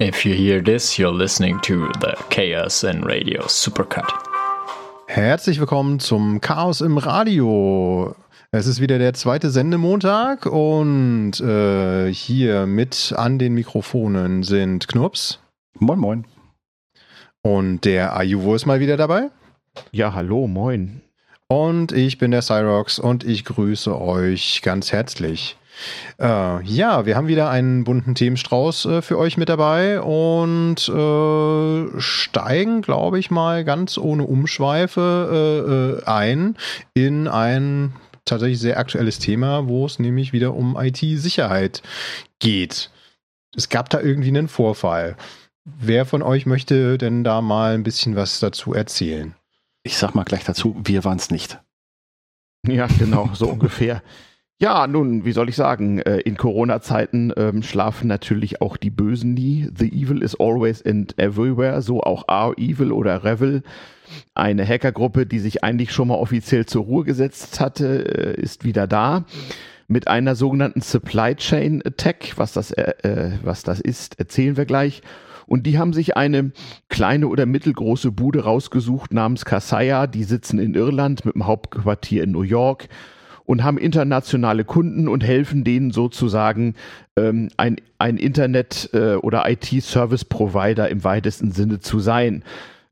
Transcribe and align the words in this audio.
If 0.00 0.24
you 0.24 0.34
hear 0.34 0.60
this, 0.60 0.98
you're 0.98 1.16
listening 1.16 1.60
to 1.60 1.86
the 2.00 2.16
KSN 2.28 3.04
Radio 3.04 3.46
Supercut. 3.46 4.12
Herzlich 5.06 5.60
willkommen 5.60 6.00
zum 6.00 6.40
Chaos 6.40 6.80
im 6.80 6.98
Radio. 6.98 8.16
Es 8.50 8.66
ist 8.66 8.80
wieder 8.80 8.98
der 8.98 9.14
zweite 9.14 9.50
Sendemontag 9.50 10.46
und 10.46 11.38
äh, 11.38 12.12
hier 12.12 12.66
mit 12.66 13.14
an 13.16 13.38
den 13.38 13.54
Mikrofonen 13.54 14.42
sind 14.42 14.88
Knups. 14.88 15.38
Moin, 15.78 16.00
moin. 16.00 16.26
Und 17.42 17.84
der 17.84 18.16
Ayuvo 18.16 18.56
ist 18.56 18.66
mal 18.66 18.80
wieder 18.80 18.96
dabei. 18.96 19.30
Ja, 19.92 20.12
hallo, 20.12 20.48
moin. 20.48 21.02
Und 21.46 21.92
ich 21.92 22.18
bin 22.18 22.32
der 22.32 22.42
Cyrox 22.42 22.98
und 22.98 23.22
ich 23.22 23.44
grüße 23.44 23.96
euch 23.96 24.60
ganz 24.62 24.90
herzlich. 24.90 25.56
Äh, 26.20 26.62
ja, 26.64 27.06
wir 27.06 27.16
haben 27.16 27.28
wieder 27.28 27.50
einen 27.50 27.84
bunten 27.84 28.14
Themenstrauß 28.14 28.86
äh, 28.86 29.02
für 29.02 29.18
euch 29.18 29.36
mit 29.36 29.48
dabei 29.48 30.00
und 30.00 30.88
äh, 30.88 32.00
steigen, 32.00 32.82
glaube 32.82 33.18
ich 33.18 33.30
mal, 33.30 33.64
ganz 33.64 33.98
ohne 33.98 34.24
Umschweife 34.24 36.00
äh, 36.00 36.04
äh, 36.04 36.10
ein 36.10 36.56
in 36.94 37.28
ein 37.28 37.94
tatsächlich 38.24 38.60
sehr 38.60 38.78
aktuelles 38.78 39.18
Thema, 39.18 39.68
wo 39.68 39.86
es 39.86 39.98
nämlich 39.98 40.32
wieder 40.32 40.54
um 40.54 40.76
IT-Sicherheit 40.78 41.82
geht. 42.38 42.90
Es 43.56 43.68
gab 43.68 43.90
da 43.90 44.00
irgendwie 44.00 44.28
einen 44.28 44.48
Vorfall. 44.48 45.16
Wer 45.64 46.04
von 46.04 46.22
euch 46.22 46.46
möchte 46.46 46.98
denn 46.98 47.24
da 47.24 47.40
mal 47.40 47.74
ein 47.74 47.84
bisschen 47.84 48.16
was 48.16 48.40
dazu 48.40 48.74
erzählen? 48.74 49.34
Ich 49.82 49.96
sag 49.96 50.14
mal 50.14 50.24
gleich 50.24 50.44
dazu, 50.44 50.76
wir 50.82 51.04
waren 51.04 51.18
es 51.18 51.30
nicht. 51.30 51.60
Ja, 52.66 52.86
genau, 52.98 53.30
so 53.34 53.48
ungefähr. 53.48 54.02
Ja, 54.64 54.86
nun, 54.86 55.26
wie 55.26 55.32
soll 55.32 55.50
ich 55.50 55.56
sagen, 55.56 55.98
äh, 55.98 56.20
in 56.20 56.38
Corona-Zeiten 56.38 57.34
ähm, 57.36 57.62
schlafen 57.62 58.08
natürlich 58.08 58.62
auch 58.62 58.78
die 58.78 58.88
Bösen 58.88 59.34
nie. 59.34 59.68
The 59.76 59.92
Evil 59.92 60.22
is 60.22 60.40
always 60.40 60.80
and 60.86 61.12
everywhere, 61.18 61.82
so 61.82 62.00
auch 62.00 62.28
Our 62.30 62.56
Evil 62.56 62.90
oder 62.90 63.24
Revel. 63.24 63.62
Eine 64.34 64.66
Hackergruppe, 64.66 65.26
die 65.26 65.38
sich 65.38 65.62
eigentlich 65.62 65.92
schon 65.92 66.08
mal 66.08 66.14
offiziell 66.14 66.64
zur 66.64 66.84
Ruhe 66.84 67.04
gesetzt 67.04 67.60
hatte, 67.60 68.36
äh, 68.38 68.40
ist 68.40 68.64
wieder 68.64 68.86
da. 68.86 69.26
Mit 69.86 70.08
einer 70.08 70.34
sogenannten 70.34 70.80
Supply 70.80 71.34
Chain 71.34 71.82
Attack. 71.84 72.32
Was 72.36 72.54
das, 72.54 72.70
äh, 72.70 72.94
äh 73.02 73.32
was 73.42 73.64
das 73.64 73.80
ist, 73.80 74.18
erzählen 74.18 74.56
wir 74.56 74.64
gleich. 74.64 75.02
Und 75.46 75.66
die 75.66 75.76
haben 75.76 75.92
sich 75.92 76.16
eine 76.16 76.52
kleine 76.88 77.28
oder 77.28 77.44
mittelgroße 77.44 78.12
Bude 78.12 78.44
rausgesucht 78.44 79.12
namens 79.12 79.44
Kaseya. 79.44 80.06
Die 80.06 80.24
sitzen 80.24 80.58
in 80.58 80.72
Irland 80.72 81.26
mit 81.26 81.34
dem 81.34 81.46
Hauptquartier 81.46 82.22
in 82.22 82.30
New 82.30 82.40
York 82.40 82.88
und 83.44 83.62
haben 83.62 83.78
internationale 83.78 84.64
Kunden 84.64 85.08
und 85.08 85.22
helfen 85.22 85.64
denen 85.64 85.90
sozusagen 85.90 86.74
ähm, 87.16 87.50
ein, 87.56 87.76
ein 87.98 88.16
Internet- 88.16 88.90
äh, 88.92 89.14
oder 89.16 89.48
IT-Service-Provider 89.48 90.88
im 90.88 91.04
weitesten 91.04 91.52
Sinne 91.52 91.80
zu 91.80 92.00
sein. 92.00 92.42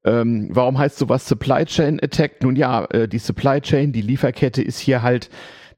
Ähm, 0.05 0.49
warum 0.51 0.79
heißt 0.79 0.99
sowas 0.99 1.27
Supply 1.29 1.65
Chain 1.65 2.01
Attack? 2.03 2.43
Nun 2.43 2.57
ja, 2.57 2.85
äh, 2.87 3.09
die 3.09 3.19
Supply 3.19 3.61
Chain, 3.61 3.93
die 3.93 4.03
Lieferkette 4.03 4.63
ist 4.63 4.79
hier 4.79 5.03
halt 5.03 5.31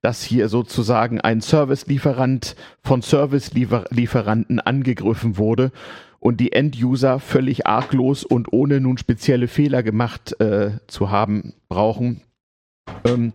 dass 0.05 0.23
hier 0.23 0.51
sozusagen 0.51 1.23
ein 1.23 1.41
Service-Lieferant 1.41 2.57
von 2.83 3.01
Service-Lieferanten 3.01 4.61
angegriffen 4.61 5.39
wurde 5.39 5.73
und 6.21 6.41
die 6.41 6.53
End-User 6.53 7.21
völlig 7.21 7.67
arglos 7.67 8.23
und 8.23 8.53
ohne 8.53 8.83
nun 8.83 8.99
spezielle 8.99 9.49
Fehler 9.49 9.83
gemacht 9.83 10.39
äh, 10.43 10.73
zu 10.89 11.11
haben 11.11 11.55
brauchen, 11.71 12.21
ähm, 13.07 13.33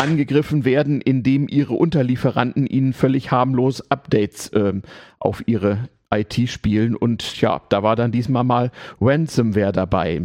angegriffen 0.00 0.64
werden, 0.64 1.00
indem 1.00 1.48
ihre 1.48 1.74
Unterlieferanten 1.74 2.66
ihnen 2.66 2.92
völlig 2.92 3.30
harmlos 3.30 3.90
Updates 3.90 4.50
ähm, 4.54 4.82
auf 5.18 5.42
ihre 5.46 5.88
IT 6.12 6.48
spielen. 6.48 6.96
Und 6.96 7.40
ja, 7.40 7.60
da 7.68 7.82
war 7.82 7.96
dann 7.96 8.12
diesmal 8.12 8.44
mal 8.44 8.70
Ransomware 9.00 9.72
dabei. 9.72 10.22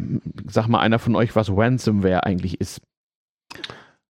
Sag 0.48 0.68
mal 0.68 0.80
einer 0.80 1.00
von 1.00 1.16
euch, 1.16 1.36
was 1.36 1.50
Ransomware 1.50 2.26
eigentlich 2.26 2.62
ist. 2.62 2.82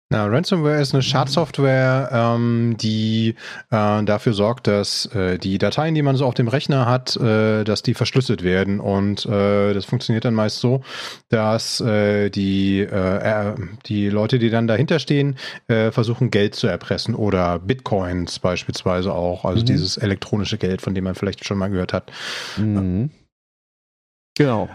Na, 0.10 0.28
Ransomware 0.28 0.80
ist 0.80 0.94
eine 0.94 1.02
Schadsoftware, 1.02 2.10
ähm, 2.12 2.76
die 2.80 3.34
äh, 3.72 4.04
dafür 4.04 4.34
sorgt, 4.34 4.68
dass 4.68 5.08
äh, 5.08 5.40
die 5.40 5.58
Dateien, 5.58 5.96
die 5.96 6.04
man 6.04 6.16
so 6.16 6.28
auf 6.28 6.36
dem 6.36 6.48
Rechner 6.48 6.86
hat, 6.86 7.16
äh, 7.18 7.64
dass 7.64 7.82
die 7.82 7.96
verschlüsselt 7.96 8.44
werden. 8.44 8.80
Und 8.80 9.26
äh, 9.26 9.74
das 9.74 9.86
funktioniert 9.86 10.24
dann 10.24 10.36
meist 10.36 10.60
so, 10.60 10.84
dass 11.30 11.82
äh, 11.82 12.30
die, 12.30 12.82
äh, 12.82 13.56
die 13.88 14.10
Leute, 14.10 14.38
die 14.38 14.52
dann 14.52 14.68
dahinter 14.68 15.00
stehen, 15.00 15.38
versuchen, 15.68 16.30
Geld 16.30 16.56
zu 16.56 16.68
erpressen 16.68 17.16
oder 17.16 17.60
Bitcoins 17.60 18.40
beispielsweise 18.40 19.14
auch, 19.14 19.46
also 19.46 19.62
mhm. 19.62 19.66
dieses 19.66 19.98
elektronische 19.98 20.58
Geld, 20.58 20.82
von 20.82 20.94
dem 20.94 21.04
man 21.04 21.16
vielleicht 21.16 21.46
schon 21.46 21.58
mal 21.58 21.70
gehört 21.70 21.94
hat. 21.94 22.12
Mhm. 22.58 23.10
Genau. 24.38 24.68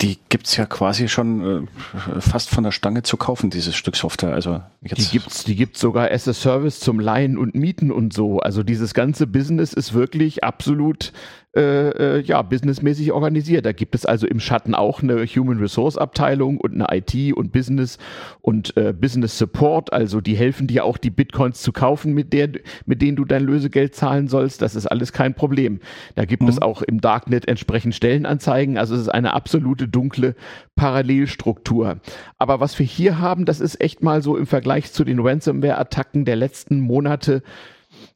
Die 0.00 0.18
gibt 0.28 0.48
es 0.48 0.56
ja 0.56 0.66
quasi 0.66 1.08
schon 1.08 1.68
äh, 1.68 2.20
fast 2.20 2.50
von 2.50 2.64
der 2.64 2.72
Stange 2.72 3.04
zu 3.04 3.16
kaufen, 3.16 3.48
dieses 3.48 3.76
Stück 3.76 3.94
Software. 3.94 4.34
Also 4.34 4.60
jetzt 4.82 5.12
die 5.12 5.18
gibt's, 5.18 5.44
die 5.44 5.54
gibt's 5.54 5.80
sogar 5.80 6.10
as 6.10 6.26
a 6.26 6.34
Service 6.34 6.80
zum 6.80 6.98
Leihen 6.98 7.38
und 7.38 7.54
Mieten 7.54 7.92
und 7.92 8.12
so. 8.12 8.40
Also 8.40 8.64
dieses 8.64 8.92
ganze 8.92 9.28
Business 9.28 9.72
ist 9.72 9.94
wirklich 9.94 10.42
absolut 10.42 11.12
äh, 11.56 12.18
äh, 12.18 12.20
ja, 12.22 12.42
businessmäßig 12.42 13.12
organisiert. 13.12 13.64
Da 13.64 13.72
gibt 13.72 13.94
es 13.94 14.04
also 14.04 14.26
im 14.26 14.40
Schatten 14.40 14.74
auch 14.74 15.02
eine 15.02 15.24
Human 15.24 15.58
Resource 15.58 15.96
Abteilung 15.96 16.58
und 16.58 16.74
eine 16.74 16.86
IT 16.90 17.32
und 17.36 17.52
Business 17.52 17.98
und 18.40 18.76
äh, 18.76 18.92
Business 18.92 19.38
Support. 19.38 19.92
Also 19.92 20.20
die 20.20 20.34
helfen 20.34 20.66
dir 20.66 20.84
auch 20.84 20.98
die 20.98 21.10
Bitcoins 21.10 21.62
zu 21.62 21.72
kaufen, 21.72 22.12
mit, 22.12 22.32
der, 22.32 22.50
mit 22.86 23.02
denen 23.02 23.16
du 23.16 23.24
dein 23.24 23.44
Lösegeld 23.44 23.94
zahlen 23.94 24.26
sollst. 24.26 24.62
Das 24.62 24.74
ist 24.74 24.86
alles 24.86 25.12
kein 25.12 25.34
Problem. 25.34 25.80
Da 26.16 26.24
gibt 26.24 26.42
mhm. 26.42 26.48
es 26.48 26.60
auch 26.60 26.82
im 26.82 27.00
Darknet 27.00 27.46
entsprechend 27.46 27.94
Stellenanzeigen. 27.94 28.76
Also 28.76 28.94
es 28.94 29.02
ist 29.02 29.08
eine 29.08 29.32
absolute 29.32 29.86
dunkle 29.86 30.34
Parallelstruktur. 30.74 31.98
Aber 32.38 32.60
was 32.60 32.78
wir 32.78 32.86
hier 32.86 33.20
haben, 33.20 33.44
das 33.44 33.60
ist 33.60 33.80
echt 33.80 34.02
mal 34.02 34.22
so 34.22 34.36
im 34.36 34.46
Vergleich 34.46 34.92
zu 34.92 35.04
den 35.04 35.20
Ransomware-Attacken 35.20 36.24
der 36.24 36.36
letzten 36.36 36.80
Monate 36.80 37.42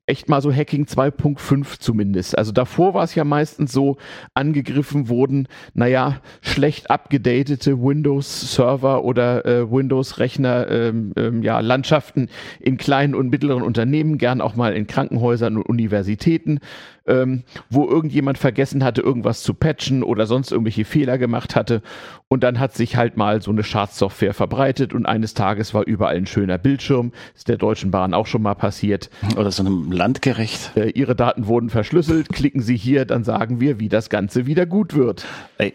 echt 0.09 0.29
mal 0.29 0.41
so 0.41 0.53
Hacking 0.53 0.85
2.5 0.85 1.79
zumindest. 1.81 2.37
Also 2.37 2.53
davor 2.53 2.95
war 2.95 3.05
es 3.05 3.15
ja 3.15 3.25
meistens 3.25 3.73
so, 3.73 3.97
angegriffen 4.35 5.09
wurden, 5.09 5.49
naja, 5.75 6.21
schlecht 6.41 6.91
abgedatete 6.91 7.83
Windows-Server 7.83 9.05
oder 9.05 9.45
äh, 9.45 9.71
Windows-Rechner, 9.71 10.71
ähm, 10.71 11.13
ähm, 11.17 11.43
ja, 11.43 11.61
Landschaften 11.61 12.29
in 12.61 12.77
kleinen 12.77 13.15
und 13.15 13.31
mittleren 13.31 13.63
Unternehmen, 13.63 14.19
gern 14.19 14.41
auch 14.41 14.57
mal 14.57 14.75
in 14.75 14.87
Krankenhäusern 14.87 15.57
und 15.57 15.63
Universitäten 15.69 16.61
ähm, 17.09 17.43
wo 17.71 17.89
irgendjemand 17.89 18.39
vergessen 18.39 18.85
hatte, 18.85 19.01
irgendwas 19.01 19.43
zu 19.43 19.55
patchen 19.55 20.03
oder 20.03 20.27
sonst 20.27 20.53
irgendwelche 20.53 20.85
Fehler 20.85 21.19
gemacht 21.19 21.57
hatte. 21.57 21.83
Und 22.29 22.43
dann 22.45 22.61
hat 22.61 22.75
sich 22.75 22.97
halt 22.97 23.17
mal 23.17 23.43
so 23.43 23.51
eine 23.51 23.65
Schadsoftware 23.65 24.35
verbreitet 24.35 24.93
und 24.93 25.07
eines 25.07 25.35
Tages 25.35 25.75
war 25.75 25.87
überall 25.87 26.17
ein 26.17 26.27
schöner 26.27 26.59
Bildschirm. 26.59 27.13
Ist 27.35 27.49
der 27.49 27.57
Deutschen 27.57 27.91
Bahn 27.91 28.15
auch 28.15 28.27
schon 28.27 28.43
mal 28.43 28.55
passiert. 28.55 29.11
Oder 29.37 29.51
so 29.51 29.63
einem 29.63 29.91
Landgerecht. 29.91 30.77
Äh, 30.77 30.91
ihre 30.91 31.17
Daten 31.17 31.47
wurden 31.47 31.71
verschlüsselt. 31.71 32.29
Klicken 32.29 32.61
Sie 32.61 32.77
hier, 32.77 33.05
dann 33.07 33.25
sagen 33.25 33.61
wir, 33.61 33.81
wie 33.81 33.89
das 33.89 34.11
Ganze 34.11 34.47
wieder 34.47 34.67
gut 34.67 34.95
wird. 34.95 35.25
Ey, 35.57 35.73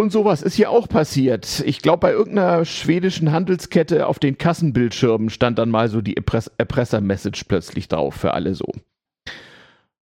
und 0.00 0.12
sowas 0.12 0.40
ist 0.40 0.54
hier 0.54 0.70
auch 0.70 0.88
passiert. 0.88 1.62
Ich 1.66 1.82
glaube, 1.82 2.00
bei 2.00 2.12
irgendeiner 2.12 2.64
schwedischen 2.64 3.32
Handelskette 3.32 4.06
auf 4.06 4.18
den 4.18 4.38
Kassenbildschirmen 4.38 5.28
stand 5.28 5.58
dann 5.58 5.68
mal 5.68 5.88
so 5.90 6.00
die 6.00 6.16
Erpresser-Message 6.16 7.44
plötzlich 7.44 7.88
drauf 7.88 8.14
für 8.14 8.32
alle 8.32 8.54
so. 8.54 8.72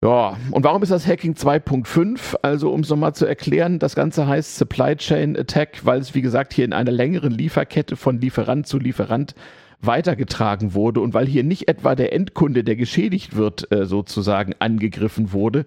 Ja, 0.01 0.37
und 0.51 0.63
warum 0.63 0.81
ist 0.81 0.93
das 0.93 1.05
Hacking 1.05 1.33
2.5? 1.33 2.37
Also, 2.41 2.71
um 2.71 2.81
es 2.81 2.89
nochmal 2.89 3.13
zu 3.13 3.25
erklären, 3.25 3.79
das 3.79 3.95
Ganze 3.95 4.27
heißt 4.27 4.55
Supply 4.55 4.95
Chain 4.95 5.37
Attack, 5.37 5.81
weil 5.83 5.99
es, 5.99 6.15
wie 6.15 6.21
gesagt, 6.21 6.53
hier 6.53 6.63
in 6.63 6.71
einer 6.71 6.91
längeren 6.91 7.31
Lieferkette 7.31 7.97
von 7.97 8.21
Lieferant 8.21 8.65
zu 8.65 8.79
Lieferant 8.79 9.35
weitergetragen 9.81 10.73
wurde 10.73 11.01
und 11.01 11.13
weil 11.13 11.25
hier 11.25 11.43
nicht 11.43 11.67
etwa 11.67 11.95
der 11.95 12.13
Endkunde, 12.13 12.63
der 12.63 12.77
geschädigt 12.77 13.35
wird, 13.35 13.71
äh, 13.73 13.85
sozusagen 13.85 14.53
angegriffen 14.59 15.33
wurde, 15.33 15.65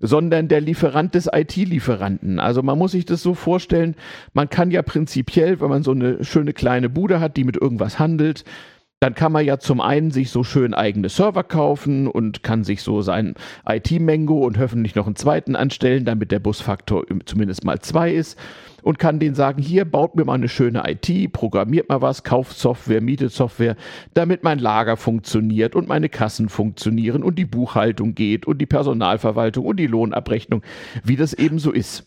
sondern 0.00 0.46
der 0.46 0.60
Lieferant 0.60 1.14
des 1.14 1.28
IT-Lieferanten. 1.32 2.38
Also 2.38 2.62
man 2.62 2.78
muss 2.78 2.92
sich 2.92 3.04
das 3.04 3.22
so 3.22 3.34
vorstellen, 3.34 3.96
man 4.32 4.48
kann 4.48 4.70
ja 4.70 4.82
prinzipiell, 4.82 5.60
wenn 5.60 5.70
man 5.70 5.82
so 5.82 5.92
eine 5.92 6.22
schöne 6.24 6.52
kleine 6.52 6.88
Bude 6.88 7.18
hat, 7.18 7.36
die 7.36 7.44
mit 7.44 7.56
irgendwas 7.56 7.98
handelt, 7.98 8.44
dann 9.00 9.14
kann 9.14 9.30
man 9.30 9.44
ja 9.44 9.58
zum 9.58 9.82
einen 9.82 10.10
sich 10.10 10.30
so 10.30 10.42
schön 10.42 10.72
eigene 10.72 11.10
Server 11.10 11.44
kaufen 11.44 12.06
und 12.08 12.42
kann 12.42 12.64
sich 12.64 12.82
so 12.82 13.02
sein 13.02 13.34
IT-Mango 13.68 14.38
und 14.46 14.58
hoffentlich 14.58 14.94
noch 14.94 15.06
einen 15.06 15.16
zweiten 15.16 15.54
anstellen, 15.54 16.06
damit 16.06 16.32
der 16.32 16.38
Busfaktor 16.38 17.04
zumindest 17.26 17.64
mal 17.64 17.78
zwei 17.80 18.10
ist 18.12 18.38
und 18.82 18.98
kann 18.98 19.18
denen 19.18 19.34
sagen, 19.34 19.60
hier 19.60 19.84
baut 19.84 20.14
mir 20.14 20.24
mal 20.24 20.34
eine 20.34 20.48
schöne 20.48 20.84
IT, 20.86 21.32
programmiert 21.32 21.90
mal 21.90 22.00
was, 22.00 22.24
kauft 22.24 22.56
Software, 22.56 23.02
mietet 23.02 23.32
Software, 23.32 23.76
damit 24.14 24.44
mein 24.44 24.60
Lager 24.60 24.96
funktioniert 24.96 25.74
und 25.74 25.88
meine 25.88 26.08
Kassen 26.08 26.48
funktionieren 26.48 27.22
und 27.22 27.38
die 27.38 27.44
Buchhaltung 27.44 28.14
geht 28.14 28.46
und 28.46 28.58
die 28.58 28.66
Personalverwaltung 28.66 29.66
und 29.66 29.78
die 29.78 29.88
Lohnabrechnung, 29.88 30.62
wie 31.04 31.16
das 31.16 31.34
eben 31.34 31.58
so 31.58 31.70
ist. 31.70 32.06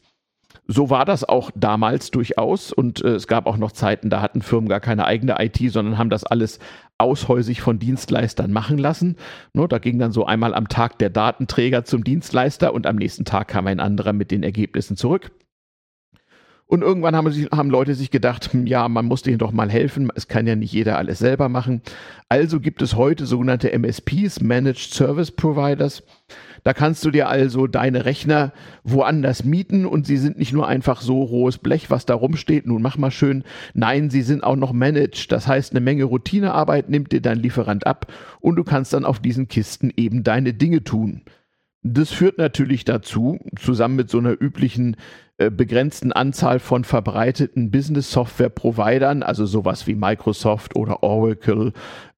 So 0.72 0.92
war 0.92 1.04
das 1.04 1.28
auch 1.28 1.50
damals 1.56 2.12
durchaus 2.12 2.72
und 2.72 3.04
äh, 3.04 3.16
es 3.16 3.26
gab 3.26 3.48
auch 3.48 3.58
noch 3.58 3.72
Zeiten, 3.72 4.12
da 4.12 4.22
hatten 4.22 4.44
Firmen 4.44 4.70
gar 4.70 4.80
keine 4.80 5.06
eigene 5.06 5.44
IT, 5.44 5.58
sondern 5.72 5.98
haben 5.98 6.12
das 6.12 6.24
alles 6.24 6.60
aushäusig 7.00 7.62
von 7.62 7.80
Dienstleistern 7.80 8.52
machen 8.52 8.78
lassen. 8.78 9.16
No, 9.54 9.66
da 9.66 9.80
ging 9.80 9.98
dann 9.98 10.12
so 10.12 10.28
einmal 10.28 10.54
am 10.54 10.68
Tag 10.68 11.00
der 11.00 11.10
Datenträger 11.10 11.86
zum 11.86 12.04
Dienstleister 12.04 12.72
und 12.72 12.86
am 12.86 12.98
nächsten 12.98 13.26
Tag 13.26 13.48
kam 13.48 13.66
ein 13.66 13.80
anderer 13.80 14.14
mit 14.14 14.30
den 14.30 14.44
Ergebnissen 14.44 14.96
zurück. 14.96 15.32
Und 16.72 16.84
irgendwann 16.84 17.16
haben, 17.16 17.32
sich, 17.32 17.50
haben 17.50 17.72
Leute 17.72 17.96
sich 17.96 18.12
gedacht, 18.12 18.54
hm, 18.54 18.68
ja, 18.68 18.88
man 18.88 19.08
muss 19.08 19.24
denen 19.24 19.40
doch 19.40 19.52
mal 19.52 19.72
helfen. 19.72 20.12
Es 20.14 20.28
kann 20.28 20.46
ja 20.46 20.56
nicht 20.56 20.72
jeder 20.72 21.00
alles 21.00 21.18
selber 21.18 21.50
machen. 21.50 21.82
Also 22.30 22.60
gibt 22.60 22.84
es 22.84 22.96
heute 22.96 23.26
sogenannte 23.26 23.72
MSPs, 23.72 24.42
Managed 24.42 24.94
Service 24.94 25.32
Providers. 25.32 26.04
Da 26.64 26.74
kannst 26.74 27.04
du 27.04 27.10
dir 27.10 27.28
also 27.28 27.66
deine 27.66 28.06
Rechner 28.06 28.54
woanders 28.84 29.44
mieten 29.44 29.88
und 29.88 30.06
sie 30.06 30.18
sind 30.18 30.38
nicht 30.38 30.54
nur 30.54 30.68
einfach 30.68 31.02
so 31.02 31.24
rohes 31.24 31.58
Blech, 31.58 31.90
was 31.90 32.06
da 32.06 32.14
rumsteht, 32.14 32.68
nun 32.68 32.84
mach 32.84 33.00
mal 33.00 33.10
schön. 33.10 33.44
Nein, 33.74 34.12
sie 34.12 34.22
sind 34.22 34.44
auch 34.44 34.56
noch 34.56 34.72
managed. 34.72 35.32
Das 35.32 35.48
heißt, 35.48 35.72
eine 35.72 35.82
Menge 35.82 36.04
Routinearbeit 36.04 36.88
nimmt 36.88 37.12
dir 37.12 37.22
dein 37.22 37.40
Lieferant 37.40 37.88
ab 37.88 38.14
und 38.42 38.58
du 38.58 38.64
kannst 38.64 38.94
dann 38.94 39.06
auf 39.06 39.18
diesen 39.18 39.48
Kisten 39.48 39.92
eben 39.98 40.24
deine 40.24 40.54
Dinge 40.54 40.84
tun. 40.84 41.24
Das 41.82 42.12
führt 42.12 42.38
natürlich 42.38 42.84
dazu, 42.84 43.40
zusammen 43.58 43.96
mit 43.96 44.10
so 44.10 44.18
einer 44.18 44.40
üblichen 44.40 44.98
äh, 45.38 45.50
begrenzten 45.50 46.12
Anzahl 46.12 46.60
von 46.60 46.84
verbreiteten 46.84 47.72
Business-Software-Providern, 47.72 49.24
also 49.24 49.46
sowas 49.46 49.88
wie 49.88 49.96
Microsoft 49.96 50.76
oder 50.76 51.04
Oracle, 51.04 51.72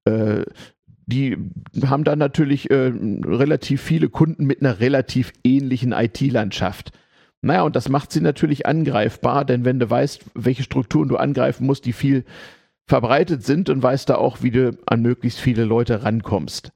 äh, 0.04 0.42
die 1.06 1.36
haben 1.84 2.04
dann 2.04 2.18
natürlich 2.18 2.70
äh, 2.70 2.92
relativ 3.24 3.82
viele 3.82 4.08
Kunden 4.08 4.46
mit 4.46 4.60
einer 4.60 4.80
relativ 4.80 5.32
ähnlichen 5.44 5.92
IT-Landschaft. 5.92 6.90
Naja, 7.42 7.62
und 7.62 7.76
das 7.76 7.88
macht 7.88 8.12
sie 8.12 8.20
natürlich 8.20 8.66
angreifbar, 8.66 9.44
denn 9.44 9.64
wenn 9.64 9.78
du 9.78 9.90
weißt, 9.90 10.24
welche 10.34 10.62
Strukturen 10.62 11.08
du 11.08 11.16
angreifen 11.16 11.66
musst, 11.66 11.86
die 11.86 11.92
viel 11.92 12.24
verbreitet 12.86 13.44
sind 13.44 13.68
und 13.68 13.82
weißt 13.82 14.08
da 14.08 14.16
auch, 14.16 14.42
wie 14.42 14.50
du 14.50 14.78
an 14.86 15.02
möglichst 15.02 15.40
viele 15.40 15.64
Leute 15.64 16.02
rankommst. 16.02 16.72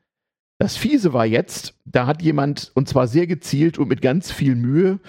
Das 0.59 0.77
Fiese 0.77 1.13
war 1.13 1.27
jetzt, 1.27 1.75
da 1.85 2.07
hat 2.07 2.23
jemand, 2.23 2.73
und 2.75 2.89
zwar 2.89 3.09
sehr 3.09 3.27
gezielt 3.27 3.79
und 3.79 3.89
mit 3.89 4.01
ganz 4.01 4.33
viel 4.33 4.55
Mühe 4.55 5.01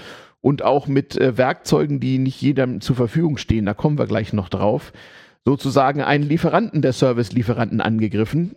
und 0.42 0.62
auch 0.62 0.88
mit 0.88 1.18
äh, 1.18 1.38
Werkzeugen, 1.38 2.00
die 2.00 2.18
nicht 2.18 2.42
jedem 2.42 2.82
zur 2.82 2.96
Verfügung 2.96 3.38
stehen, 3.38 3.66
da 3.66 3.74
kommen 3.74 3.98
wir 3.98 4.08
gleich 4.08 4.34
noch 4.34 4.50
drauf, 4.50 4.92
sozusagen 5.46 6.02
einen 6.02 6.24
Lieferanten 6.24 6.82
der 6.82 6.94
Service-Lieferanten 6.94 7.80
angegriffen 7.80 8.56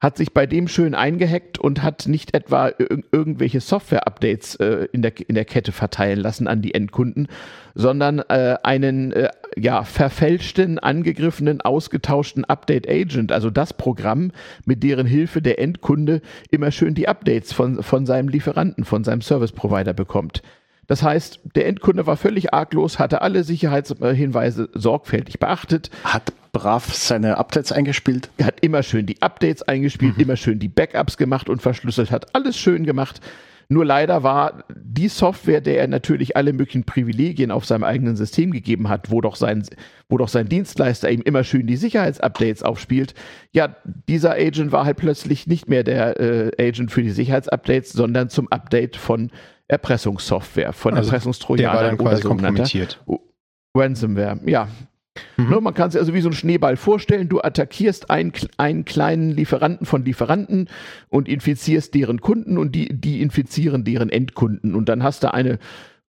hat 0.00 0.16
sich 0.16 0.32
bei 0.32 0.46
dem 0.46 0.66
schön 0.66 0.94
eingehackt 0.94 1.58
und 1.58 1.82
hat 1.82 2.08
nicht 2.08 2.34
etwa 2.34 2.68
ir 2.68 3.02
irgendwelche 3.12 3.60
Software-Updates 3.60 4.56
äh, 4.56 4.88
in, 4.92 5.02
der, 5.02 5.12
in 5.28 5.34
der 5.34 5.44
Kette 5.44 5.72
verteilen 5.72 6.18
lassen 6.18 6.48
an 6.48 6.62
die 6.62 6.74
Endkunden, 6.74 7.28
sondern 7.74 8.20
äh, 8.20 8.56
einen 8.62 9.12
äh, 9.12 9.28
ja, 9.56 9.84
verfälschten, 9.84 10.78
angegriffenen, 10.78 11.60
ausgetauschten 11.60 12.46
Update-Agent, 12.46 13.30
also 13.30 13.50
das 13.50 13.74
Programm, 13.74 14.32
mit 14.64 14.82
deren 14.82 15.06
Hilfe 15.06 15.42
der 15.42 15.58
Endkunde 15.58 16.22
immer 16.50 16.70
schön 16.70 16.94
die 16.94 17.06
Updates 17.06 17.52
von, 17.52 17.82
von 17.82 18.06
seinem 18.06 18.28
Lieferanten, 18.28 18.84
von 18.84 19.04
seinem 19.04 19.20
Service-Provider 19.20 19.92
bekommt. 19.92 20.42
Das 20.90 21.04
heißt, 21.04 21.38
der 21.54 21.68
Endkunde 21.68 22.08
war 22.08 22.16
völlig 22.16 22.52
arglos, 22.52 22.98
hatte 22.98 23.22
alle 23.22 23.44
Sicherheitshinweise 23.44 24.70
sorgfältig 24.74 25.38
beachtet. 25.38 25.88
Hat 26.02 26.32
brav 26.50 26.92
seine 26.92 27.38
Updates 27.38 27.70
eingespielt. 27.70 28.28
Hat 28.42 28.56
immer 28.60 28.82
schön 28.82 29.06
die 29.06 29.22
Updates 29.22 29.62
eingespielt, 29.62 30.16
mhm. 30.16 30.22
immer 30.24 30.36
schön 30.36 30.58
die 30.58 30.66
Backups 30.66 31.16
gemacht 31.16 31.48
und 31.48 31.62
verschlüsselt, 31.62 32.10
hat 32.10 32.34
alles 32.34 32.58
schön 32.58 32.82
gemacht. 32.82 33.20
Nur 33.68 33.84
leider 33.84 34.24
war 34.24 34.64
die 34.68 35.06
Software, 35.06 35.60
der 35.60 35.78
er 35.78 35.86
natürlich 35.86 36.36
alle 36.36 36.52
möglichen 36.52 36.82
Privilegien 36.82 37.52
auf 37.52 37.64
seinem 37.66 37.84
eigenen 37.84 38.16
System 38.16 38.50
gegeben 38.50 38.88
hat, 38.88 39.12
wo 39.12 39.20
doch 39.20 39.36
sein, 39.36 39.62
wo 40.08 40.18
doch 40.18 40.26
sein 40.26 40.48
Dienstleister 40.48 41.08
ihm 41.08 41.22
immer 41.22 41.44
schön 41.44 41.68
die 41.68 41.76
Sicherheitsupdates 41.76 42.64
aufspielt. 42.64 43.14
Ja, 43.52 43.76
dieser 44.08 44.32
Agent 44.32 44.72
war 44.72 44.86
halt 44.86 44.96
plötzlich 44.96 45.46
nicht 45.46 45.68
mehr 45.68 45.84
der 45.84 46.18
äh, 46.18 46.50
Agent 46.58 46.90
für 46.90 47.04
die 47.04 47.12
Sicherheitsupdates, 47.12 47.92
sondern 47.92 48.28
zum 48.28 48.50
Update 48.50 48.96
von 48.96 49.30
Erpressungssoftware, 49.70 50.72
von 50.72 50.94
also 50.94 51.08
Erpressungstrojanern 51.08 51.72
der 51.72 51.82
war 51.82 51.88
dann 51.88 51.98
quasi 51.98 52.22
kompromittiert. 52.22 53.02
Ransomware, 53.76 54.40
ja. 54.46 54.68
Mhm. 55.36 55.50
Ne, 55.50 55.60
man 55.60 55.74
kann 55.74 55.90
sich 55.90 56.00
also 56.00 56.14
wie 56.14 56.20
so 56.20 56.28
ein 56.28 56.34
Schneeball 56.34 56.76
vorstellen. 56.76 57.28
Du 57.28 57.40
attackierst 57.40 58.10
einen, 58.10 58.32
einen 58.56 58.84
kleinen 58.84 59.30
Lieferanten 59.30 59.86
von 59.86 60.04
Lieferanten 60.04 60.68
und 61.08 61.28
infizierst 61.28 61.94
deren 61.94 62.20
Kunden 62.20 62.58
und 62.58 62.74
die, 62.74 62.88
die 62.88 63.20
infizieren 63.22 63.84
deren 63.84 64.10
Endkunden. 64.10 64.74
Und 64.74 64.88
dann 64.88 65.02
hast 65.02 65.22
du 65.22 65.32
eine 65.32 65.58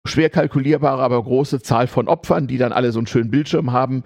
schwer 0.05 0.29
kalkulierbare, 0.29 1.01
aber 1.01 1.21
große 1.21 1.61
Zahl 1.61 1.87
von 1.87 2.07
Opfern, 2.07 2.47
die 2.47 2.57
dann 2.57 2.73
alle 2.73 2.91
so 2.91 2.99
einen 2.99 3.07
schönen 3.07 3.31
Bildschirm 3.31 3.71
haben. 3.71 4.03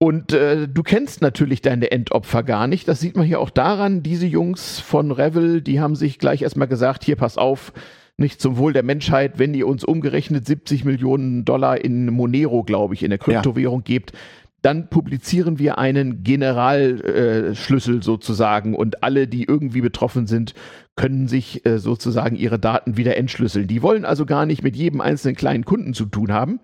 Und 0.00 0.32
äh, 0.32 0.68
du 0.68 0.84
kennst 0.84 1.22
natürlich 1.22 1.60
deine 1.60 1.90
Endopfer 1.90 2.44
gar 2.44 2.68
nicht. 2.68 2.86
Das 2.86 3.00
sieht 3.00 3.16
man 3.16 3.26
hier 3.26 3.40
auch 3.40 3.50
daran. 3.50 4.04
Diese 4.04 4.26
Jungs 4.26 4.78
von 4.78 5.10
Revel, 5.10 5.60
die 5.60 5.80
haben 5.80 5.96
sich 5.96 6.20
gleich 6.20 6.42
erstmal 6.42 6.68
gesagt, 6.68 7.02
hier 7.02 7.16
pass 7.16 7.36
auf, 7.36 7.72
nicht 8.18 8.40
zum 8.40 8.56
Wohl 8.56 8.72
der 8.72 8.82
Menschheit, 8.82 9.38
wenn 9.38 9.54
ihr 9.54 9.66
uns 9.66 9.84
umgerechnet 9.84 10.46
70 10.46 10.84
Millionen 10.84 11.44
Dollar 11.44 11.82
in 11.82 12.06
Monero, 12.06 12.64
glaube 12.64 12.94
ich, 12.94 13.02
in 13.02 13.10
der 13.10 13.18
Kryptowährung 13.18 13.80
ja. 13.80 13.84
gebt, 13.84 14.12
dann 14.60 14.90
publizieren 14.90 15.60
wir 15.60 15.78
einen 15.78 16.24
Generalschlüssel 16.24 17.98
äh, 17.98 18.02
sozusagen 18.02 18.74
und 18.74 19.04
alle, 19.04 19.28
die 19.28 19.44
irgendwie 19.44 19.80
betroffen 19.80 20.26
sind, 20.26 20.54
können 20.96 21.28
sich 21.28 21.64
äh, 21.64 21.78
sozusagen 21.78 22.34
ihre 22.34 22.58
Daten 22.58 22.96
wieder 22.96 23.16
entschlüsseln. 23.16 23.68
Die 23.68 23.82
wollen 23.82 24.04
also 24.04 24.26
gar 24.26 24.46
nicht 24.46 24.64
mit 24.64 24.74
jedem 24.74 25.00
einzelnen 25.00 25.36
kleinen 25.36 25.64
Kunden 25.64 25.94
zu 25.94 26.06
tun 26.06 26.32
haben, 26.32 26.58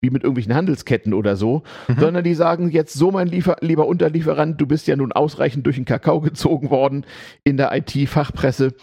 wie 0.00 0.10
mit 0.10 0.24
irgendwelchen 0.24 0.54
Handelsketten 0.54 1.14
oder 1.14 1.36
so, 1.36 1.62
mhm. 1.86 2.00
sondern 2.00 2.24
die 2.24 2.34
sagen 2.34 2.70
jetzt 2.70 2.94
so, 2.94 3.12
mein 3.12 3.28
Liefer 3.28 3.56
lieber 3.60 3.86
Unterlieferant, 3.86 4.60
du 4.60 4.66
bist 4.66 4.88
ja 4.88 4.96
nun 4.96 5.12
ausreichend 5.12 5.64
durch 5.64 5.76
den 5.76 5.84
Kakao 5.84 6.20
gezogen 6.20 6.70
worden 6.70 7.06
in 7.44 7.56
der 7.56 7.72
IT-Fachpresse 7.72 8.74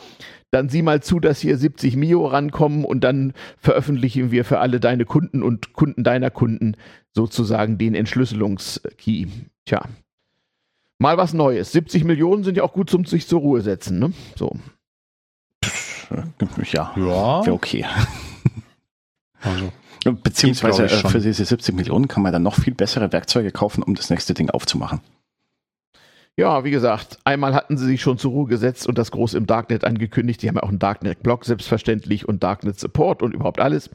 dann 0.51 0.69
sieh 0.69 0.81
mal 0.81 1.01
zu, 1.01 1.19
dass 1.19 1.39
hier 1.39 1.57
70 1.57 1.95
Mio 1.95 2.25
rankommen 2.27 2.85
und 2.85 3.03
dann 3.03 3.33
veröffentlichen 3.57 4.31
wir 4.31 4.45
für 4.45 4.59
alle 4.59 4.79
deine 4.79 5.05
Kunden 5.05 5.43
und 5.43 5.73
Kunden 5.73 6.03
deiner 6.03 6.31
Kunden 6.31 6.77
sozusagen 7.13 7.77
den 7.77 7.95
Entschlüsselungskey. 7.95 9.27
Tja, 9.65 9.83
mal 10.99 11.17
was 11.17 11.33
Neues. 11.33 11.71
70 11.71 12.03
Millionen 12.03 12.43
sind 12.43 12.57
ja 12.57 12.63
auch 12.63 12.73
gut 12.73 12.89
zum 12.89 13.05
sich 13.05 13.27
zur 13.27 13.41
Ruhe 13.41 13.61
setzen, 13.61 13.99
ne? 13.99 14.13
So. 14.35 14.55
Ja, 16.95 17.41
ja. 17.45 17.51
okay. 17.51 17.85
Also, 19.41 19.71
Beziehungsweise 20.11 20.85
äh, 20.85 20.89
für 20.89 21.19
diese 21.19 21.45
70 21.45 21.75
Millionen 21.75 22.07
kann 22.07 22.21
man 22.21 22.31
dann 22.31 22.43
noch 22.43 22.55
viel 22.55 22.73
bessere 22.73 23.11
Werkzeuge 23.11 23.51
kaufen, 23.51 23.81
um 23.81 23.95
das 23.95 24.09
nächste 24.09 24.33
Ding 24.33 24.49
aufzumachen. 24.49 25.01
Ja, 26.37 26.65
wie 26.65 26.71
gesagt, 26.71 27.17
einmal 27.23 27.55
hatten 27.55 27.77
sie 27.77 27.85
sich 27.85 28.01
schon 28.01 28.17
zur 28.17 28.31
Ruhe 28.31 28.47
gesetzt 28.47 28.87
und 28.87 28.97
das 28.97 29.11
groß 29.11 29.35
im 29.35 29.45
Darknet 29.45 29.85
angekündigt. 29.85 30.41
Die 30.41 30.49
haben 30.49 30.57
ja 30.57 30.63
auch 30.63 30.69
einen 30.69 30.79
Darknet-Blog 30.79 31.45
selbstverständlich 31.45 32.27
und 32.27 32.43
Darknet-Support 32.43 33.23
und 33.23 33.33
überhaupt 33.33 33.61
alles. 33.61 33.89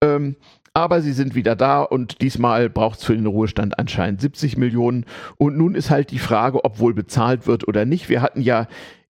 Ähm, 0.00 0.36
aber 0.72 1.02
sie 1.02 1.12
sind 1.12 1.34
wieder 1.34 1.54
da 1.54 1.82
und 1.82 2.22
diesmal 2.22 2.70
braucht 2.70 3.00
es 3.00 3.04
für 3.04 3.14
den 3.14 3.26
Ruhestand 3.26 3.78
anscheinend 3.78 4.22
70 4.22 4.56
Millionen. 4.56 5.04
Und 5.36 5.58
nun 5.58 5.74
ist 5.74 5.90
halt 5.90 6.10
die 6.10 6.18
Frage, 6.18 6.64
ob 6.64 6.78
wohl 6.78 6.94
bezahlt 6.94 7.46
wird 7.46 7.68
oder 7.68 7.84
nicht. 7.84 8.08
Wir 8.08 8.22
hatten 8.22 8.40
ja 8.40 8.66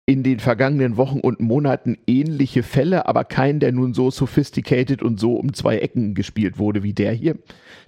in 0.06 0.22
den 0.22 0.38
vergangenen 0.38 0.98
Wochen 0.98 1.20
und 1.20 1.40
Monaten 1.40 1.96
ähnliche 2.06 2.62
Fälle, 2.62 3.06
aber 3.06 3.24
keinen, 3.24 3.58
der 3.58 3.72
nun 3.72 3.94
so 3.94 4.10
sophisticated 4.10 5.02
und 5.02 5.18
so 5.18 5.36
um 5.36 5.54
zwei 5.54 5.78
Ecken 5.78 6.14
gespielt 6.14 6.58
wurde 6.58 6.82
wie 6.82 6.92
der 6.92 7.12
hier. 7.12 7.36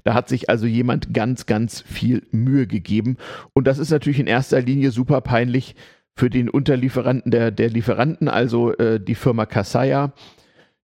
Da 0.02 0.14
hat 0.14 0.28
sich 0.28 0.48
also 0.48 0.66
jemand 0.66 1.12
ganz, 1.12 1.44
ganz 1.44 1.82
viel 1.82 2.22
Mühe 2.30 2.66
gegeben. 2.66 3.18
Und 3.52 3.66
das 3.66 3.78
ist 3.78 3.90
natürlich 3.90 4.18
in 4.18 4.28
erster 4.28 4.62
Linie 4.62 4.92
super 4.92 5.20
peinlich 5.20 5.74
für 6.14 6.30
den 6.30 6.48
Unterlieferanten 6.48 7.30
der, 7.30 7.50
der 7.50 7.68
Lieferanten, 7.68 8.28
also 8.28 8.72
äh, 8.74 8.98
die 8.98 9.14
Firma 9.14 9.44
Kasaya, 9.44 10.14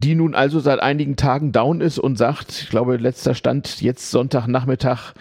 die 0.01 0.15
nun 0.15 0.35
also 0.35 0.61
seit 0.61 0.81
einigen 0.81 1.17
Tagen 1.17 1.53
down 1.53 1.81
ist 1.81 1.99
und 1.99 2.19
sagt, 2.19 2.51
ich 2.51 2.69
glaube, 2.69 2.99
letzter 2.99 3.35
Stand 3.35 3.81
jetzt 3.81 4.11
Sonntagnachmittag, 4.11 5.15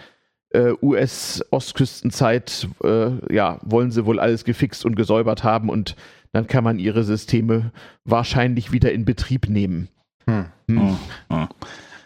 US-Ostküstenzeit, 0.82 2.68
äh, 2.82 3.34
ja, 3.34 3.58
wollen 3.62 3.90
sie 3.90 4.06
wohl 4.06 4.20
alles 4.20 4.44
gefixt 4.44 4.84
und 4.84 4.94
gesäubert 4.94 5.44
haben 5.44 5.68
und 5.68 5.96
dann 6.32 6.46
kann 6.46 6.64
man 6.64 6.78
ihre 6.78 7.04
Systeme 7.04 7.72
wahrscheinlich 8.04 8.72
wieder 8.72 8.92
in 8.92 9.04
Betrieb 9.04 9.48
nehmen. 9.48 9.88
Hm. 10.26 10.46
Hm. 10.68 10.98
Hm. 11.30 11.48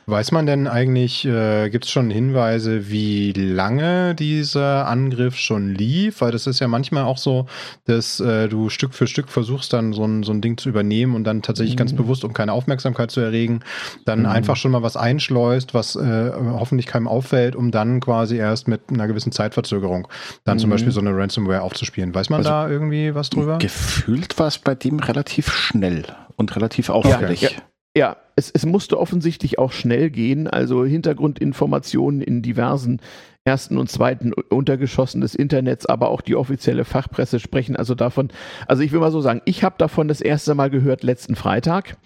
Weiß 0.08 0.32
man 0.32 0.46
denn 0.46 0.66
eigentlich, 0.66 1.26
äh, 1.26 1.68
gibt 1.68 1.84
es 1.84 1.90
schon 1.90 2.08
Hinweise, 2.08 2.88
wie 2.88 3.32
lange 3.32 4.14
dieser 4.14 4.88
Angriff 4.88 5.36
schon 5.36 5.74
lief? 5.74 6.22
Weil 6.22 6.32
das 6.32 6.46
ist 6.46 6.60
ja 6.60 6.66
manchmal 6.66 7.04
auch 7.04 7.18
so, 7.18 7.44
dass 7.84 8.18
äh, 8.18 8.48
du 8.48 8.70
Stück 8.70 8.94
für 8.94 9.06
Stück 9.06 9.28
versuchst, 9.28 9.70
dann 9.74 9.92
so 9.92 10.06
ein, 10.06 10.22
so 10.22 10.32
ein 10.32 10.40
Ding 10.40 10.56
zu 10.56 10.70
übernehmen 10.70 11.14
und 11.14 11.24
dann 11.24 11.42
tatsächlich 11.42 11.74
mhm. 11.74 11.80
ganz 11.80 11.92
bewusst, 11.92 12.24
um 12.24 12.32
keine 12.32 12.54
Aufmerksamkeit 12.54 13.10
zu 13.10 13.20
erregen, 13.20 13.60
dann 14.06 14.20
mhm. 14.20 14.26
einfach 14.28 14.56
schon 14.56 14.70
mal 14.70 14.82
was 14.82 14.96
einschleust, 14.96 15.74
was 15.74 15.94
äh, 15.94 16.32
hoffentlich 16.34 16.86
keinem 16.86 17.06
auffällt, 17.06 17.54
um 17.54 17.70
dann 17.70 18.00
quasi 18.00 18.36
erst 18.36 18.66
mit 18.66 18.80
einer 18.90 19.08
gewissen 19.08 19.30
Zeitverzögerung 19.30 20.08
dann 20.44 20.56
mhm. 20.56 20.60
zum 20.60 20.70
Beispiel 20.70 20.90
so 20.90 21.00
eine 21.00 21.14
Ransomware 21.14 21.60
aufzuspielen. 21.60 22.14
Weiß 22.14 22.30
man 22.30 22.38
also, 22.38 22.48
da 22.48 22.66
irgendwie 22.66 23.14
was 23.14 23.28
drüber? 23.28 23.58
Gefühlt 23.58 24.38
war 24.38 24.46
es 24.46 24.56
bei 24.56 24.74
dem 24.74 25.00
relativ 25.00 25.52
schnell 25.52 26.04
und 26.36 26.56
relativ 26.56 26.88
auffällig. 26.88 27.42
Ja, 27.42 27.50
ja. 27.50 27.58
Ja, 27.98 28.16
es, 28.36 28.50
es 28.52 28.64
musste 28.64 28.98
offensichtlich 28.98 29.58
auch 29.58 29.72
schnell 29.72 30.08
gehen. 30.08 30.46
Also 30.46 30.84
Hintergrundinformationen 30.84 32.22
in 32.22 32.42
diversen 32.42 33.00
ersten 33.44 33.76
und 33.76 33.90
zweiten 33.90 34.32
Untergeschossen 34.32 35.20
des 35.20 35.34
Internets, 35.34 35.84
aber 35.86 36.10
auch 36.10 36.20
die 36.20 36.36
offizielle 36.36 36.84
Fachpresse 36.84 37.40
sprechen 37.40 37.74
also 37.74 37.96
davon. 37.96 38.28
Also 38.68 38.84
ich 38.84 38.92
will 38.92 39.00
mal 39.00 39.10
so 39.10 39.20
sagen, 39.20 39.42
ich 39.46 39.64
habe 39.64 39.74
davon 39.78 40.06
das 40.06 40.20
erste 40.20 40.54
Mal 40.54 40.70
gehört 40.70 41.02
letzten 41.02 41.34
Freitag. 41.34 41.96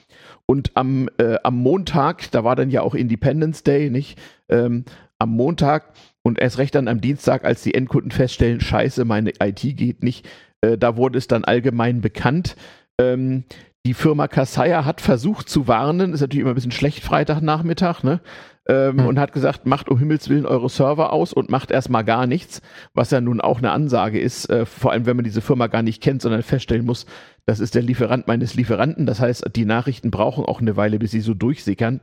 Und 0.46 0.70
am, 0.74 1.10
äh, 1.18 1.36
am 1.42 1.56
Montag, 1.56 2.30
da 2.30 2.42
war 2.42 2.56
dann 2.56 2.70
ja 2.70 2.80
auch 2.80 2.94
Independence 2.94 3.62
Day, 3.62 3.90
nicht? 3.90 4.18
Ähm, 4.48 4.84
am 5.18 5.30
Montag 5.30 5.92
und 6.22 6.38
erst 6.38 6.56
recht 6.56 6.74
dann 6.74 6.88
am 6.88 7.02
Dienstag, 7.02 7.44
als 7.44 7.62
die 7.62 7.74
Endkunden 7.74 8.10
feststellen, 8.12 8.60
scheiße, 8.60 9.04
meine 9.04 9.32
IT 9.40 9.60
geht 9.76 10.02
nicht, 10.02 10.26
äh, 10.62 10.78
da 10.78 10.96
wurde 10.96 11.18
es 11.18 11.26
dann 11.26 11.44
allgemein 11.44 12.00
bekannt. 12.00 12.56
Ähm, 12.98 13.44
die 13.84 13.94
Firma 13.94 14.28
Kassaya 14.28 14.84
hat 14.84 15.00
versucht 15.00 15.48
zu 15.48 15.66
warnen, 15.66 16.12
ist 16.12 16.20
natürlich 16.20 16.42
immer 16.42 16.52
ein 16.52 16.54
bisschen 16.54 16.70
schlecht 16.70 17.02
Freitagnachmittag, 17.02 18.02
ne? 18.04 18.20
Ähm, 18.68 19.00
hm. 19.00 19.06
Und 19.08 19.18
hat 19.18 19.32
gesagt, 19.32 19.66
macht 19.66 19.88
um 19.88 19.98
Himmels 19.98 20.28
Willen 20.28 20.46
eure 20.46 20.68
Server 20.68 21.12
aus 21.12 21.32
und 21.32 21.50
macht 21.50 21.72
erstmal 21.72 22.04
gar 22.04 22.28
nichts, 22.28 22.62
was 22.94 23.10
ja 23.10 23.20
nun 23.20 23.40
auch 23.40 23.58
eine 23.58 23.72
Ansage 23.72 24.20
ist, 24.20 24.48
äh, 24.50 24.66
vor 24.66 24.92
allem 24.92 25.04
wenn 25.04 25.16
man 25.16 25.24
diese 25.24 25.40
Firma 25.40 25.66
gar 25.66 25.82
nicht 25.82 26.00
kennt, 26.00 26.22
sondern 26.22 26.44
feststellen 26.44 26.86
muss, 26.86 27.06
das 27.44 27.58
ist 27.58 27.74
der 27.74 27.82
Lieferant 27.82 28.28
meines 28.28 28.54
Lieferanten. 28.54 29.04
Das 29.04 29.18
heißt, 29.18 29.50
die 29.56 29.64
Nachrichten 29.64 30.12
brauchen 30.12 30.44
auch 30.44 30.60
eine 30.60 30.76
Weile, 30.76 31.00
bis 31.00 31.10
sie 31.10 31.20
so 31.20 31.34
durchsickern. 31.34 32.00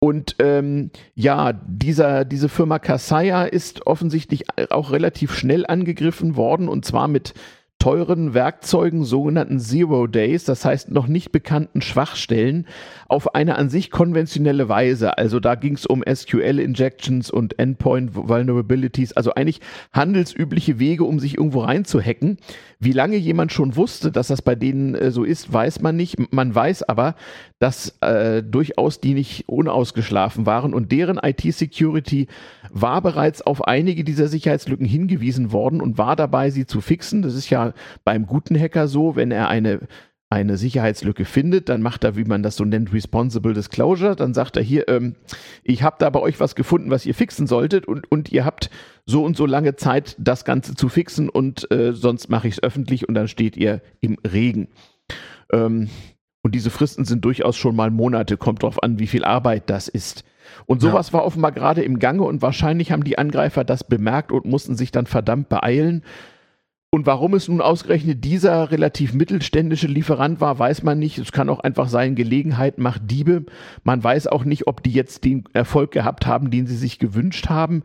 Und 0.00 0.34
ähm, 0.40 0.90
ja, 1.14 1.52
dieser, 1.52 2.24
diese 2.24 2.48
Firma 2.48 2.80
Kassaya 2.80 3.44
ist 3.44 3.86
offensichtlich 3.86 4.46
auch 4.70 4.90
relativ 4.90 5.34
schnell 5.34 5.64
angegriffen 5.66 6.34
worden 6.34 6.68
und 6.68 6.84
zwar 6.84 7.06
mit 7.06 7.34
teuren 7.80 8.34
Werkzeugen, 8.34 9.04
sogenannten 9.04 9.58
Zero 9.58 10.06
Days, 10.06 10.44
das 10.44 10.64
heißt 10.64 10.90
noch 10.90 11.08
nicht 11.08 11.32
bekannten 11.32 11.80
Schwachstellen, 11.80 12.66
auf 13.08 13.34
eine 13.34 13.56
an 13.56 13.70
sich 13.70 13.90
konventionelle 13.90 14.68
Weise. 14.68 15.16
Also 15.18 15.40
da 15.40 15.54
ging 15.56 15.74
es 15.74 15.86
um 15.86 16.04
SQL-Injections 16.06 17.30
und 17.30 17.58
Endpoint 17.58 18.14
Vulnerabilities, 18.14 19.14
also 19.14 19.34
eigentlich 19.34 19.60
handelsübliche 19.92 20.78
Wege, 20.78 21.04
um 21.04 21.18
sich 21.18 21.38
irgendwo 21.38 21.60
reinzuhacken. 21.60 22.36
Wie 22.78 22.92
lange 22.92 23.16
jemand 23.16 23.50
schon 23.50 23.74
wusste, 23.76 24.12
dass 24.12 24.28
das 24.28 24.42
bei 24.42 24.54
denen 24.54 24.94
äh, 24.94 25.10
so 25.10 25.24
ist, 25.24 25.50
weiß 25.52 25.80
man 25.80 25.96
nicht. 25.96 26.32
Man 26.32 26.54
weiß 26.54 26.82
aber, 26.82 27.14
dass 27.58 27.96
äh, 28.02 28.42
durchaus 28.42 29.00
die 29.00 29.14
nicht 29.14 29.48
unausgeschlafen 29.48 30.44
waren 30.44 30.74
und 30.74 30.92
deren 30.92 31.18
IT-Security 31.18 32.26
war 32.72 33.02
bereits 33.02 33.42
auf 33.42 33.66
einige 33.66 34.04
dieser 34.04 34.28
Sicherheitslücken 34.28 34.86
hingewiesen 34.86 35.52
worden 35.52 35.80
und 35.80 35.98
war 35.98 36.16
dabei, 36.16 36.50
sie 36.50 36.66
zu 36.66 36.80
fixen. 36.80 37.22
Das 37.22 37.34
ist 37.34 37.50
ja 37.50 37.72
beim 38.04 38.26
guten 38.26 38.58
Hacker 38.58 38.88
so, 38.88 39.16
wenn 39.16 39.30
er 39.30 39.48
eine 39.48 39.80
eine 40.32 40.56
Sicherheitslücke 40.56 41.24
findet, 41.24 41.68
dann 41.68 41.82
macht 41.82 42.04
er, 42.04 42.16
wie 42.16 42.24
man 42.24 42.44
das 42.44 42.54
so 42.54 42.64
nennt, 42.64 42.92
Responsible 42.92 43.52
Disclosure. 43.52 44.14
Dann 44.14 44.32
sagt 44.32 44.56
er 44.56 44.62
hier, 44.62 44.88
ähm, 44.88 45.16
ich 45.64 45.82
habe 45.82 45.96
da 45.98 46.08
bei 46.08 46.20
euch 46.20 46.38
was 46.38 46.54
gefunden, 46.54 46.90
was 46.90 47.04
ihr 47.04 47.14
fixen 47.14 47.48
solltet 47.48 47.86
und, 47.86 48.10
und 48.12 48.30
ihr 48.30 48.44
habt 48.44 48.70
so 49.06 49.24
und 49.24 49.36
so 49.36 49.44
lange 49.44 49.74
Zeit, 49.74 50.14
das 50.20 50.44
Ganze 50.44 50.76
zu 50.76 50.88
fixen 50.88 51.28
und 51.28 51.68
äh, 51.72 51.92
sonst 51.92 52.30
mache 52.30 52.46
ich 52.46 52.54
es 52.54 52.62
öffentlich 52.62 53.08
und 53.08 53.16
dann 53.16 53.26
steht 53.26 53.56
ihr 53.56 53.82
im 54.00 54.18
Regen. 54.24 54.68
Ähm, 55.52 55.88
und 56.42 56.54
diese 56.54 56.70
Fristen 56.70 57.04
sind 57.04 57.24
durchaus 57.24 57.56
schon 57.56 57.74
mal 57.74 57.90
Monate, 57.90 58.36
kommt 58.36 58.62
drauf 58.62 58.80
an, 58.84 59.00
wie 59.00 59.08
viel 59.08 59.24
Arbeit 59.24 59.68
das 59.68 59.88
ist. 59.88 60.24
Und 60.66 60.80
sowas 60.80 61.08
ja. 61.08 61.14
war 61.14 61.24
offenbar 61.24 61.52
gerade 61.52 61.82
im 61.82 61.98
Gange 61.98 62.22
und 62.22 62.42
wahrscheinlich 62.42 62.92
haben 62.92 63.04
die 63.04 63.18
Angreifer 63.18 63.64
das 63.64 63.84
bemerkt 63.84 64.32
und 64.32 64.44
mussten 64.44 64.76
sich 64.76 64.92
dann 64.92 65.06
verdammt 65.06 65.48
beeilen. 65.48 66.02
Und 66.92 67.06
warum 67.06 67.34
es 67.34 67.46
nun 67.46 67.60
ausgerechnet 67.60 68.24
dieser 68.24 68.72
relativ 68.72 69.14
mittelständische 69.14 69.86
Lieferant 69.86 70.40
war, 70.40 70.58
weiß 70.58 70.82
man 70.82 70.98
nicht. 70.98 71.18
Es 71.18 71.30
kann 71.30 71.48
auch 71.48 71.60
einfach 71.60 71.88
sein, 71.88 72.16
Gelegenheit 72.16 72.78
macht 72.78 73.08
Diebe. 73.08 73.44
Man 73.84 74.02
weiß 74.02 74.26
auch 74.26 74.44
nicht, 74.44 74.66
ob 74.66 74.82
die 74.82 74.90
jetzt 74.90 75.24
den 75.24 75.44
Erfolg 75.52 75.92
gehabt 75.92 76.26
haben, 76.26 76.50
den 76.50 76.66
sie 76.66 76.76
sich 76.76 76.98
gewünscht 76.98 77.48
haben. 77.48 77.84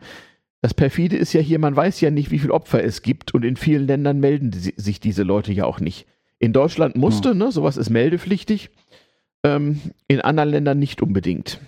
Das 0.60 0.74
perfide 0.74 1.16
ist 1.16 1.32
ja 1.32 1.40
hier, 1.40 1.60
man 1.60 1.76
weiß 1.76 2.00
ja 2.00 2.10
nicht, 2.10 2.32
wie 2.32 2.40
viele 2.40 2.52
Opfer 2.52 2.82
es 2.82 3.02
gibt 3.02 3.32
und 3.32 3.44
in 3.44 3.54
vielen 3.54 3.86
Ländern 3.86 4.18
melden 4.18 4.50
die, 4.50 4.74
sich 4.76 4.98
diese 4.98 5.22
Leute 5.22 5.52
ja 5.52 5.66
auch 5.66 5.78
nicht. 5.78 6.06
In 6.40 6.52
Deutschland 6.52 6.96
musste, 6.96 7.30
hm. 7.30 7.38
ne, 7.38 7.52
sowas 7.52 7.76
ist 7.76 7.90
meldepflichtig, 7.90 8.70
ähm, 9.44 9.80
in 10.08 10.20
anderen 10.20 10.50
Ländern 10.50 10.80
nicht 10.80 11.00
unbedingt. 11.00 11.60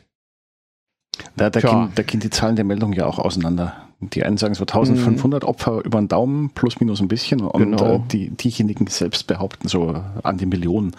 Da, 1.37 1.51
da, 1.51 1.61
gehen, 1.61 1.89
da 1.95 2.03
gehen 2.03 2.21
die 2.21 2.31
Zahlen 2.31 2.57
der 2.57 2.65
Meldung 2.65 2.93
ja 2.93 3.07
auch 3.07 3.19
auseinander. 3.19 3.75
Die 4.01 4.23
einen 4.23 4.37
sagen 4.37 4.55
so 4.55 4.63
1500 4.63 5.43
mhm. 5.43 5.49
Opfer 5.49 5.85
über 5.85 6.01
den 6.01 6.07
Daumen, 6.07 6.51
plus 6.51 6.79
minus 6.79 7.01
ein 7.01 7.09
bisschen. 7.09 7.41
Und 7.41 7.77
genau. 7.77 7.97
äh, 7.97 8.01
die, 8.13 8.31
diejenigen 8.31 8.87
selbst 8.87 9.27
behaupten 9.27 9.67
so 9.67 10.01
an 10.23 10.39
die 10.39 10.47
Millionen. 10.47 10.93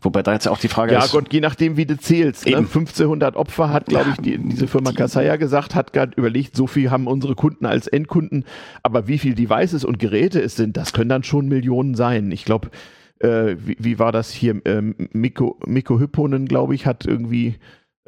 Wobei 0.00 0.22
da 0.22 0.32
jetzt 0.32 0.48
auch 0.48 0.58
die 0.58 0.68
Frage 0.68 0.94
ja, 0.94 1.00
ist. 1.00 1.12
Ja, 1.12 1.20
Gott, 1.20 1.30
je 1.30 1.40
nachdem, 1.40 1.76
wie 1.76 1.84
du 1.84 1.98
zählst. 1.98 2.46
Ne? 2.46 2.56
1500 2.56 3.36
Opfer 3.36 3.70
hat, 3.70 3.86
glaube 3.86 4.10
ich, 4.10 4.16
die, 4.16 4.38
diese 4.38 4.66
Firma 4.66 4.92
Kassaya 4.92 5.36
gesagt, 5.36 5.74
hat 5.74 5.92
gerade 5.92 6.12
überlegt, 6.16 6.56
so 6.56 6.66
viel 6.66 6.90
haben 6.90 7.06
unsere 7.06 7.34
Kunden 7.34 7.66
als 7.66 7.86
Endkunden. 7.86 8.46
Aber 8.82 9.08
wie 9.08 9.18
viel 9.18 9.34
Devices 9.34 9.84
und 9.84 9.98
Geräte 9.98 10.40
es 10.40 10.56
sind, 10.56 10.78
das 10.78 10.94
können 10.94 11.10
dann 11.10 11.24
schon 11.24 11.48
Millionen 11.48 11.94
sein. 11.96 12.32
Ich 12.32 12.46
glaube, 12.46 12.70
äh, 13.18 13.56
wie, 13.62 13.76
wie, 13.78 13.98
war 13.98 14.12
das 14.12 14.30
hier? 14.30 14.58
Ähm, 14.64 14.94
Mikko, 15.12 15.58
Mikko 15.66 15.98
Hypponen, 15.98 16.46
glaube 16.46 16.74
ich, 16.74 16.86
hat 16.86 17.04
irgendwie 17.04 17.56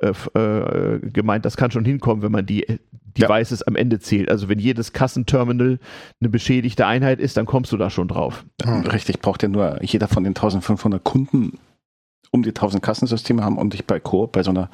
äh, 0.00 0.38
äh, 0.38 1.00
gemeint, 1.00 1.44
das 1.44 1.56
kann 1.56 1.70
schon 1.70 1.84
hinkommen, 1.84 2.22
wenn 2.22 2.32
man 2.32 2.46
die 2.46 2.66
Devices 3.18 3.60
ja. 3.60 3.66
am 3.66 3.76
Ende 3.76 3.98
zählt. 4.00 4.30
Also 4.30 4.48
wenn 4.48 4.58
jedes 4.58 4.92
Kassenterminal 4.92 5.78
eine 6.20 6.28
beschädigte 6.28 6.86
Einheit 6.86 7.20
ist, 7.20 7.36
dann 7.36 7.46
kommst 7.46 7.72
du 7.72 7.76
da 7.76 7.90
schon 7.90 8.08
drauf. 8.08 8.44
Hm. 8.62 8.86
Richtig, 8.86 9.20
braucht 9.20 9.42
ja 9.42 9.48
nur 9.48 9.82
jeder 9.82 10.08
von 10.08 10.24
den 10.24 10.30
1500 10.30 11.02
Kunden 11.02 11.58
um 12.30 12.42
die 12.42 12.50
1000 12.50 12.82
Kassensysteme 12.82 13.42
haben 13.42 13.58
und 13.58 13.74
ich 13.74 13.86
bei 13.86 13.98
Coop, 13.98 14.32
bei 14.32 14.42
so 14.42 14.50
einer 14.50 14.70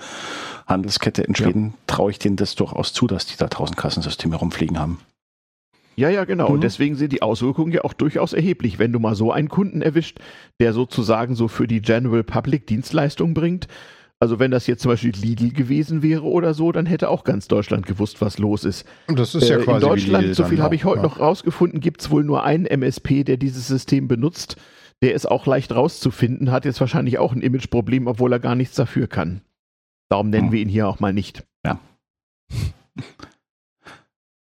Handelskette 0.67 1.23
in 1.23 1.35
Schweden, 1.35 1.69
ja. 1.69 1.73
traue 1.87 2.11
ich 2.11 2.19
denen 2.19 2.37
das 2.37 2.55
durchaus 2.55 2.93
zu, 2.93 3.07
dass 3.07 3.27
die 3.27 3.37
da 3.37 3.47
1000 3.47 3.79
Kassensysteme 3.79 4.37
rumfliegen 4.37 4.79
haben. 4.79 5.01
Ja, 5.97 6.11
ja, 6.11 6.25
genau. 6.25 6.49
Mhm. 6.49 6.55
Und 6.57 6.61
deswegen 6.65 6.97
sind 6.97 7.13
die 7.13 7.23
Auswirkungen 7.23 7.73
ja 7.73 7.83
auch 7.83 7.95
durchaus 7.95 8.35
erheblich. 8.35 8.79
Wenn 8.79 8.93
du 8.93 9.01
mal 9.01 9.15
so 9.15 9.33
einen 9.33 9.49
Kunden 9.49 9.81
erwischt, 9.81 10.19
der 10.61 10.75
sozusagen 10.75 11.35
so 11.35 11.49
für 11.49 11.67
die 11.67 11.81
General 11.81 12.23
Public 12.23 12.67
Dienstleistung 12.67 13.33
bringt, 13.33 13.67
also 14.19 14.39
wenn 14.39 14.51
das 14.51 14.67
jetzt 14.67 14.83
zum 14.83 14.93
Beispiel 14.93 15.13
Lidl 15.13 15.53
gewesen 15.53 16.03
wäre 16.03 16.23
oder 16.23 16.55
so, 16.55 16.73
dann 16.73 16.87
hätte 16.87 17.11
auch 17.11 17.25
ganz 17.25 17.49
Deutschland 17.49 17.87
gewusst, 17.87 18.21
was 18.21 18.39
los 18.39 18.65
ist. 18.65 18.87
Das 19.09 19.35
ist 19.35 19.49
ja 19.49 19.59
äh, 19.59 19.63
quasi 19.63 19.85
In 19.85 19.91
Deutschland, 19.91 20.35
so 20.35 20.45
viel 20.45 20.63
habe 20.63 20.75
ich 20.75 20.85
heute 20.85 21.03
ja. 21.03 21.03
noch 21.03 21.21
rausgefunden, 21.21 21.81
gibt 21.81 22.01
es 22.01 22.11
wohl 22.11 22.25
nur 22.25 22.43
einen 22.43 22.65
MSP, 22.65 23.25
der 23.25 23.37
dieses 23.37 23.67
System 23.67 24.09
benutzt. 24.09 24.57
Der 25.03 25.13
ist 25.13 25.31
auch 25.31 25.45
leicht 25.45 25.75
rauszufinden, 25.75 26.51
hat 26.51 26.65
jetzt 26.65 26.81
wahrscheinlich 26.81 27.19
auch 27.19 27.33
ein 27.33 27.43
Imageproblem, 27.43 28.07
obwohl 28.07 28.33
er 28.33 28.41
gar 28.41 28.55
nichts 28.55 28.77
dafür 28.77 29.07
kann. 29.07 29.43
Darum 30.09 30.31
nennen 30.31 30.47
hm. 30.47 30.53
wir 30.53 30.61
ihn 30.61 30.69
hier 30.71 30.89
auch 30.89 31.01
mal 31.01 31.13
nicht. 31.13 31.45
Ja. 31.67 31.79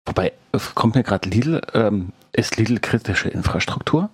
Wobei, 0.07 0.33
kommt 0.75 0.97
mir 0.97 1.05
gerade 1.05 1.29
Lidl, 1.29 1.61
ähm, 1.75 2.09
ist 2.33 2.57
Lidl 2.57 2.81
kritische 2.81 3.29
Infrastruktur? 3.29 4.11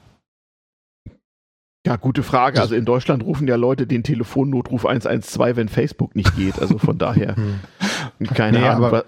Ja, 1.87 1.95
gute 1.95 2.25
Frage. 2.25 2.61
Also 2.61 2.75
in 2.75 2.85
Deutschland 2.85 3.23
rufen 3.23 3.47
ja 3.47 3.55
Leute 3.55 3.87
den 3.87 4.03
Telefonnotruf 4.03 4.85
112, 4.85 5.57
wenn 5.57 5.69
Facebook 5.69 6.17
nicht 6.17 6.35
geht. 6.35 6.59
Also 6.61 6.79
von 6.79 6.99
daher 6.99 7.37
hm. 7.37 7.61
keine 8.35 8.59
nee, 8.59 8.67
Ahnung. 8.67 8.85
Aber, 8.87 9.05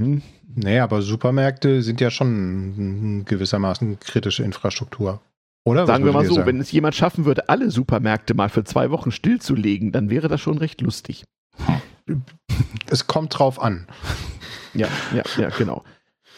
hm? 0.00 0.20
Nee, 0.56 0.80
aber 0.80 1.00
Supermärkte 1.00 1.82
sind 1.82 2.00
ja 2.00 2.10
schon 2.10 3.24
gewissermaßen 3.24 4.00
kritische 4.00 4.42
Infrastruktur. 4.42 5.20
Oder? 5.64 5.86
Sagen 5.86 6.04
wir 6.04 6.12
mal 6.12 6.26
so, 6.26 6.34
sagen? 6.34 6.48
wenn 6.48 6.60
es 6.60 6.72
jemand 6.72 6.96
schaffen 6.96 7.24
würde, 7.24 7.48
alle 7.48 7.70
Supermärkte 7.70 8.34
mal 8.34 8.48
für 8.48 8.64
zwei 8.64 8.90
Wochen 8.90 9.12
stillzulegen, 9.12 9.92
dann 9.92 10.10
wäre 10.10 10.26
das 10.26 10.40
schon 10.40 10.58
recht 10.58 10.80
lustig. 10.80 11.22
Es 12.90 13.06
kommt 13.06 13.38
drauf 13.38 13.62
an. 13.62 13.86
Ja, 14.74 14.88
ja, 15.14 15.22
ja, 15.36 15.50
genau. 15.50 15.84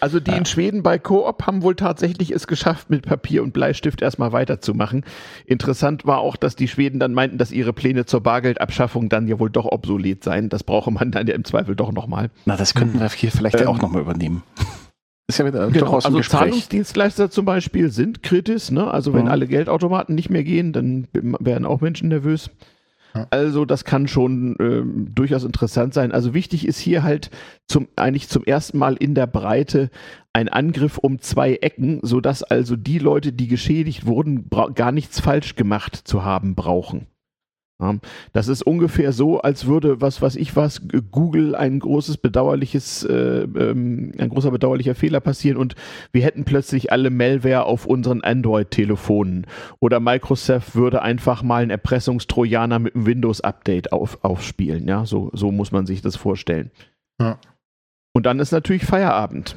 Also 0.02 0.18
die 0.18 0.32
ja. 0.32 0.36
in 0.36 0.46
Schweden 0.46 0.82
bei 0.82 0.98
Coop 0.98 1.46
haben 1.46 1.62
wohl 1.62 1.76
tatsächlich 1.76 2.32
es 2.32 2.48
geschafft, 2.48 2.90
mit 2.90 3.06
Papier 3.06 3.40
und 3.40 3.52
Bleistift 3.52 4.02
erstmal 4.02 4.32
weiterzumachen. 4.32 5.04
Interessant 5.46 6.04
war 6.04 6.18
auch, 6.18 6.34
dass 6.34 6.56
die 6.56 6.66
Schweden 6.66 6.98
dann 6.98 7.14
meinten, 7.14 7.38
dass 7.38 7.52
ihre 7.52 7.72
Pläne 7.72 8.04
zur 8.04 8.20
Bargeldabschaffung 8.20 9.08
dann 9.08 9.28
ja 9.28 9.38
wohl 9.38 9.48
doch 9.48 9.64
obsolet 9.64 10.24
seien. 10.24 10.48
Das 10.48 10.64
brauche 10.64 10.90
man 10.90 11.12
dann 11.12 11.28
ja 11.28 11.36
im 11.36 11.44
Zweifel 11.44 11.76
doch 11.76 11.92
nochmal. 11.92 12.30
Na, 12.46 12.56
das 12.56 12.74
könnten 12.74 12.98
wir 12.98 13.08
hier 13.10 13.30
vielleicht 13.30 13.54
ähm, 13.54 13.62
ja 13.62 13.68
auch 13.68 13.80
nochmal 13.80 14.02
übernehmen. 14.02 14.42
Ist 15.28 15.38
ja 15.38 15.46
wieder 15.46 15.68
genau, 15.70 15.94
also 15.94 16.20
Zahlungsdienstleister 16.20 17.30
zum 17.30 17.44
Beispiel 17.44 17.88
sind 17.90 18.24
kritisch. 18.24 18.72
Ne? 18.72 18.90
Also 18.90 19.14
wenn 19.14 19.26
mhm. 19.26 19.30
alle 19.30 19.46
Geldautomaten 19.46 20.16
nicht 20.16 20.30
mehr 20.30 20.42
gehen, 20.42 20.72
dann 20.72 21.06
werden 21.12 21.64
auch 21.64 21.80
Menschen 21.80 22.08
nervös. 22.08 22.50
Also 23.30 23.64
das 23.64 23.84
kann 23.84 24.08
schon 24.08 24.56
äh, 24.56 24.82
durchaus 25.12 25.44
interessant 25.44 25.94
sein. 25.94 26.12
Also 26.12 26.34
wichtig 26.34 26.66
ist 26.66 26.78
hier 26.78 27.02
halt 27.02 27.30
zum, 27.66 27.88
eigentlich 27.96 28.28
zum 28.28 28.44
ersten 28.44 28.78
Mal 28.78 28.96
in 28.96 29.14
der 29.14 29.26
Breite 29.26 29.90
ein 30.32 30.48
Angriff 30.48 30.98
um 30.98 31.20
zwei 31.20 31.54
Ecken, 31.56 32.00
sodass 32.02 32.42
also 32.42 32.76
die 32.76 32.98
Leute, 32.98 33.32
die 33.32 33.48
geschädigt 33.48 34.06
wurden, 34.06 34.48
gar 34.74 34.92
nichts 34.92 35.20
falsch 35.20 35.56
gemacht 35.56 35.96
zu 35.96 36.24
haben 36.24 36.54
brauchen. 36.54 37.06
Das 38.32 38.48
ist 38.48 38.62
ungefähr 38.62 39.12
so, 39.12 39.40
als 39.40 39.66
würde 39.66 40.00
was, 40.00 40.22
was 40.22 40.36
ich 40.36 40.56
was, 40.56 40.82
Google 41.10 41.54
ein 41.54 41.78
großes 41.78 42.18
bedauerliches, 42.18 43.04
äh, 43.04 43.42
ähm, 43.42 44.12
ein 44.18 44.28
großer 44.28 44.50
bedauerlicher 44.50 44.94
Fehler 44.94 45.20
passieren 45.20 45.56
und 45.56 45.74
wir 46.12 46.22
hätten 46.22 46.44
plötzlich 46.44 46.92
alle 46.92 47.10
Malware 47.10 47.64
auf 47.64 47.86
unseren 47.86 48.22
Android-Telefonen 48.22 49.46
oder 49.80 50.00
Microsoft 50.00 50.74
würde 50.74 51.02
einfach 51.02 51.42
mal 51.42 51.62
einen 51.62 51.70
Erpressungstrojaner 51.70 52.78
mit 52.78 52.94
einem 52.94 53.06
Windows-Update 53.06 53.92
auf, 53.92 54.18
aufspielen. 54.22 54.86
Ja, 54.88 55.04
so, 55.06 55.30
so 55.32 55.50
muss 55.50 55.72
man 55.72 55.86
sich 55.86 56.02
das 56.02 56.16
vorstellen. 56.16 56.70
Ja. 57.20 57.38
Und 58.14 58.26
dann 58.26 58.38
ist 58.38 58.52
natürlich 58.52 58.84
Feierabend. 58.84 59.56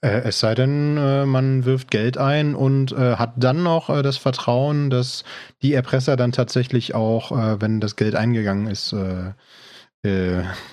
Äh, 0.00 0.22
es 0.24 0.40
sei 0.40 0.54
denn, 0.54 0.96
äh, 0.96 1.26
man 1.26 1.64
wirft 1.64 1.90
Geld 1.90 2.18
ein 2.18 2.54
und 2.54 2.92
äh, 2.92 3.16
hat 3.16 3.34
dann 3.36 3.62
noch 3.62 3.90
äh, 3.90 4.02
das 4.02 4.16
Vertrauen, 4.16 4.90
dass 4.90 5.24
die 5.62 5.74
Erpresser 5.74 6.16
dann 6.16 6.32
tatsächlich 6.32 6.94
auch, 6.94 7.32
äh, 7.32 7.60
wenn 7.60 7.80
das 7.80 7.96
Geld 7.96 8.14
eingegangen 8.14 8.66
ist, 8.66 8.92
äh, 8.92 9.32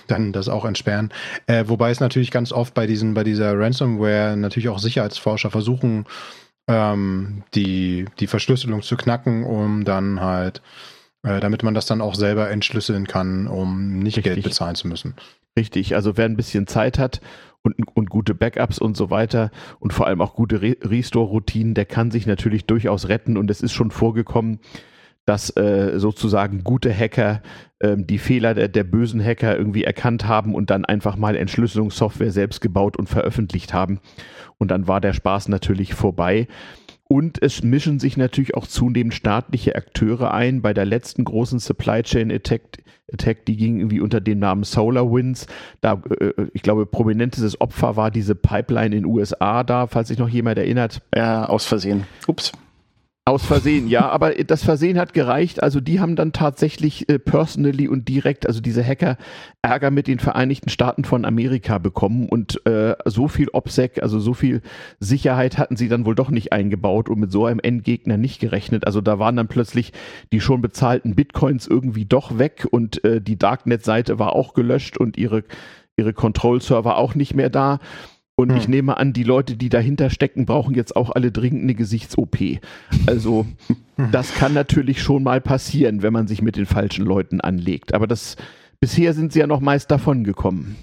dann 0.06 0.32
das 0.32 0.48
auch 0.48 0.64
entsperren. 0.64 1.12
wobei 1.64 1.90
es 1.90 1.98
natürlich 1.98 2.30
ganz 2.30 2.52
oft 2.52 2.72
bei 2.72 2.86
diesen, 2.86 3.14
bei 3.14 3.24
dieser 3.24 3.58
Ransomware 3.58 4.36
natürlich 4.36 4.68
auch 4.68 4.78
Sicherheitsforscher 4.78 5.50
versuchen, 5.50 6.04
ähm, 6.68 7.42
die, 7.52 8.04
die 8.20 8.28
Verschlüsselung 8.28 8.82
zu 8.82 8.96
knacken, 8.96 9.42
um 9.42 9.84
dann 9.84 10.20
halt, 10.20 10.62
damit 11.22 11.64
man 11.64 11.74
das 11.74 11.86
dann 11.86 12.00
auch 12.00 12.14
selber 12.14 12.48
entschlüsseln 12.48 13.08
kann, 13.08 13.48
um 13.48 13.98
nicht 13.98 14.18
Richtig. 14.18 14.34
Geld 14.34 14.44
bezahlen 14.44 14.76
zu 14.76 14.86
müssen. 14.86 15.16
Richtig, 15.58 15.96
also 15.96 16.16
wer 16.16 16.26
ein 16.26 16.36
bisschen 16.36 16.68
Zeit 16.68 17.00
hat 17.00 17.20
und, 17.64 17.74
und 17.94 18.10
gute 18.10 18.34
Backups 18.34 18.78
und 18.78 18.96
so 18.96 19.10
weiter 19.10 19.50
und 19.80 19.92
vor 19.92 20.06
allem 20.06 20.20
auch 20.20 20.34
gute 20.34 20.62
Re 20.62 20.76
Restore-Routinen, 20.82 21.74
der 21.74 21.86
kann 21.86 22.10
sich 22.10 22.26
natürlich 22.26 22.66
durchaus 22.66 23.08
retten 23.08 23.36
und 23.36 23.50
es 23.50 23.62
ist 23.62 23.72
schon 23.72 23.90
vorgekommen, 23.90 24.60
dass 25.26 25.56
äh, 25.56 25.98
sozusagen 25.98 26.64
gute 26.64 26.94
Hacker 26.94 27.40
ähm, 27.80 28.06
die 28.06 28.18
Fehler 28.18 28.54
der, 28.54 28.68
der 28.68 28.84
bösen 28.84 29.24
Hacker 29.24 29.56
irgendwie 29.56 29.84
erkannt 29.84 30.28
haben 30.28 30.54
und 30.54 30.68
dann 30.68 30.84
einfach 30.84 31.16
mal 31.16 31.34
Entschlüsselungssoftware 31.34 32.30
selbst 32.30 32.60
gebaut 32.60 32.98
und 32.98 33.08
veröffentlicht 33.08 33.72
haben. 33.72 34.00
Und 34.58 34.70
dann 34.70 34.86
war 34.86 35.00
der 35.00 35.14
Spaß 35.14 35.48
natürlich 35.48 35.94
vorbei. 35.94 36.46
Und 37.14 37.40
es 37.40 37.62
mischen 37.62 38.00
sich 38.00 38.16
natürlich 38.16 38.56
auch 38.56 38.66
zunehmend 38.66 39.14
staatliche 39.14 39.76
Akteure 39.76 40.34
ein. 40.34 40.62
Bei 40.62 40.74
der 40.74 40.84
letzten 40.84 41.22
großen 41.22 41.60
Supply 41.60 42.02
Chain 42.02 42.32
Attack, 42.32 42.82
Attack 43.12 43.46
die 43.46 43.56
ging 43.56 43.78
irgendwie 43.78 44.00
unter 44.00 44.20
dem 44.20 44.40
Namen 44.40 44.64
SolarWinds. 44.64 45.46
Da, 45.80 46.02
äh, 46.18 46.32
ich 46.54 46.62
glaube, 46.62 46.86
prominentestes 46.86 47.60
Opfer 47.60 47.94
war 47.94 48.10
diese 48.10 48.34
Pipeline 48.34 48.96
in 48.96 49.04
den 49.04 49.04
USA 49.04 49.62
da, 49.62 49.86
falls 49.86 50.08
sich 50.08 50.18
noch 50.18 50.28
jemand 50.28 50.58
erinnert. 50.58 51.02
Ja, 51.14 51.44
aus 51.44 51.66
Versehen. 51.66 52.02
Ups. 52.26 52.50
Aus 53.26 53.46
Versehen, 53.46 53.88
ja, 53.88 54.06
aber 54.10 54.34
das 54.34 54.62
Versehen 54.62 54.98
hat 54.98 55.14
gereicht. 55.14 55.62
Also 55.62 55.80
die 55.80 55.98
haben 55.98 56.14
dann 56.14 56.34
tatsächlich 56.34 57.08
äh, 57.08 57.18
personally 57.18 57.88
und 57.88 58.06
direkt, 58.06 58.46
also 58.46 58.60
diese 58.60 58.84
Hacker, 58.84 59.16
Ärger 59.62 59.90
mit 59.90 60.08
den 60.08 60.18
Vereinigten 60.18 60.68
Staaten 60.68 61.04
von 61.04 61.24
Amerika 61.24 61.78
bekommen 61.78 62.28
und 62.28 62.60
äh, 62.66 62.94
so 63.06 63.26
viel 63.28 63.48
OPSEC, 63.48 64.02
also 64.02 64.18
so 64.20 64.34
viel 64.34 64.60
Sicherheit 65.00 65.56
hatten 65.56 65.76
sie 65.76 65.88
dann 65.88 66.04
wohl 66.04 66.14
doch 66.14 66.28
nicht 66.28 66.52
eingebaut 66.52 67.08
und 67.08 67.18
mit 67.18 67.32
so 67.32 67.46
einem 67.46 67.60
Endgegner 67.60 68.18
nicht 68.18 68.40
gerechnet. 68.40 68.86
Also 68.86 69.00
da 69.00 69.18
waren 69.18 69.36
dann 69.36 69.48
plötzlich 69.48 69.94
die 70.30 70.42
schon 70.42 70.60
bezahlten 70.60 71.14
Bitcoins 71.14 71.66
irgendwie 71.66 72.04
doch 72.04 72.36
weg 72.36 72.66
und 72.70 73.04
äh, 73.04 73.22
die 73.22 73.38
Darknet-Seite 73.38 74.18
war 74.18 74.34
auch 74.34 74.52
gelöscht 74.52 74.98
und 74.98 75.16
ihre 75.16 75.44
ihre 75.96 76.12
Control-Server 76.12 76.96
auch 76.96 77.14
nicht 77.14 77.34
mehr 77.34 77.50
da. 77.50 77.78
Und 78.36 78.50
hm. 78.50 78.56
ich 78.56 78.68
nehme 78.68 78.96
an, 78.96 79.12
die 79.12 79.22
Leute, 79.22 79.56
die 79.56 79.68
dahinter 79.68 80.10
stecken, 80.10 80.46
brauchen 80.46 80.74
jetzt 80.74 80.96
auch 80.96 81.10
alle 81.10 81.30
dringend 81.30 81.62
eine 81.62 81.74
Gesichts-OP. 81.74 82.36
Also, 83.06 83.46
hm. 83.96 84.10
das 84.10 84.34
kann 84.34 84.54
natürlich 84.54 85.02
schon 85.02 85.22
mal 85.22 85.40
passieren, 85.40 86.02
wenn 86.02 86.12
man 86.12 86.26
sich 86.26 86.42
mit 86.42 86.56
den 86.56 86.66
falschen 86.66 87.04
Leuten 87.04 87.40
anlegt. 87.40 87.94
Aber 87.94 88.06
das, 88.06 88.36
bisher 88.80 89.14
sind 89.14 89.32
sie 89.32 89.40
ja 89.40 89.46
noch 89.46 89.60
meist 89.60 89.90
davon 89.90 90.24
gekommen. 90.24 90.76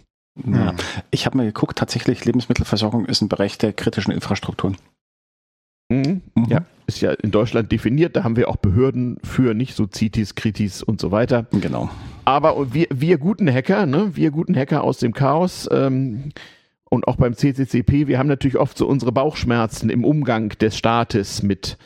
Ja. 0.46 0.74
Ich 1.12 1.26
habe 1.26 1.38
mal 1.38 1.46
geguckt, 1.46 1.78
tatsächlich 1.78 2.24
Lebensmittelversorgung 2.24 3.06
ist 3.06 3.22
ein 3.22 3.28
Bereich 3.28 3.58
der 3.58 3.74
kritischen 3.74 4.14
Infrastrukturen. 4.14 4.78
Mhm. 5.90 6.22
Mhm. 6.36 6.46
Ja, 6.48 6.62
ist 6.88 7.02
ja 7.02 7.12
in 7.12 7.32
Deutschland 7.32 7.72
definiert, 7.72 8.16
da 8.16 8.24
haben 8.24 8.38
wir 8.38 8.50
auch 8.50 8.56
Behörden 8.56 9.18
für, 9.24 9.54
nicht 9.54 9.76
so 9.76 9.88
CITIS, 9.94 10.36
Kritis 10.36 10.82
und 10.82 11.02
so 11.02 11.12
weiter. 11.12 11.48
Genau. 11.52 11.90
Aber 12.24 12.74
wir, 12.74 12.88
wir 12.90 13.18
guten 13.18 13.52
Hacker, 13.52 13.86
ne, 13.86 14.16
wir 14.16 14.32
guten 14.32 14.56
Hacker 14.56 14.84
aus 14.84 15.00
dem 15.00 15.14
Chaos, 15.14 15.68
ähm, 15.72 16.32
und 16.94 17.08
auch 17.08 17.16
beim 17.16 17.36
CCCP, 17.36 18.08
wir 18.08 18.20
haben 18.20 18.28
natürlich 18.28 18.58
oft 18.58 18.78
so 18.78 18.86
unsere 18.86 19.14
Bauchschmerzen 19.14 19.90
im 19.90 20.04
Umgang 20.04 20.50
des 20.50 20.78
Staates 20.78 21.42
mit 21.42 21.78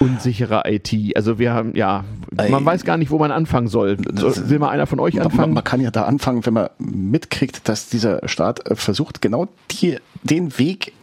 unsicherer 0.00 0.64
IT. 0.66 0.92
Also 1.14 1.38
wir 1.38 1.52
haben, 1.52 1.76
ja, 1.76 2.04
man 2.32 2.64
weiß 2.64 2.84
gar 2.84 2.96
nicht, 2.96 3.10
wo 3.10 3.18
man 3.18 3.30
anfangen 3.30 3.68
soll. 3.68 3.96
Will 3.98 4.58
mal 4.58 4.70
einer 4.70 4.88
von 4.88 4.98
euch 4.98 5.20
anfangen? 5.20 5.50
Man, 5.50 5.54
man, 5.54 5.64
kann 5.64 5.80
ja 5.80 5.92
da 5.92 6.02
anfangen, 6.02 6.44
wenn 6.46 6.54
man 6.54 6.68
mitkriegt, 6.78 7.68
dass 7.68 7.90
dieser 7.90 8.26
Staat 8.28 8.68
äh, 8.68 8.74
versucht, 8.74 9.22
genau 9.22 9.46
die, 9.70 9.98
den 10.24 10.58
Weg 10.58 10.94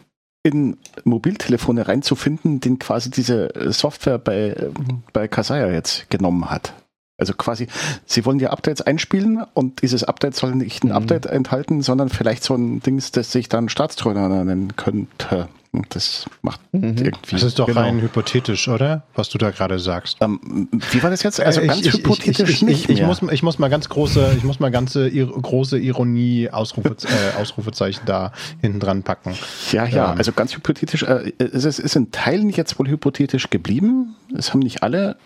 in 0.44 0.78
Mobiltelefone 1.06 1.88
reinzufinden, 1.88 2.60
den 2.60 2.80
quasi 2.80 3.12
diese 3.12 3.50
Software 3.72 4.18
bei, 4.18 4.50
äh, 4.50 4.72
bei 5.14 5.30
Kasaya 5.30 5.72
jetzt 5.72 6.10
genommen 6.10 6.50
hat. 6.50 6.74
Also 7.18 7.34
quasi, 7.34 7.68
Sie 8.06 8.26
wollen 8.26 8.40
ja 8.40 8.52
Updates 8.52 8.82
einspielen 8.82 9.44
und 9.56 9.82
dieses 9.82 10.04
Update 10.04 10.36
soll 10.36 10.54
nicht 10.54 10.84
ein 10.84 10.90
mhm. 10.90 10.94
Update 10.94 11.26
enthalten, 11.26 11.82
sondern 11.82 12.10
vielleicht 12.10 12.44
so 12.44 12.54
ein 12.54 12.80
Ding, 12.82 13.02
das 13.12 13.32
sich 13.32 13.50
dann 13.50 13.70
Staatstrojaner 13.70 14.44
nennen 14.44 14.76
könnte. 14.76 15.50
Das 15.90 16.26
macht 16.42 16.62
mhm. 16.72 16.96
irgendwie. 16.98 17.32
Das 17.32 17.44
ist 17.44 17.60
doch 17.60 17.68
genau. 17.68 17.82
rein 17.82 18.02
hypothetisch, 18.02 18.68
oder? 18.68 19.04
Was 19.16 19.30
du 19.30 19.38
da 19.38 19.50
gerade 19.52 19.80
sagst. 19.80 20.18
Ähm, 20.22 20.70
wie 20.92 21.04
war 21.04 21.10
das 21.10 21.24
jetzt? 21.24 21.40
Also 21.40 21.62
äh, 21.62 21.68
ganz 21.68 21.86
ich, 21.86 21.94
hypothetisch 21.94 22.50
ich, 22.50 22.56
ich, 22.56 22.62
nicht 22.62 22.90
ich, 22.90 23.02
muss, 23.02 23.22
ich 23.32 23.44
muss 23.44 23.60
mal 23.60 23.70
ganz 23.70 23.90
große, 23.90 24.36
ich 24.38 24.44
muss 24.44 24.60
mal 24.60 24.70
ganze 24.70 25.10
große 25.10 25.78
Ironie, 25.78 26.50
Ausrufe, 26.50 26.96
äh, 27.04 27.42
Ausrufezeichen 27.42 28.04
da 28.06 28.32
hinten 28.62 28.80
dran 28.80 29.04
packen. 29.04 29.34
Ja, 29.72 29.86
ja, 29.86 30.12
ähm. 30.12 30.20
also 30.20 30.32
ganz 30.32 30.56
hypothetisch. 30.56 31.04
Äh, 31.04 31.34
es 31.40 31.66
ist 31.66 31.96
in 31.96 32.12
Teilen 32.12 32.50
jetzt 32.50 32.78
wohl 32.80 32.88
hypothetisch 32.88 33.50
geblieben. 33.50 34.16
Es 34.36 34.54
haben 34.54 34.60
nicht 34.60 34.84
alle 34.84 35.18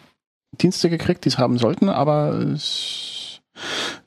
Dienste 0.59 0.89
gekriegt, 0.89 1.25
die 1.25 1.29
es 1.29 1.37
haben 1.37 1.57
sollten, 1.57 1.89
aber 1.89 2.33
es, 2.33 3.41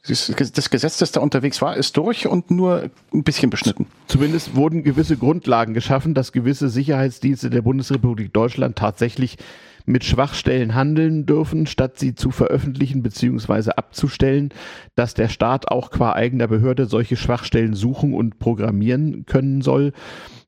das 0.07 0.71
Gesetz, 0.71 0.99
das 0.99 1.13
da 1.13 1.21
unterwegs 1.21 1.63
war, 1.63 1.77
ist 1.77 1.97
durch 1.97 2.27
und 2.27 2.51
nur 2.51 2.91
ein 3.13 3.25
bisschen 3.25 3.51
beschnitten. 3.51 3.87
Zumindest 4.07 4.55
wurden 4.55 4.85
gewisse 4.85 5.17
Grundlagen 5.17 5.75
geschaffen, 5.75 6.15
dass 6.15 6.33
gewisse 6.33 6.69
Sicherheitsdienste 6.69 7.51
der 7.51 7.63
Bundesrepublik 7.63 8.33
Deutschland 8.33 8.77
tatsächlich 8.77 9.39
mit 9.87 10.05
Schwachstellen 10.05 10.75
handeln 10.75 11.27
dürfen, 11.27 11.67
statt 11.67 11.99
sie 11.99 12.15
zu 12.15 12.31
veröffentlichen 12.31 13.03
bzw. 13.03 13.73
abzustellen, 13.73 14.51
dass 14.95 15.15
der 15.15 15.29
Staat 15.29 15.69
auch 15.69 15.91
qua 15.91 16.13
eigener 16.15 16.47
Behörde 16.47 16.87
solche 16.87 17.17
Schwachstellen 17.17 17.75
suchen 17.75 18.15
und 18.15 18.39
programmieren 18.39 19.27
können 19.27 19.61
soll 19.61 19.93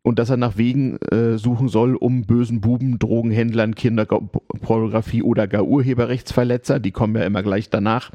und 0.06 0.20
dass 0.20 0.30
er 0.30 0.36
nach 0.36 0.56
Wegen 0.56 0.98
äh, 1.10 1.36
suchen 1.36 1.66
soll, 1.66 1.96
um 1.96 2.26
bösen 2.26 2.60
Buben, 2.60 3.00
Drogenhändlern, 3.00 3.74
Kinderpornografie 3.74 5.20
oder 5.20 5.48
gar 5.48 5.64
Urheberrechtsverletzer, 5.64 6.78
die 6.78 6.92
kommen 6.92 7.16
ja 7.16 7.24
immer 7.24 7.42
gleich 7.42 7.70
danach, 7.70 8.12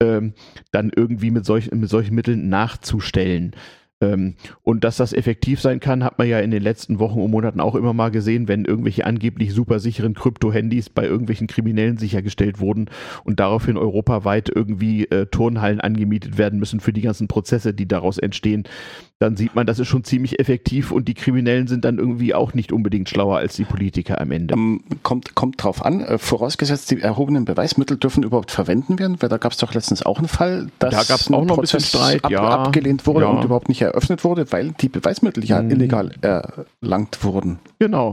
ähm, 0.00 0.32
dann 0.72 0.90
irgendwie 0.94 1.30
mit, 1.30 1.44
solch, 1.44 1.70
mit 1.70 1.88
solchen 1.88 2.16
Mitteln 2.16 2.48
nachzustellen. 2.48 3.52
Ähm, 4.00 4.34
und 4.62 4.84
dass 4.84 4.96
das 4.96 5.12
effektiv 5.12 5.60
sein 5.60 5.80
kann, 5.80 6.04
hat 6.04 6.18
man 6.18 6.28
ja 6.28 6.40
in 6.40 6.50
den 6.50 6.62
letzten 6.62 6.98
Wochen 6.98 7.20
und 7.20 7.30
Monaten 7.30 7.60
auch 7.60 7.74
immer 7.74 7.92
mal 7.92 8.10
gesehen, 8.10 8.48
wenn 8.48 8.64
irgendwelche 8.64 9.04
angeblich 9.04 9.52
super 9.52 9.78
sicheren 9.78 10.14
Krypto-Handys 10.14 10.88
bei 10.90 11.04
irgendwelchen 11.04 11.46
Kriminellen 11.46 11.98
sichergestellt 11.98 12.60
wurden 12.60 12.88
und 13.24 13.40
daraufhin 13.40 13.76
europaweit 13.76 14.50
irgendwie 14.54 15.04
äh, 15.04 15.26
Turnhallen 15.26 15.80
angemietet 15.80 16.38
werden 16.38 16.58
müssen 16.58 16.80
für 16.80 16.92
die 16.92 17.02
ganzen 17.02 17.28
Prozesse, 17.28 17.74
die 17.74 17.86
daraus 17.86 18.18
entstehen 18.18 18.64
dann 19.20 19.36
sieht 19.36 19.54
man, 19.54 19.66
das 19.66 19.78
ist 19.78 19.88
schon 19.88 20.02
ziemlich 20.02 20.40
effektiv 20.40 20.90
und 20.90 21.06
die 21.06 21.12
Kriminellen 21.12 21.66
sind 21.66 21.84
dann 21.84 21.98
irgendwie 21.98 22.34
auch 22.34 22.54
nicht 22.54 22.72
unbedingt 22.72 23.06
schlauer 23.10 23.36
als 23.36 23.54
die 23.54 23.64
Politiker 23.64 24.18
am 24.18 24.32
Ende. 24.32 24.54
Ähm, 24.54 24.82
kommt, 25.02 25.34
kommt 25.34 25.62
drauf 25.62 25.84
an, 25.84 26.00
äh, 26.00 26.16
vorausgesetzt, 26.16 26.90
die 26.90 27.02
erhobenen 27.02 27.44
Beweismittel 27.44 27.98
dürfen 27.98 28.22
überhaupt 28.22 28.50
verwenden 28.50 28.98
werden, 28.98 29.18
weil 29.20 29.28
da 29.28 29.36
gab 29.36 29.52
es 29.52 29.58
doch 29.58 29.74
letztens 29.74 30.06
auch 30.06 30.16
einen 30.16 30.28
Fall, 30.28 30.68
dass 30.78 30.94
da 30.94 31.02
gab's 31.02 31.30
auch 31.30 31.44
noch 31.44 31.58
ein 31.58 31.60
bisschen 31.60 31.80
Streit, 31.80 32.24
ab, 32.24 32.30
ja, 32.30 32.40
abgelehnt 32.40 33.06
wurde 33.06 33.26
ja. 33.26 33.26
und 33.26 33.44
überhaupt 33.44 33.68
nicht 33.68 33.82
eröffnet 33.90 34.24
wurde, 34.24 34.50
weil 34.52 34.72
die 34.72 34.88
Beweismittel 34.88 35.44
ja 35.44 35.58
hm. 35.58 35.70
illegal 35.70 36.10
erlangt 36.22 37.22
wurden. 37.22 37.58
Genau. 37.78 38.12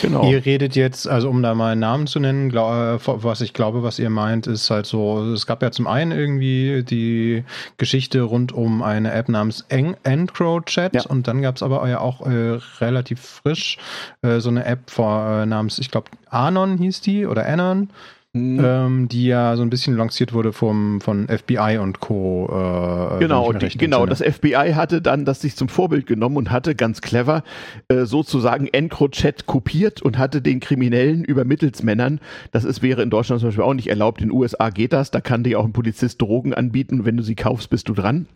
Genau. 0.00 0.30
Ihr 0.30 0.44
redet 0.44 0.76
jetzt, 0.76 1.08
also 1.08 1.28
um 1.28 1.42
da 1.42 1.54
mal 1.54 1.72
einen 1.72 1.80
Namen 1.80 2.06
zu 2.06 2.20
nennen, 2.20 2.48
glaub, 2.50 2.72
äh, 2.72 3.24
was 3.24 3.40
ich 3.40 3.52
glaube, 3.52 3.82
was 3.82 3.98
ihr 3.98 4.10
meint, 4.10 4.46
ist 4.46 4.70
halt 4.70 4.86
so, 4.86 5.32
es 5.32 5.46
gab 5.46 5.62
ja 5.62 5.70
zum 5.70 5.86
einen 5.86 6.12
irgendwie 6.12 6.82
die 6.82 7.44
Geschichte 7.76 8.22
rund 8.22 8.52
um 8.52 8.82
eine 8.82 9.12
App 9.12 9.28
namens 9.28 9.66
EncroChat 9.68 10.94
ja. 10.94 11.02
und 11.08 11.28
dann 11.28 11.42
gab 11.42 11.56
es 11.56 11.62
aber 11.62 11.86
ja 11.88 12.00
auch 12.00 12.24
äh, 12.26 12.58
relativ 12.80 13.20
frisch 13.20 13.78
äh, 14.22 14.38
so 14.38 14.50
eine 14.50 14.64
App 14.64 14.88
vor, 14.88 15.42
äh, 15.42 15.46
namens, 15.46 15.78
ich 15.78 15.90
glaube, 15.90 16.10
Anon 16.30 16.78
hieß 16.78 17.00
die 17.00 17.26
oder 17.26 17.44
Anon 17.46 17.90
mhm. 18.32 18.60
ähm, 18.64 19.08
die 19.08 19.26
ja 19.26 19.56
so 19.56 19.62
ein 19.62 19.70
bisschen 19.70 19.96
lanciert 19.96 20.32
wurde 20.32 20.52
vom, 20.52 21.00
von 21.00 21.28
FBI 21.28 21.78
und 21.80 22.00
Co. 22.00 22.46
Äh, 22.46 23.18
genau, 23.20 23.52
die, 23.52 23.68
genau. 23.76 24.06
Das 24.06 24.20
FBI 24.20 24.72
hatte 24.74 25.02
dann 25.02 25.24
das 25.24 25.40
sich 25.40 25.56
zum 25.56 25.68
Vorbild 25.68 26.06
genommen 26.06 26.36
und 26.36 26.50
hatte 26.50 26.74
ganz 26.74 27.00
clever 27.00 27.42
äh, 27.88 28.04
sozusagen 28.04 28.68
EncroChat 28.68 29.46
kopiert 29.46 30.02
und 30.02 30.18
hatte 30.18 30.42
den 30.42 30.60
Kriminellen 30.60 31.24
über 31.24 31.44
Mittelsmännern, 31.44 32.20
das 32.50 32.64
ist, 32.64 32.82
wäre 32.82 33.02
in 33.02 33.10
Deutschland 33.10 33.40
zum 33.40 33.48
Beispiel 33.48 33.64
auch 33.64 33.74
nicht 33.74 33.88
erlaubt, 33.88 34.20
in 34.20 34.28
den 34.28 34.36
USA 34.36 34.70
geht 34.70 34.92
das, 34.92 35.10
da 35.10 35.20
kann 35.20 35.44
dir 35.44 35.58
auch 35.58 35.64
ein 35.64 35.72
Polizist 35.72 36.20
Drogen 36.20 36.54
anbieten, 36.54 37.04
wenn 37.04 37.16
du 37.16 37.22
sie 37.22 37.34
kaufst, 37.34 37.70
bist 37.70 37.88
du 37.88 37.94
dran. 37.94 38.26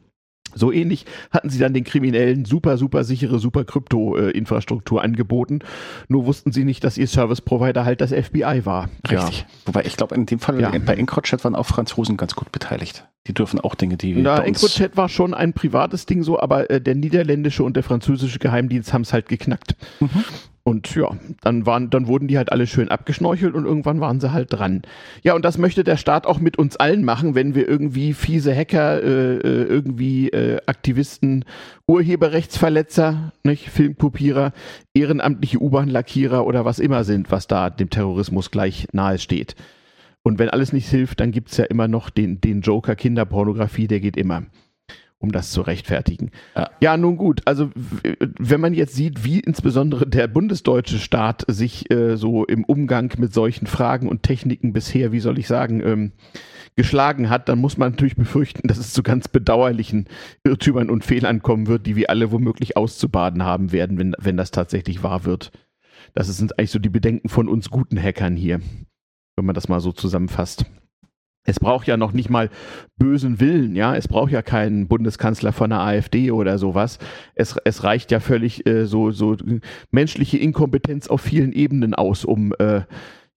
So 0.56 0.72
ähnlich 0.72 1.04
hatten 1.30 1.50
sie 1.50 1.58
dann 1.58 1.74
den 1.74 1.84
Kriminellen 1.84 2.44
super, 2.44 2.78
super 2.78 3.04
sichere, 3.04 3.38
super 3.38 3.64
Krypto-Infrastruktur 3.64 5.02
angeboten. 5.02 5.60
Nur 6.08 6.26
wussten 6.26 6.50
sie 6.50 6.64
nicht, 6.64 6.82
dass 6.82 6.98
ihr 6.98 7.06
Service-Provider 7.06 7.84
halt 7.84 8.00
das 8.00 8.10
FBI 8.10 8.62
war. 8.64 8.88
Richtig. 9.08 9.40
Ja. 9.40 9.46
Wobei 9.66 9.84
ich 9.84 9.96
glaube, 9.96 10.14
in 10.14 10.26
dem 10.26 10.38
Fall 10.38 10.60
ja. 10.60 10.72
bei 10.84 10.94
EncroChat 10.94 11.44
waren 11.44 11.54
auch 11.54 11.66
Franzosen 11.66 12.16
ganz 12.16 12.34
gut 12.34 12.50
beteiligt. 12.52 13.06
Die 13.26 13.34
dürfen 13.34 13.60
auch 13.60 13.74
Dinge, 13.74 13.96
die 13.96 14.14
Na, 14.14 14.42
EncroChat 14.42 14.96
war 14.96 15.08
schon 15.08 15.34
ein 15.34 15.52
privates 15.52 16.06
Ding 16.06 16.22
so, 16.22 16.38
aber 16.38 16.70
äh, 16.70 16.80
der 16.80 16.94
niederländische 16.94 17.64
und 17.64 17.74
der 17.74 17.82
französische 17.82 18.38
Geheimdienst 18.38 18.92
haben 18.92 19.02
es 19.02 19.12
halt 19.12 19.28
geknackt. 19.28 19.76
Mhm. 20.00 20.24
Und 20.66 20.92
ja, 20.96 21.16
dann 21.42 21.64
waren, 21.64 21.90
dann 21.90 22.08
wurden 22.08 22.26
die 22.26 22.38
halt 22.38 22.50
alle 22.50 22.66
schön 22.66 22.88
abgeschnorchelt 22.88 23.54
und 23.54 23.66
irgendwann 23.66 24.00
waren 24.00 24.18
sie 24.18 24.32
halt 24.32 24.52
dran. 24.52 24.82
Ja, 25.22 25.36
und 25.36 25.44
das 25.44 25.58
möchte 25.58 25.84
der 25.84 25.96
Staat 25.96 26.26
auch 26.26 26.40
mit 26.40 26.58
uns 26.58 26.74
allen 26.74 27.04
machen, 27.04 27.36
wenn 27.36 27.54
wir 27.54 27.68
irgendwie 27.68 28.14
fiese 28.14 28.52
Hacker, 28.52 29.00
äh, 29.00 29.36
äh 29.36 29.62
irgendwie 29.62 30.28
äh, 30.30 30.60
Aktivisten, 30.66 31.44
Urheberrechtsverletzer, 31.86 33.32
nicht, 33.44 33.70
Filmkopierer, 33.70 34.52
ehrenamtliche 34.92 35.62
U-Bahn-Lackierer 35.62 36.44
oder 36.44 36.64
was 36.64 36.80
immer 36.80 37.04
sind, 37.04 37.30
was 37.30 37.46
da 37.46 37.70
dem 37.70 37.88
Terrorismus 37.88 38.50
gleich 38.50 38.88
nahe 38.90 39.18
steht. 39.20 39.54
Und 40.24 40.40
wenn 40.40 40.50
alles 40.50 40.72
nicht 40.72 40.88
hilft, 40.88 41.20
dann 41.20 41.30
gibt's 41.30 41.58
ja 41.58 41.64
immer 41.66 41.86
noch 41.86 42.10
den, 42.10 42.40
den 42.40 42.62
Joker 42.62 42.96
Kinderpornografie, 42.96 43.86
der 43.86 44.00
geht 44.00 44.16
immer 44.16 44.42
um 45.18 45.32
das 45.32 45.50
zu 45.50 45.62
rechtfertigen. 45.62 46.30
Ja. 46.54 46.70
ja, 46.80 46.96
nun 46.96 47.16
gut, 47.16 47.40
also 47.46 47.70
wenn 47.74 48.60
man 48.60 48.74
jetzt 48.74 48.94
sieht, 48.94 49.24
wie 49.24 49.40
insbesondere 49.40 50.06
der 50.06 50.28
bundesdeutsche 50.28 50.98
Staat 50.98 51.44
sich 51.48 51.90
äh, 51.90 52.16
so 52.16 52.44
im 52.44 52.64
Umgang 52.64 53.12
mit 53.18 53.32
solchen 53.32 53.66
Fragen 53.66 54.08
und 54.08 54.22
Techniken 54.22 54.72
bisher, 54.72 55.12
wie 55.12 55.20
soll 55.20 55.38
ich 55.38 55.46
sagen, 55.46 55.80
ähm, 55.80 56.12
geschlagen 56.76 57.30
hat, 57.30 57.48
dann 57.48 57.58
muss 57.58 57.78
man 57.78 57.92
natürlich 57.92 58.16
befürchten, 58.16 58.68
dass 58.68 58.76
es 58.76 58.92
zu 58.92 59.02
ganz 59.02 59.28
bedauerlichen 59.28 60.06
Irrtümern 60.44 60.90
und 60.90 61.04
Fehlern 61.04 61.42
kommen 61.42 61.66
wird, 61.66 61.86
die 61.86 61.96
wir 61.96 62.10
alle 62.10 62.30
womöglich 62.30 62.76
auszubaden 62.76 63.42
haben 63.42 63.72
werden, 63.72 63.98
wenn, 63.98 64.14
wenn 64.18 64.36
das 64.36 64.50
tatsächlich 64.50 65.02
wahr 65.02 65.24
wird. 65.24 65.50
Das 66.12 66.28
sind 66.28 66.58
eigentlich 66.58 66.70
so 66.70 66.78
die 66.78 66.90
Bedenken 66.90 67.30
von 67.30 67.48
uns 67.48 67.70
guten 67.70 68.00
Hackern 68.00 68.36
hier, 68.36 68.60
wenn 69.36 69.46
man 69.46 69.54
das 69.54 69.68
mal 69.68 69.80
so 69.80 69.92
zusammenfasst. 69.92 70.66
Es 71.46 71.60
braucht 71.60 71.86
ja 71.86 71.96
noch 71.96 72.12
nicht 72.12 72.28
mal 72.28 72.50
bösen 72.98 73.40
Willen, 73.40 73.76
ja. 73.76 73.94
Es 73.96 74.08
braucht 74.08 74.32
ja 74.32 74.42
keinen 74.42 74.88
Bundeskanzler 74.88 75.52
von 75.52 75.70
der 75.70 75.80
AfD 75.80 76.30
oder 76.30 76.58
sowas. 76.58 76.98
Es, 77.34 77.56
es 77.64 77.84
reicht 77.84 78.10
ja 78.10 78.20
völlig 78.20 78.66
äh, 78.66 78.86
so, 78.86 79.10
so 79.12 79.36
menschliche 79.90 80.38
Inkompetenz 80.38 81.08
auf 81.08 81.20
vielen 81.20 81.52
Ebenen 81.52 81.94
aus, 81.94 82.24
um 82.24 82.52
äh, 82.58 82.82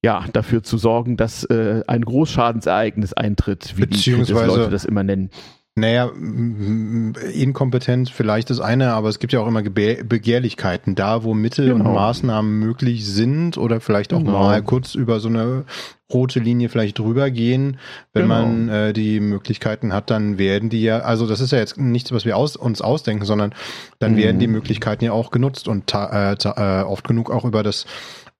ja, 0.02 0.24
dafür 0.32 0.62
zu 0.62 0.78
sorgen, 0.78 1.16
dass 1.16 1.44
äh, 1.44 1.82
ein 1.86 2.04
Großschadensereignis 2.04 3.12
eintritt, 3.12 3.74
wie 3.76 3.86
die 3.86 4.10
Leute 4.12 4.70
das 4.70 4.84
immer 4.84 5.02
nennen. 5.02 5.30
Naja, 5.76 6.10
inkompetent 7.32 8.10
vielleicht 8.10 8.50
das 8.50 8.60
eine, 8.60 8.92
aber 8.92 9.08
es 9.08 9.18
gibt 9.20 9.32
ja 9.32 9.40
auch 9.40 9.46
immer 9.46 9.62
Begehrlichkeiten. 9.62 10.96
Da, 10.96 11.22
wo 11.22 11.32
Mittel 11.32 11.68
genau. 11.68 11.88
und 11.88 11.94
Maßnahmen 11.94 12.58
möglich 12.58 13.06
sind 13.06 13.56
oder 13.56 13.80
vielleicht 13.80 14.12
auch 14.12 14.18
genau. 14.18 14.32
mal 14.32 14.62
kurz 14.62 14.94
über 14.94 15.20
so 15.20 15.28
eine 15.28 15.64
rote 16.12 16.40
Linie 16.40 16.68
vielleicht 16.68 16.98
drüber 16.98 17.30
gehen, 17.30 17.78
wenn 18.12 18.22
genau. 18.24 18.42
man 18.42 18.68
äh, 18.68 18.92
die 18.92 19.20
Möglichkeiten 19.20 19.92
hat, 19.92 20.10
dann 20.10 20.38
werden 20.38 20.68
die 20.68 20.82
ja, 20.82 20.98
also 20.98 21.26
das 21.26 21.40
ist 21.40 21.52
ja 21.52 21.58
jetzt 21.58 21.78
nichts, 21.78 22.10
was 22.12 22.24
wir 22.24 22.36
aus, 22.36 22.56
uns 22.56 22.82
ausdenken, 22.82 23.24
sondern 23.24 23.54
dann 24.00 24.12
mhm. 24.12 24.16
werden 24.16 24.38
die 24.40 24.48
Möglichkeiten 24.48 25.04
ja 25.04 25.12
auch 25.12 25.30
genutzt 25.30 25.68
und 25.68 25.94
äh, 25.94 26.32
äh, 26.32 26.82
oft 26.82 27.06
genug 27.06 27.30
auch 27.30 27.44
über 27.44 27.62
das 27.62 27.86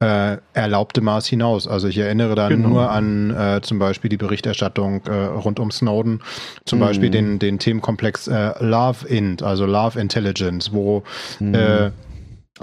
äh, 0.00 0.38
erlaubte 0.54 1.02
Maß 1.02 1.26
hinaus. 1.26 1.68
Also 1.68 1.88
ich 1.88 1.98
erinnere 1.98 2.34
dann 2.34 2.50
genau. 2.50 2.68
nur 2.70 2.90
an 2.90 3.30
äh, 3.30 3.60
zum 3.62 3.78
Beispiel 3.78 4.08
die 4.08 4.16
Berichterstattung 4.16 5.02
äh, 5.06 5.12
rund 5.12 5.60
um 5.60 5.70
Snowden, 5.70 6.22
zum 6.64 6.78
mhm. 6.78 6.84
Beispiel 6.84 7.10
den, 7.10 7.38
den 7.38 7.58
Themenkomplex 7.58 8.26
äh, 8.28 8.52
Love 8.60 9.06
Int, 9.06 9.42
also 9.42 9.66
Love 9.66 10.00
Intelligence, 10.00 10.72
wo 10.72 11.02
mhm. 11.38 11.54
äh, 11.54 11.90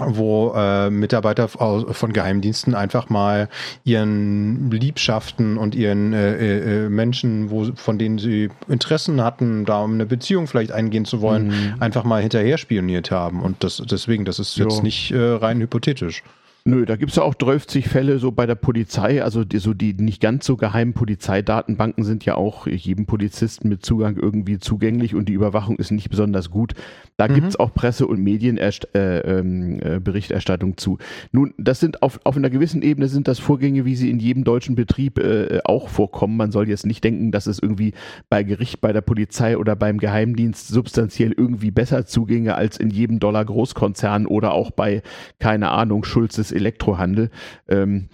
wo 0.00 0.52
äh, 0.54 0.90
Mitarbeiter 0.90 1.48
von 1.48 2.12
Geheimdiensten 2.12 2.76
einfach 2.76 3.08
mal 3.08 3.48
ihren 3.82 4.70
Liebschaften 4.70 5.58
und 5.58 5.74
ihren 5.74 6.12
äh, 6.12 6.84
äh, 6.84 6.88
Menschen, 6.88 7.50
wo, 7.50 7.72
von 7.74 7.98
denen 7.98 8.18
sie 8.18 8.48
Interessen 8.68 9.22
hatten, 9.24 9.64
da 9.64 9.82
um 9.82 9.94
eine 9.94 10.06
Beziehung 10.06 10.46
vielleicht 10.46 10.70
eingehen 10.70 11.04
zu 11.04 11.20
wollen, 11.20 11.48
mhm. 11.48 11.74
einfach 11.80 12.04
mal 12.04 12.22
hinterher 12.22 12.58
spioniert 12.58 13.10
haben. 13.10 13.42
Und 13.42 13.64
das 13.64 13.82
deswegen, 13.90 14.24
das 14.24 14.38
ist 14.38 14.56
jetzt 14.56 14.76
jo. 14.76 14.82
nicht 14.82 15.10
äh, 15.10 15.18
rein 15.18 15.60
hypothetisch. 15.60 16.22
Nö, 16.68 16.84
da 16.84 16.96
gibt 16.96 17.12
es 17.12 17.16
ja 17.16 17.22
auch 17.22 17.32
30 17.32 17.88
Fälle 17.88 18.18
so 18.18 18.30
bei 18.30 18.44
der 18.44 18.54
Polizei, 18.54 19.22
also 19.22 19.42
die, 19.42 19.56
so 19.56 19.72
die 19.72 19.94
nicht 19.94 20.20
ganz 20.20 20.44
so 20.44 20.58
geheimen 20.58 20.92
Polizeidatenbanken 20.92 22.04
sind 22.04 22.26
ja 22.26 22.34
auch 22.34 22.66
jedem 22.66 23.06
Polizisten 23.06 23.70
mit 23.70 23.86
Zugang 23.86 24.18
irgendwie 24.18 24.58
zugänglich 24.58 25.14
und 25.14 25.30
die 25.30 25.32
Überwachung 25.32 25.76
ist 25.76 25.92
nicht 25.92 26.10
besonders 26.10 26.50
gut. 26.50 26.74
Da 27.16 27.26
mhm. 27.26 27.36
gibt 27.36 27.48
es 27.48 27.58
auch 27.58 27.72
Presse- 27.72 28.06
und 28.06 28.22
Medienberichterstattung 28.22 30.68
äh, 30.68 30.72
ähm, 30.72 30.74
äh, 30.74 30.76
zu. 30.76 30.98
Nun, 31.32 31.54
das 31.56 31.80
sind 31.80 32.02
auf, 32.02 32.20
auf 32.24 32.36
einer 32.36 32.50
gewissen 32.50 32.82
Ebene 32.82 33.08
sind 33.08 33.28
das 33.28 33.38
Vorgänge, 33.38 33.86
wie 33.86 33.96
sie 33.96 34.10
in 34.10 34.20
jedem 34.20 34.44
deutschen 34.44 34.74
Betrieb 34.74 35.18
äh, 35.18 35.60
auch 35.64 35.88
vorkommen. 35.88 36.36
Man 36.36 36.52
soll 36.52 36.68
jetzt 36.68 36.84
nicht 36.84 37.02
denken, 37.02 37.32
dass 37.32 37.46
es 37.46 37.60
irgendwie 37.60 37.94
bei 38.28 38.42
Gericht, 38.42 38.82
bei 38.82 38.92
der 38.92 39.00
Polizei 39.00 39.56
oder 39.56 39.74
beim 39.74 39.96
Geheimdienst 39.96 40.68
substanziell 40.68 41.32
irgendwie 41.32 41.70
besser 41.70 42.04
zugänge 42.04 42.56
als 42.56 42.76
in 42.76 42.90
jedem 42.90 43.20
Dollar 43.20 43.46
Großkonzern 43.46 44.26
oder 44.26 44.52
auch 44.52 44.70
bei, 44.70 45.00
keine 45.38 45.70
Ahnung, 45.70 46.04
Schulzes 46.04 46.57
Elektrohandel. 46.58 47.30
Ähm, 47.68 48.08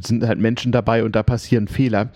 sind 0.00 0.26
halt 0.26 0.38
Menschen 0.38 0.72
dabei 0.72 1.04
und 1.04 1.14
da 1.14 1.22
passieren 1.22 1.68
Fehler. 1.68 2.10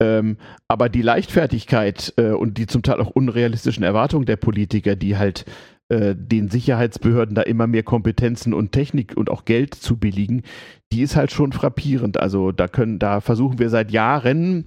Ähm, 0.00 0.38
aber 0.66 0.88
die 0.88 1.02
Leichtfertigkeit 1.02 2.14
äh, 2.16 2.30
und 2.30 2.58
die 2.58 2.66
zum 2.66 2.82
Teil 2.82 3.00
auch 3.00 3.10
unrealistischen 3.10 3.84
Erwartungen 3.84 4.26
der 4.26 4.36
Politiker, 4.36 4.96
die 4.96 5.16
halt 5.16 5.44
äh, 5.92 6.16
den 6.16 6.48
Sicherheitsbehörden 6.48 7.34
da 7.34 7.42
immer 7.42 7.66
mehr 7.66 7.82
Kompetenzen 7.82 8.54
und 8.54 8.72
Technik 8.72 9.14
und 9.14 9.28
auch 9.28 9.44
Geld 9.44 9.74
zu 9.74 9.98
billigen, 9.98 10.42
die 10.90 11.02
ist 11.02 11.16
halt 11.16 11.32
schon 11.32 11.52
frappierend. 11.52 12.18
Also 12.18 12.50
da 12.50 12.66
können, 12.66 12.98
da 12.98 13.20
versuchen 13.20 13.58
wir 13.58 13.68
seit 13.68 13.90
Jahren 13.90 14.64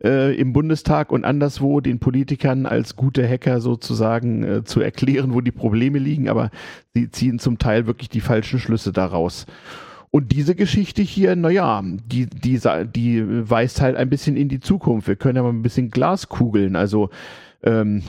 äh, 0.00 0.32
im 0.36 0.52
Bundestag 0.52 1.10
und 1.10 1.24
anderswo 1.24 1.80
den 1.80 1.98
Politikern 1.98 2.66
als 2.66 2.94
gute 2.94 3.28
Hacker 3.28 3.60
sozusagen 3.60 4.44
äh, 4.44 4.62
zu 4.62 4.80
erklären, 4.80 5.34
wo 5.34 5.40
die 5.40 5.50
Probleme 5.50 5.98
liegen, 5.98 6.28
aber 6.28 6.52
sie 6.94 7.10
ziehen 7.10 7.40
zum 7.40 7.58
Teil 7.58 7.88
wirklich 7.88 8.08
die 8.08 8.20
falschen 8.20 8.60
Schlüsse 8.60 8.92
daraus. 8.92 9.46
Und 10.12 10.30
diese 10.30 10.54
Geschichte 10.54 11.02
hier, 11.02 11.34
naja, 11.34 11.82
die, 11.84 12.26
die, 12.26 12.60
die 12.94 13.50
weist 13.50 13.80
halt 13.80 13.96
ein 13.96 14.08
bisschen 14.08 14.36
in 14.36 14.48
die 14.48 14.60
Zukunft. 14.60 15.08
Wir 15.08 15.16
können 15.16 15.34
ja 15.34 15.42
mal 15.42 15.50
ein 15.50 15.62
bisschen 15.62 15.90
Glaskugeln. 15.90 16.76
Also, 16.76 17.10
ähm, 17.64 18.02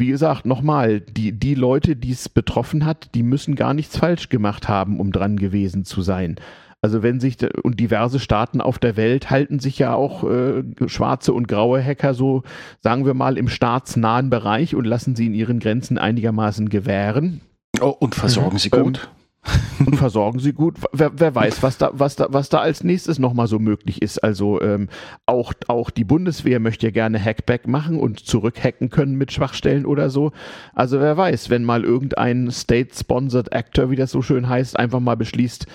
wie 0.00 0.08
gesagt, 0.08 0.46
nochmal, 0.46 1.00
die, 1.00 1.30
die 1.30 1.54
Leute, 1.54 1.94
die 1.94 2.10
es 2.10 2.28
betroffen 2.28 2.84
hat, 2.84 3.14
die 3.14 3.22
müssen 3.22 3.54
gar 3.54 3.74
nichts 3.74 3.96
falsch 3.96 4.28
gemacht 4.28 4.68
haben, 4.68 4.98
um 4.98 5.12
dran 5.12 5.36
gewesen 5.36 5.84
zu 5.84 6.02
sein. 6.02 6.36
Also 6.82 7.02
wenn 7.02 7.20
sich 7.20 7.36
und 7.62 7.78
diverse 7.78 8.18
Staaten 8.18 8.62
auf 8.62 8.78
der 8.78 8.96
Welt 8.96 9.28
halten 9.28 9.58
sich 9.58 9.78
ja 9.78 9.94
auch 9.94 10.24
äh, 10.24 10.64
schwarze 10.86 11.34
und 11.34 11.46
graue 11.46 11.84
Hacker 11.84 12.14
so, 12.14 12.42
sagen 12.80 13.04
wir 13.04 13.12
mal, 13.12 13.36
im 13.36 13.48
staatsnahen 13.48 14.30
Bereich 14.30 14.74
und 14.74 14.86
lassen 14.86 15.14
sie 15.14 15.26
in 15.26 15.34
ihren 15.34 15.60
Grenzen 15.60 15.98
einigermaßen 15.98 16.70
gewähren. 16.70 17.42
Oh, 17.80 17.94
und 17.98 18.14
versorgen 18.14 18.58
sie 18.58 18.70
ähm, 18.72 18.82
gut. 18.82 19.10
Ähm, 19.12 19.19
und 19.86 19.96
versorgen 19.96 20.38
sie 20.38 20.52
gut. 20.52 20.76
Wer, 20.92 21.12
wer, 21.18 21.34
weiß, 21.34 21.62
was 21.62 21.78
da, 21.78 21.90
was 21.94 22.16
da, 22.16 22.26
was 22.30 22.50
da 22.50 22.58
als 22.58 22.84
nächstes 22.84 23.18
nochmal 23.18 23.46
so 23.46 23.58
möglich 23.58 24.02
ist. 24.02 24.18
Also 24.18 24.60
ähm, 24.60 24.88
auch, 25.24 25.54
auch 25.66 25.90
die 25.90 26.04
Bundeswehr 26.04 26.60
möchte 26.60 26.86
ja 26.86 26.90
gerne 26.90 27.22
Hackback 27.22 27.66
machen 27.66 27.98
und 27.98 28.20
zurückhacken 28.20 28.90
können 28.90 29.16
mit 29.16 29.32
Schwachstellen 29.32 29.86
oder 29.86 30.10
so. 30.10 30.32
Also 30.74 31.00
wer 31.00 31.16
weiß, 31.16 31.48
wenn 31.48 31.64
mal 31.64 31.84
irgendein 31.84 32.50
State-Sponsored 32.50 33.52
Actor, 33.52 33.90
wie 33.90 33.96
das 33.96 34.10
so 34.10 34.20
schön 34.20 34.48
heißt, 34.48 34.78
einfach 34.78 35.00
mal 35.00 35.16
beschließt, 35.16 35.66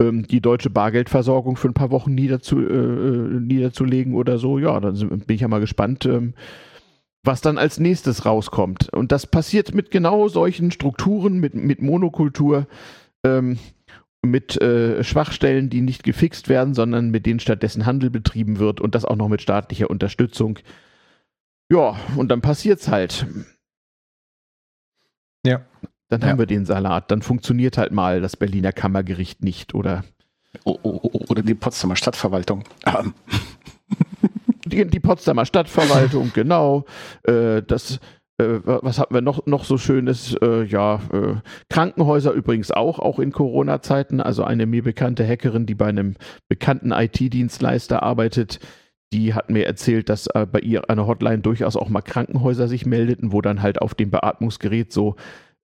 ähm, 0.00 0.26
die 0.26 0.40
deutsche 0.40 0.70
Bargeldversorgung 0.70 1.56
für 1.56 1.68
ein 1.68 1.74
paar 1.74 1.90
Wochen 1.90 2.14
niederzu, 2.14 2.58
äh, 2.60 2.64
äh, 2.64 3.40
niederzulegen 3.40 4.14
oder 4.14 4.38
so, 4.38 4.58
ja, 4.58 4.80
dann 4.80 4.94
bin 4.96 5.34
ich 5.34 5.42
ja 5.42 5.48
mal 5.48 5.60
gespannt, 5.60 6.06
ähm, 6.06 6.34
was 7.24 7.40
dann 7.40 7.56
als 7.56 7.78
nächstes 7.78 8.26
rauskommt. 8.26 8.92
Und 8.92 9.12
das 9.12 9.26
passiert 9.26 9.74
mit 9.74 9.90
genau 9.92 10.28
solchen 10.28 10.72
Strukturen, 10.72 11.38
mit, 11.38 11.54
mit 11.54 11.80
Monokultur, 11.80 12.66
ähm, 13.24 13.58
mit 14.22 14.60
äh, 14.60 15.02
Schwachstellen, 15.02 15.68
die 15.68 15.80
nicht 15.80 16.04
gefixt 16.04 16.48
werden, 16.48 16.74
sondern 16.74 17.10
mit 17.10 17.26
denen 17.26 17.40
stattdessen 17.40 17.86
Handel 17.86 18.10
betrieben 18.10 18.58
wird 18.58 18.80
und 18.80 18.94
das 18.94 19.04
auch 19.04 19.16
noch 19.16 19.28
mit 19.28 19.42
staatlicher 19.42 19.90
Unterstützung. 19.90 20.58
Ja, 21.70 21.96
und 22.16 22.28
dann 22.28 22.40
passiert's 22.40 22.88
halt. 22.88 23.26
Ja. 25.44 25.64
Dann 26.08 26.20
ja. 26.20 26.28
haben 26.28 26.38
wir 26.38 26.46
den 26.46 26.66
Salat. 26.66 27.10
Dann 27.10 27.22
funktioniert 27.22 27.78
halt 27.78 27.90
mal 27.90 28.20
das 28.20 28.36
Berliner 28.36 28.72
Kammergericht 28.72 29.42
nicht 29.42 29.74
oder 29.74 30.04
Oder 30.64 31.42
die 31.42 31.54
Potsdamer 31.54 31.96
Stadtverwaltung. 31.96 32.64
Die, 34.66 34.84
die 34.86 35.00
Potsdamer 35.00 35.46
Stadtverwaltung, 35.46 36.30
genau. 36.34 36.84
Äh, 37.24 37.62
das, 37.62 38.00
äh, 38.42 38.60
was 38.64 38.98
hatten 38.98 39.14
wir 39.14 39.20
noch, 39.20 39.46
noch 39.46 39.64
so 39.64 39.78
Schönes? 39.78 40.34
Äh, 40.42 40.64
ja, 40.64 40.96
äh, 41.12 41.34
Krankenhäuser 41.70 42.32
übrigens 42.32 42.70
auch, 42.70 42.98
auch 42.98 43.18
in 43.18 43.32
Corona-Zeiten. 43.32 44.20
Also 44.20 44.44
eine 44.44 44.66
mir 44.66 44.82
bekannte 44.82 45.26
Hackerin, 45.26 45.66
die 45.66 45.74
bei 45.74 45.86
einem 45.86 46.14
bekannten 46.48 46.92
IT-Dienstleister 46.92 48.02
arbeitet, 48.02 48.60
die 49.12 49.34
hat 49.34 49.50
mir 49.50 49.66
erzählt, 49.66 50.08
dass 50.08 50.26
äh, 50.28 50.46
bei 50.50 50.60
ihr 50.60 50.88
eine 50.88 51.06
Hotline 51.06 51.40
durchaus 51.40 51.76
auch 51.76 51.88
mal 51.88 52.00
Krankenhäuser 52.00 52.68
sich 52.68 52.86
meldeten, 52.86 53.32
wo 53.32 53.40
dann 53.42 53.62
halt 53.62 53.80
auf 53.80 53.94
dem 53.94 54.10
Beatmungsgerät 54.10 54.92
so 54.92 55.16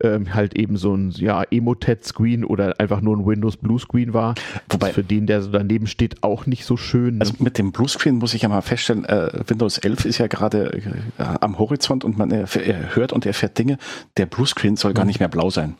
ähm, 0.03 0.35
halt 0.35 0.57
eben 0.57 0.77
so 0.77 0.95
ein 0.95 1.11
ja, 1.11 1.43
Emotet-Screen 1.43 2.45
oder 2.45 2.79
einfach 2.79 3.01
nur 3.01 3.17
ein 3.17 3.27
Windows 3.27 3.57
Blue 3.57 3.79
Screen 3.79 4.15
war. 4.15 4.35
Wobei 4.69 4.93
für 4.93 5.03
den, 5.03 5.27
der 5.27 5.43
so 5.43 5.51
daneben 5.51 5.87
steht, 5.87 6.23
auch 6.23 6.47
nicht 6.47 6.65
so 6.65 6.77
schön. 6.77 7.19
Ne? 7.19 7.21
Also 7.23 7.35
mit 7.39 7.59
dem 7.59 7.73
Blue 7.73 7.89
Screen 7.89 8.17
muss 8.17 8.35
ich 8.35 8.43
ja 8.43 8.49
mal 8.49 8.63
feststellen, 8.63 9.05
äh, 9.05 9.31
Windows 9.47 9.79
11 9.79 10.05
ist 10.05 10.19
ja 10.19 10.27
gerade 10.27 10.73
äh, 11.19 11.23
am 11.41 11.59
Horizont 11.59 12.05
und 12.05 12.17
man 12.17 12.31
äh, 12.31 12.47
hört 12.95 13.13
und 13.13 13.27
erfährt 13.27 13.59
Dinge. 13.59 13.79
Der 14.17 14.27
Blue 14.27 14.47
Screen 14.47 14.77
soll 14.77 14.95
gar 14.95 15.05
nicht 15.05 15.21
mehr 15.21 15.29
blau 15.29 15.51
sein. 15.51 15.75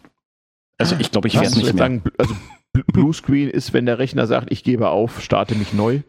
Also 0.79 0.97
ich 0.99 1.11
glaube, 1.11 1.29
ich 1.29 1.35
werde 1.35 1.57
nicht 1.57 1.75
mehr. 1.75 1.77
Sagen, 1.77 2.03
also 2.19 2.35
Blue 2.93 3.13
Screen 3.13 3.49
ist, 3.49 3.73
wenn 3.73 3.87
der 3.87 3.99
Rechner 3.99 4.27
sagt, 4.27 4.51
ich 4.51 4.63
gebe 4.63 4.89
auf, 4.89 5.23
starte 5.23 5.55
mich 5.55 5.73
neu. 5.73 6.01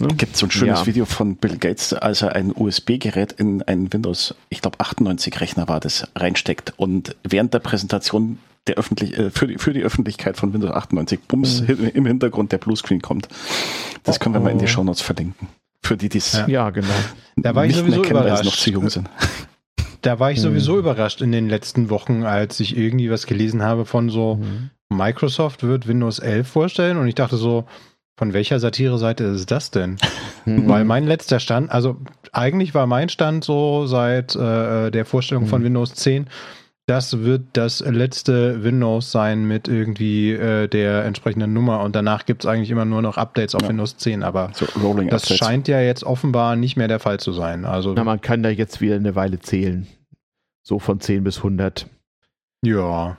Ne? 0.00 0.08
Gibt 0.16 0.36
so 0.36 0.46
ein 0.46 0.50
schönes 0.50 0.80
ja. 0.80 0.86
Video 0.86 1.04
von 1.04 1.36
Bill 1.36 1.58
Gates, 1.58 1.92
als 1.92 2.22
er 2.22 2.34
ein 2.34 2.52
USB-Gerät 2.54 3.32
in 3.32 3.62
einen 3.62 3.92
Windows, 3.92 4.34
ich 4.48 4.62
glaube 4.62 4.80
98 4.80 5.40
Rechner 5.40 5.68
war 5.68 5.80
das, 5.80 6.08
reinsteckt 6.16 6.72
und 6.76 7.14
während 7.24 7.52
der 7.52 7.58
Präsentation 7.58 8.38
der 8.66 8.76
öffentlich, 8.76 9.18
äh, 9.18 9.30
für, 9.30 9.46
die, 9.46 9.58
für 9.58 9.72
die 9.72 9.82
Öffentlichkeit 9.82 10.36
von 10.36 10.54
Windows 10.54 10.70
98 10.70 11.20
Bums 11.22 11.62
mhm. 11.62 11.90
im 11.94 12.06
Hintergrund 12.06 12.52
der 12.52 12.58
Bluescreen 12.58 13.02
kommt. 13.02 13.28
Das 14.04 14.20
können 14.20 14.34
wir 14.34 14.40
mal 14.40 14.50
in 14.50 14.58
die 14.58 14.64
oh. 14.64 14.68
Show 14.68 14.84
Notes 14.84 15.02
verlinken. 15.02 15.48
Für 15.82 15.96
die, 15.96 16.08
die 16.08 16.18
es 16.18 16.32
ja. 16.32 16.46
ja, 16.48 16.70
genau. 16.70 16.88
Da 17.36 17.54
war 17.54 17.64
ich 17.64 17.74
sowieso 17.74 18.02
kennen, 18.02 18.20
überrascht. 18.20 18.44
noch 18.44 18.54
zu 18.54 18.70
jung 18.70 18.88
sind. 18.90 19.08
Da 20.02 20.20
war 20.20 20.30
ich 20.30 20.38
mhm. 20.38 20.42
sowieso 20.42 20.78
überrascht 20.78 21.22
in 21.22 21.32
den 21.32 21.48
letzten 21.48 21.90
Wochen, 21.90 22.24
als 22.24 22.60
ich 22.60 22.76
irgendwie 22.76 23.10
was 23.10 23.26
gelesen 23.26 23.62
habe 23.62 23.84
von 23.84 24.10
so 24.10 24.36
mhm. 24.36 24.70
Microsoft 24.90 25.62
wird 25.62 25.88
Windows 25.88 26.18
11 26.18 26.46
vorstellen 26.46 26.98
und 26.98 27.08
ich 27.08 27.14
dachte 27.14 27.36
so, 27.36 27.64
von 28.22 28.34
welcher 28.34 28.60
Satire-Seite 28.60 29.24
ist 29.24 29.50
das 29.50 29.72
denn? 29.72 29.96
Mhm. 30.44 30.68
Weil 30.68 30.84
mein 30.84 31.08
letzter 31.08 31.40
Stand, 31.40 31.72
also 31.72 31.96
eigentlich 32.30 32.72
war 32.72 32.86
mein 32.86 33.08
Stand 33.08 33.42
so 33.42 33.86
seit 33.86 34.36
äh, 34.36 34.92
der 34.92 35.04
Vorstellung 35.04 35.42
mhm. 35.42 35.48
von 35.48 35.64
Windows 35.64 35.94
10, 35.94 36.28
das 36.86 37.24
wird 37.24 37.42
das 37.54 37.80
letzte 37.80 38.62
Windows 38.62 39.10
sein 39.10 39.44
mit 39.48 39.66
irgendwie 39.66 40.30
äh, 40.34 40.68
der 40.68 41.04
entsprechenden 41.04 41.52
Nummer 41.52 41.80
und 41.80 41.96
danach 41.96 42.24
gibt 42.24 42.44
es 42.44 42.48
eigentlich 42.48 42.70
immer 42.70 42.84
nur 42.84 43.02
noch 43.02 43.16
Updates 43.16 43.56
auf 43.56 43.62
ja. 43.62 43.70
Windows 43.70 43.96
10, 43.96 44.22
aber 44.22 44.50
so 44.54 44.66
das 44.66 44.76
Updates. 44.76 45.36
scheint 45.36 45.66
ja 45.66 45.80
jetzt 45.80 46.04
offenbar 46.04 46.54
nicht 46.54 46.76
mehr 46.76 46.86
der 46.86 47.00
Fall 47.00 47.18
zu 47.18 47.32
sein. 47.32 47.64
Also 47.64 47.92
Na, 47.96 48.04
man 48.04 48.20
kann 48.20 48.44
da 48.44 48.50
jetzt 48.50 48.80
wieder 48.80 48.94
eine 48.94 49.16
Weile 49.16 49.40
zählen. 49.40 49.88
So 50.62 50.78
von 50.78 51.00
10 51.00 51.24
bis 51.24 51.38
100. 51.38 51.88
Ja. 52.64 53.16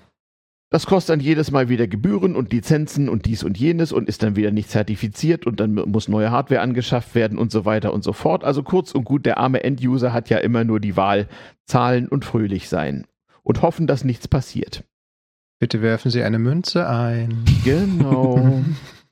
Das 0.74 0.88
kostet 0.88 1.14
dann 1.14 1.20
jedes 1.20 1.52
Mal 1.52 1.70
wieder 1.70 1.86
Gebühren 1.86 2.36
und 2.36 2.52
Lizenzen 2.52 3.08
und 3.08 3.28
dies 3.28 3.44
und 3.44 3.60
jenes 3.60 3.92
und 3.92 4.10
ist 4.10 4.24
dann 4.24 4.36
wieder 4.36 4.50
nicht 4.50 4.72
zertifiziert 4.72 5.46
und 5.46 5.60
dann 5.60 5.76
muss 5.76 6.08
neue 6.08 6.32
Hardware 6.32 6.62
angeschafft 6.62 7.14
werden 7.14 7.38
und 7.38 7.52
so 7.52 7.64
weiter 7.64 7.94
und 7.94 8.04
so 8.04 8.12
fort. 8.12 8.44
Also 8.44 8.64
kurz 8.64 8.92
und 8.92 9.04
gut, 9.04 9.28
der 9.28 9.38
arme 9.38 9.64
Enduser 9.64 10.14
hat 10.14 10.32
ja 10.32 10.40
immer 10.40 10.64
nur 10.64 10.80
die 10.80 10.98
Wahl, 10.98 11.28
zahlen 11.68 12.08
und 12.08 12.26
fröhlich 12.26 12.70
sein 12.70 13.06
und 13.44 13.62
hoffen, 13.62 13.86
dass 13.86 14.04
nichts 14.04 14.28
passiert. 14.28 14.84
Bitte 15.60 15.84
werfen 15.84 16.10
Sie 16.10 16.24
eine 16.24 16.40
Münze 16.40 16.90
ein. 16.90 17.46
Genau. 17.64 18.64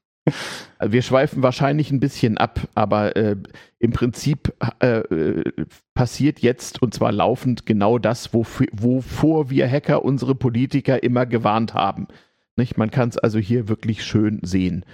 Wir 0.79 1.01
schweifen 1.01 1.41
wahrscheinlich 1.41 1.91
ein 1.91 1.99
bisschen 1.99 2.37
ab, 2.37 2.67
aber 2.75 3.15
äh, 3.15 3.35
im 3.79 3.91
Prinzip 3.91 4.53
äh, 4.79 4.99
äh, 4.99 5.65
passiert 5.93 6.39
jetzt 6.39 6.81
und 6.81 6.93
zwar 6.93 7.11
laufend 7.11 7.65
genau 7.65 7.97
das, 7.97 8.33
wofür, 8.33 8.67
wovor 8.71 9.49
wir 9.49 9.69
Hacker 9.69 10.05
unsere 10.05 10.35
Politiker 10.35 11.01
immer 11.01 11.25
gewarnt 11.25 11.73
haben. 11.73 12.07
Nicht? 12.55 12.77
Man 12.77 12.91
kann 12.91 13.09
es 13.09 13.17
also 13.17 13.39
hier 13.39 13.67
wirklich 13.67 14.03
schön 14.03 14.39
sehen. 14.43 14.85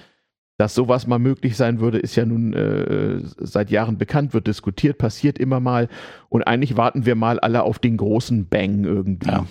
Dass 0.58 0.74
sowas 0.74 1.06
mal 1.06 1.20
möglich 1.20 1.56
sein 1.56 1.80
würde, 1.80 2.00
ist 2.00 2.16
ja 2.16 2.26
nun 2.26 2.54
äh, 2.54 3.20
seit 3.38 3.70
Jahren 3.70 3.98
bekannt, 3.98 4.34
wird 4.34 4.48
diskutiert, 4.48 4.98
passiert 4.98 5.38
immer 5.38 5.60
mal. 5.60 5.88
Und 6.30 6.44
eigentlich 6.44 6.76
warten 6.78 7.06
wir 7.06 7.16
mal 7.16 7.40
alle 7.40 7.64
auf 7.64 7.78
den 7.78 7.98
großen 7.98 8.48
Bang 8.48 8.84
irgendwie. 8.84 9.30
Ja. 9.30 9.46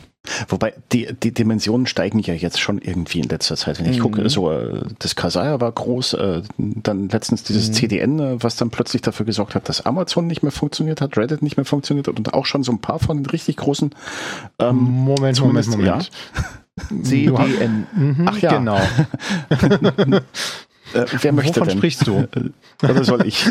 Wobei 0.48 0.74
die, 0.92 1.08
die 1.22 1.32
Dimensionen 1.32 1.86
steigen 1.86 2.18
ja 2.18 2.34
jetzt 2.34 2.60
schon 2.60 2.78
irgendwie 2.78 3.20
in 3.20 3.28
letzter 3.28 3.56
Zeit. 3.56 3.78
Wenn 3.78 3.90
ich 3.90 3.98
mhm. 3.98 4.02
gucke, 4.02 4.28
so 4.28 4.50
äh, 4.50 4.82
das 4.98 5.16
Kasaya 5.16 5.60
war 5.60 5.70
groß, 5.72 6.14
äh, 6.14 6.42
dann 6.58 7.08
letztens 7.08 7.42
dieses 7.44 7.68
mhm. 7.68 7.72
CDN, 7.74 8.18
äh, 8.18 8.42
was 8.42 8.56
dann 8.56 8.70
plötzlich 8.70 9.02
dafür 9.02 9.26
gesorgt 9.26 9.54
hat, 9.54 9.68
dass 9.68 9.86
Amazon 9.86 10.26
nicht 10.26 10.42
mehr 10.42 10.52
funktioniert 10.52 11.00
hat, 11.00 11.16
Reddit 11.16 11.42
nicht 11.42 11.56
mehr 11.56 11.66
funktioniert 11.66 12.08
hat 12.08 12.18
und 12.18 12.34
auch 12.34 12.46
schon 12.46 12.62
so 12.62 12.72
ein 12.72 12.80
paar 12.80 12.98
von 12.98 13.18
den 13.18 13.26
richtig 13.26 13.56
großen. 13.56 13.94
Ähm, 14.58 14.76
Moment, 14.76 15.40
Moment, 15.40 15.68
Moment. 15.68 15.86
Ja. 15.86 16.00
CDN. 17.02 17.86
Mhm, 17.94 18.26
Ach 18.26 18.38
ja, 18.38 18.58
genau. 18.58 18.78
Äh, 21.04 21.06
wer 21.22 21.32
möchte 21.32 21.56
Wovon 21.56 21.68
denn? 21.68 21.78
sprichst 21.78 22.06
du? 22.06 22.28
Oder 22.82 23.04
soll 23.04 23.26
ich? 23.26 23.46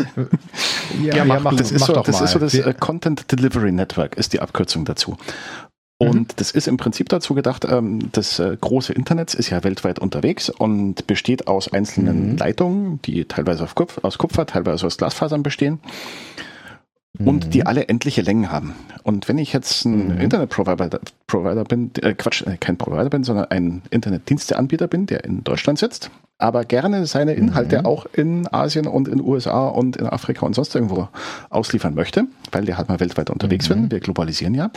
ja, 1.03 1.15
ja, 1.15 1.25
mach, 1.25 1.41
mach, 1.41 1.55
das, 1.55 1.71
ist 1.71 1.86
so, 1.86 1.93
das 1.93 2.21
ist 2.21 2.31
so 2.31 2.39
das 2.39 2.53
äh, 2.53 2.73
Content 2.79 3.31
Delivery 3.31 3.71
Network, 3.71 4.17
ist 4.17 4.34
die 4.34 4.39
Abkürzung 4.39 4.86
dazu. 4.86 5.17
Und 5.97 6.15
mhm. 6.15 6.36
das 6.36 6.51
ist 6.51 6.67
im 6.67 6.77
Prinzip 6.77 7.08
dazu 7.10 7.36
gedacht, 7.36 7.65
ähm, 7.69 8.12
das 8.12 8.39
äh, 8.39 8.58
große 8.60 8.91
Internet 8.91 9.34
ist 9.34 9.49
ja 9.49 9.63
weltweit 9.63 9.99
unterwegs 9.99 10.49
und 10.49 11.08
besteht 11.08 11.47
aus 11.47 11.71
einzelnen 11.71 12.31
mhm. 12.31 12.38
Leitungen, 12.38 13.01
die 13.03 13.25
teilweise 13.25 13.65
Kupf 13.73 13.99
aus 14.03 14.17
Kupfer, 14.17 14.45
teilweise 14.45 14.86
aus 14.86 14.97
Glasfasern 14.97 15.41
bestehen 15.41 15.79
und 17.19 17.53
die 17.53 17.62
mhm. 17.62 17.67
alle 17.67 17.88
endliche 17.88 18.21
Längen 18.21 18.51
haben. 18.51 18.75
Und 19.03 19.29
wenn 19.29 19.38
ich 19.38 19.53
jetzt 19.53 19.86
ein 19.86 20.15
mhm. 20.15 20.21
Internetprovider 20.21 20.99
Provider 21.27 21.63
bin, 21.63 21.91
äh, 22.01 22.13
Quatsch, 22.13 22.41
äh, 22.45 22.58
kein 22.58 22.77
Provider 22.77 23.10
bin, 23.10 23.23
sondern 23.23 23.45
ein 23.45 23.81
Internetdiensteanbieter 23.89 24.88
bin, 24.88 25.05
der 25.05 25.23
in 25.23 25.43
Deutschland 25.43 25.79
sitzt, 25.79 26.12
aber 26.38 26.65
gerne 26.65 27.06
seine 27.06 27.34
Inhalte 27.34 27.80
mhm. 27.80 27.86
auch 27.86 28.06
in 28.12 28.48
Asien 28.52 28.88
und 28.88 29.08
in 29.08 29.21
USA 29.21 29.67
und 29.67 29.95
in 29.95 30.06
Afrika 30.06 30.45
und 30.45 30.54
sonst 30.54 30.76
irgendwo 30.76 31.08
ausliefern 31.50 31.95
möchte, 31.95 32.26
weil 32.52 32.65
der 32.65 32.78
halt 32.78 32.89
mal 32.89 33.00
weltweit 33.00 33.30
unterwegs 33.30 33.69
mhm. 33.69 33.74
bin, 33.74 33.91
wir 33.91 34.00
globalisieren 34.00 34.54
ja, 34.54 34.71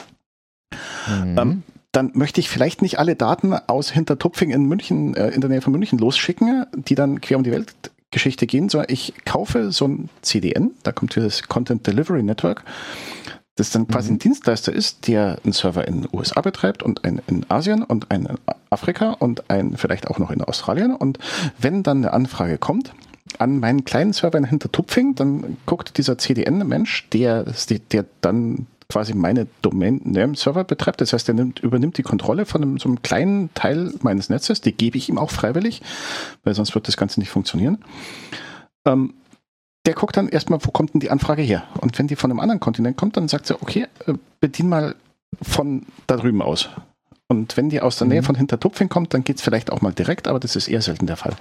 mhm. 1.09 1.39
ähm, 1.39 1.63
dann 1.93 2.13
möchte 2.15 2.41
ich 2.41 2.49
vielleicht 2.49 2.83
nicht 2.83 2.99
alle 2.99 3.17
Daten 3.17 3.55
aus 3.55 3.91
Hintertupfing 3.91 4.51
in 4.51 4.67
München, 4.67 5.15
äh, 5.15 5.31
in 5.31 5.41
der 5.41 5.51
Nähe 5.51 5.63
von 5.63 5.73
München 5.73 5.99
losschicken, 5.99 6.67
die 6.75 6.95
dann 6.95 7.21
quer 7.21 7.39
um 7.39 7.45
die 7.45 7.51
Welt 7.51 7.75
Geschichte 8.11 8.47
gehen, 8.47 8.69
sondern 8.69 8.91
ich 8.91 9.13
kaufe 9.27 9.71
so 9.71 9.87
ein 9.87 10.09
CDN, 10.23 10.71
da 10.83 10.93
kommt 10.93 11.15
dieses 11.15 11.43
Content 11.43 11.87
Delivery 11.87 12.23
Network, 12.23 12.65
das 13.59 13.71
dann 13.71 13.89
quasi 13.89 14.11
mhm. 14.11 14.17
ein 14.17 14.19
Dienstleister 14.21 14.73
ist, 14.73 15.09
der 15.09 15.39
einen 15.43 15.53
Server 15.53 15.87
in 15.87 16.03
den 16.03 16.11
USA 16.13 16.41
betreibt 16.41 16.83
und 16.83 17.05
einen 17.05 17.21
in 17.27 17.45
Asien 17.51 17.83
und 17.83 18.11
einen 18.11 18.27
in 18.27 18.39
Afrika 18.71 19.11
und 19.11 19.51
einen 19.51 19.77
vielleicht 19.77 20.09
auch 20.09 20.19
noch 20.19 20.31
in 20.31 20.43
Australien. 20.43 20.95
Und 20.95 21.19
wenn 21.59 21.83
dann 21.83 21.99
eine 21.99 22.13
Anfrage 22.13 22.57
kommt, 22.59 22.93
an 23.39 23.59
meinen 23.59 23.85
kleinen 23.85 24.13
Server 24.13 24.39
in 24.39 24.45
Hintertupfing, 24.45 25.17
dann 25.17 25.57
guckt 25.67 25.99
dieser 25.99 26.19
CDN-Mensch, 26.19 27.09
der, 27.11 27.45
der 27.91 28.07
dann 28.21 28.67
quasi 28.89 29.13
meine 29.13 29.49
Domain-Name-Server 29.63 30.65
betreibt. 30.65 31.01
Das 31.01 31.13
heißt, 31.13 31.29
er 31.29 31.35
nimmt, 31.35 31.59
übernimmt 31.59 31.99
die 31.99 32.03
Kontrolle 32.03 32.47
von 32.47 32.63
einem, 32.63 32.79
so 32.79 32.89
einem 32.89 33.03
kleinen 33.03 33.53
Teil 33.55 33.93
meines 34.03 34.31
Netzes. 34.31 34.61
Die 34.61 34.73
gebe 34.73 34.97
ich 34.97 35.09
ihm 35.09 35.19
auch 35.19 35.31
freiwillig, 35.31 35.83
weil 36.45 36.55
sonst 36.55 36.75
wird 36.75 36.87
das 36.87 36.97
Ganze 36.97 37.21
nicht 37.21 37.31
funktionieren. 37.31 37.79
Ähm, 38.87 39.15
der 39.87 39.95
guckt 39.95 40.17
dann 40.17 40.29
erstmal, 40.29 40.59
wo 40.65 40.71
kommt 40.71 40.95
denn 40.95 41.01
die 41.01 41.11
Anfrage 41.11 41.43
her? 41.43 41.65
Und 41.81 41.99
wenn 41.99 42.09
die 42.09 42.17
von 42.17 42.31
einem 42.31 42.41
anderen 42.41 42.61
Kontinent 42.61 42.97
kommt, 42.97 43.17
dann 43.17 43.29
sagt 43.29 43.51
er, 43.51 43.63
okay, 43.63 43.87
äh, 44.07 44.15
bedien 44.41 44.69
mal 44.69 44.95
von 45.43 45.87
da 46.07 46.17
drüben 46.17 46.43
aus. 46.43 46.69
Und 47.29 47.57
wenn 47.57 47.69
die 47.69 47.81
aus 47.81 47.99
der 47.99 48.07
Nähe 48.07 48.23
mhm. 48.23 48.27
von 48.27 48.35
Hintertupfing 48.35 48.89
kommt, 48.89 49.13
dann 49.15 49.25
geht 49.25 49.37
es 49.37 49.43
vielleicht 49.43 49.71
auch 49.71 49.83
mal 49.83 49.93
direkt, 49.93 50.29
aber 50.29 50.41
das 50.41 50.57
ist 50.57 50.69
eher 50.69 50.83
selten 50.83 51.07
der 51.07 51.17
Fall. 51.17 51.37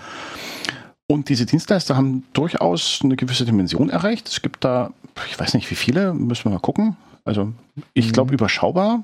Und 1.09 1.29
diese 1.29 1.45
Dienstleister 1.45 1.95
haben 1.95 2.25
durchaus 2.33 2.99
eine 3.01 3.15
gewisse 3.15 3.45
Dimension 3.45 3.89
erreicht. 3.89 4.27
Es 4.27 4.41
gibt 4.41 4.65
da, 4.65 4.91
ich 5.29 5.39
weiß 5.39 5.53
nicht 5.53 5.71
wie 5.71 5.75
viele, 5.75 6.13
müssen 6.13 6.45
wir 6.45 6.51
mal 6.51 6.59
gucken. 6.59 6.97
Also 7.23 7.53
ich 7.93 8.11
glaube 8.11 8.31
mhm. 8.31 8.35
überschaubar. 8.35 9.03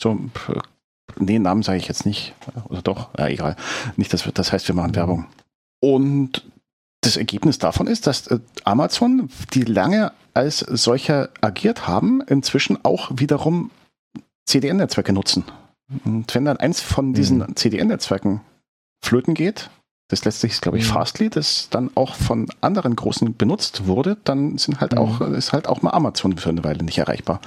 So, 0.00 0.18
nee, 1.18 1.38
Namen 1.38 1.62
sage 1.62 1.78
ich 1.78 1.88
jetzt 1.88 2.06
nicht. 2.06 2.34
Oder 2.68 2.80
doch, 2.80 3.10
ja, 3.18 3.28
egal. 3.28 3.56
Nicht, 3.96 4.12
dass 4.14 4.24
wir, 4.24 4.32
das 4.32 4.52
heißt, 4.52 4.66
wir 4.68 4.74
machen 4.74 4.92
mhm. 4.92 4.96
Werbung. 4.96 5.26
Und 5.80 6.42
das 7.02 7.16
Ergebnis 7.16 7.58
davon 7.58 7.86
ist, 7.86 8.06
dass 8.06 8.28
äh, 8.28 8.38
Amazon, 8.64 9.28
die 9.52 9.62
lange 9.62 10.12
als 10.34 10.60
solcher 10.60 11.28
agiert 11.42 11.86
haben, 11.86 12.22
inzwischen 12.22 12.82
auch 12.84 13.10
wiederum 13.14 13.70
CDN-Netzwerke 14.46 15.12
nutzen. 15.12 15.44
Und 16.04 16.34
wenn 16.34 16.46
dann 16.46 16.56
eins 16.56 16.80
von 16.80 17.12
diesen 17.12 17.38
mhm. 17.38 17.56
CDN-Netzwerken 17.56 18.40
flöten 19.04 19.34
geht, 19.34 19.68
das 20.08 20.24
letztlich 20.24 20.52
ist, 20.52 20.62
glaube 20.62 20.78
ich, 20.78 20.84
mhm. 20.88 20.92
Fastly, 20.92 21.28
das 21.28 21.68
dann 21.70 21.90
auch 21.94 22.14
von 22.14 22.46
anderen 22.60 22.96
großen 22.96 23.34
benutzt 23.36 23.86
wurde, 23.86 24.16
dann 24.24 24.56
sind 24.58 24.80
halt 24.80 24.92
mhm. 24.92 24.98
auch, 24.98 25.20
ist 25.20 25.52
halt 25.52 25.68
auch 25.68 25.82
mal 25.82 25.90
Amazon 25.90 26.36
für 26.36 26.50
eine 26.50 26.64
Weile 26.64 26.84
nicht 26.84 26.98
erreichbar. 26.98 27.40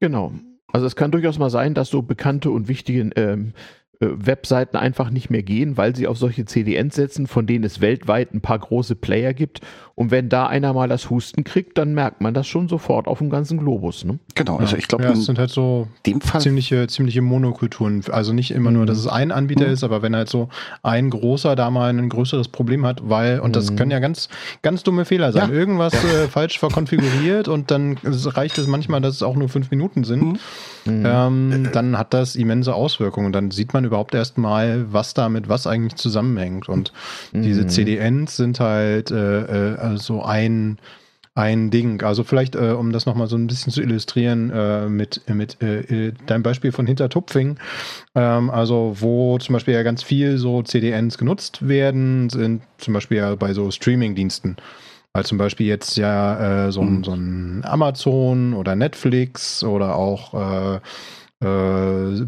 Genau. 0.00 0.32
Also 0.72 0.86
es 0.86 0.96
kann 0.96 1.10
durchaus 1.10 1.38
mal 1.38 1.50
sein, 1.50 1.74
dass 1.74 1.88
so 1.88 2.02
bekannte 2.02 2.50
und 2.50 2.68
wichtige 2.68 3.00
ähm, 3.16 3.48
äh, 3.48 3.52
Webseiten 4.00 4.76
einfach 4.76 5.10
nicht 5.10 5.28
mehr 5.28 5.42
gehen, 5.42 5.76
weil 5.76 5.96
sie 5.96 6.06
auf 6.06 6.18
solche 6.18 6.44
CDNs 6.44 6.94
setzen, 6.94 7.26
von 7.26 7.46
denen 7.46 7.64
es 7.64 7.80
weltweit 7.80 8.32
ein 8.32 8.40
paar 8.40 8.58
große 8.58 8.94
Player 8.94 9.34
gibt. 9.34 9.60
Und 9.96 10.12
wenn 10.12 10.28
da 10.28 10.46
einer 10.46 10.72
mal 10.72 10.88
das 10.88 11.10
Husten 11.10 11.42
kriegt, 11.42 11.76
dann 11.76 11.92
merkt 11.94 12.20
man 12.20 12.32
das 12.32 12.46
schon 12.46 12.68
sofort 12.68 13.08
auf 13.08 13.18
dem 13.18 13.30
ganzen 13.30 13.58
Globus. 13.58 14.04
Ne? 14.04 14.20
Genau, 14.36 14.58
also 14.58 14.76
ich 14.76 14.86
glaube, 14.86 15.02
ja, 15.02 15.10
es 15.10 15.24
sind 15.24 15.40
halt 15.40 15.50
so 15.50 15.88
dem 16.06 16.20
Fall 16.20 16.40
ziemliche, 16.40 16.86
ziemliche 16.86 17.20
Monokulturen. 17.20 18.04
Also 18.12 18.32
nicht 18.32 18.52
immer 18.52 18.70
nur, 18.70 18.86
dass 18.86 18.98
es 18.98 19.08
ein 19.08 19.32
Anbieter 19.32 19.66
mhm. 19.66 19.72
ist, 19.72 19.82
aber 19.82 20.00
wenn 20.00 20.14
halt 20.14 20.28
so 20.28 20.48
ein 20.84 21.10
großer 21.10 21.56
da 21.56 21.68
mal 21.70 21.88
ein 21.88 22.08
größeres 22.08 22.46
Problem 22.46 22.86
hat, 22.86 23.08
weil, 23.08 23.40
und 23.40 23.56
das 23.56 23.72
mhm. 23.72 23.76
können 23.76 23.90
ja 23.90 23.98
ganz, 23.98 24.28
ganz 24.62 24.84
dumme 24.84 25.04
Fehler 25.04 25.32
sein. 25.32 25.50
Ja. 25.50 25.56
Irgendwas 25.56 25.92
äh, 25.94 26.28
falsch 26.28 26.60
verkonfiguriert 26.60 27.48
und 27.48 27.72
dann 27.72 27.98
reicht 28.04 28.58
es 28.58 28.68
manchmal, 28.68 29.00
dass 29.00 29.16
es 29.16 29.24
auch 29.24 29.34
nur 29.34 29.48
fünf 29.48 29.72
Minuten 29.72 30.04
sind. 30.04 30.38
Mhm. 30.88 31.04
Ähm, 31.06 31.68
dann 31.72 31.98
hat 31.98 32.14
das 32.14 32.36
immense 32.36 32.74
Auswirkungen. 32.74 33.32
Dann 33.32 33.50
sieht 33.50 33.72
man 33.74 33.84
überhaupt 33.84 34.14
erst 34.14 34.38
mal, 34.38 34.86
was 34.90 35.14
damit 35.14 35.48
was 35.48 35.66
eigentlich 35.66 35.96
zusammenhängt. 35.96 36.68
Und 36.68 36.92
diese 37.32 37.62
mhm. 37.62 37.68
CDNs 37.68 38.36
sind 38.36 38.60
halt 38.60 39.10
äh, 39.10 39.74
äh 39.74 39.76
also 39.76 40.22
ein, 40.22 40.78
ein 41.34 41.70
Ding. 41.70 42.02
Also 42.02 42.24
vielleicht, 42.24 42.56
äh, 42.56 42.72
um 42.72 42.92
das 42.92 43.06
nochmal 43.06 43.28
so 43.28 43.36
ein 43.36 43.46
bisschen 43.46 43.72
zu 43.72 43.80
illustrieren, 43.80 44.50
äh, 44.50 44.88
mit, 44.88 45.22
mit 45.28 45.62
äh, 45.62 46.12
deinem 46.26 46.42
Beispiel 46.42 46.72
von 46.72 46.86
Hintertupfing, 46.86 47.58
ähm, 48.14 48.50
also 48.50 48.96
wo 48.98 49.38
zum 49.38 49.52
Beispiel 49.52 49.74
ja 49.74 49.84
ganz 49.84 50.02
viel 50.02 50.36
so 50.38 50.62
CDNs 50.62 51.16
genutzt 51.16 51.68
werden, 51.68 52.28
sind 52.28 52.62
zum 52.78 52.94
Beispiel 52.94 53.18
ja 53.18 53.34
bei 53.36 53.52
so 53.52 53.70
Streaming-Diensten. 53.70 54.56
Weil 55.18 55.26
zum 55.26 55.36
Beispiel 55.36 55.66
jetzt 55.66 55.96
ja 55.96 56.66
äh, 56.66 56.70
so, 56.70 56.80
ein, 56.80 56.98
mhm. 56.98 57.04
so 57.04 57.12
ein 57.12 57.64
Amazon 57.64 58.54
oder 58.54 58.76
Netflix 58.76 59.64
oder 59.64 59.96
auch 59.96 60.32
äh, 60.32 61.44
äh, 61.44 62.26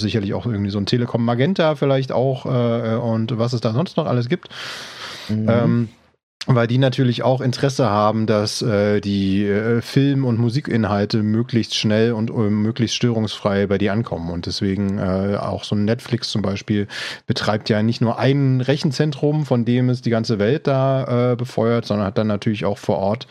sicherlich 0.00 0.34
auch 0.34 0.44
irgendwie 0.44 0.70
so 0.70 0.78
ein 0.78 0.86
Telekom 0.86 1.24
Magenta 1.24 1.76
vielleicht 1.76 2.10
auch 2.10 2.46
äh, 2.46 2.96
und 2.96 3.38
was 3.38 3.52
es 3.52 3.60
da 3.60 3.72
sonst 3.72 3.96
noch 3.96 4.06
alles 4.06 4.28
gibt. 4.28 4.48
Mhm. 5.28 5.46
Ähm, 5.48 5.88
weil 6.46 6.66
die 6.66 6.78
natürlich 6.78 7.22
auch 7.22 7.40
Interesse 7.40 7.88
haben, 7.88 8.26
dass 8.26 8.60
äh, 8.60 9.00
die 9.00 9.44
äh, 9.44 9.80
Film- 9.80 10.24
und 10.24 10.38
Musikinhalte 10.38 11.22
möglichst 11.22 11.74
schnell 11.74 12.12
und 12.12 12.30
äh, 12.30 12.50
möglichst 12.50 12.96
störungsfrei 12.96 13.66
bei 13.66 13.78
dir 13.78 13.92
ankommen. 13.92 14.30
Und 14.30 14.46
deswegen 14.46 14.98
äh, 14.98 15.36
auch 15.40 15.64
so 15.64 15.74
ein 15.74 15.84
Netflix 15.84 16.30
zum 16.30 16.42
Beispiel 16.42 16.86
betreibt 17.26 17.68
ja 17.70 17.82
nicht 17.82 18.00
nur 18.00 18.18
ein 18.18 18.60
Rechenzentrum, 18.60 19.46
von 19.46 19.64
dem 19.64 19.88
es 19.88 20.02
die 20.02 20.10
ganze 20.10 20.38
Welt 20.38 20.66
da 20.66 21.32
äh, 21.32 21.36
befeuert, 21.36 21.86
sondern 21.86 22.06
hat 22.06 22.18
dann 22.18 22.26
natürlich 22.26 22.64
auch 22.64 22.78
vor 22.78 22.98
Ort 22.98 23.26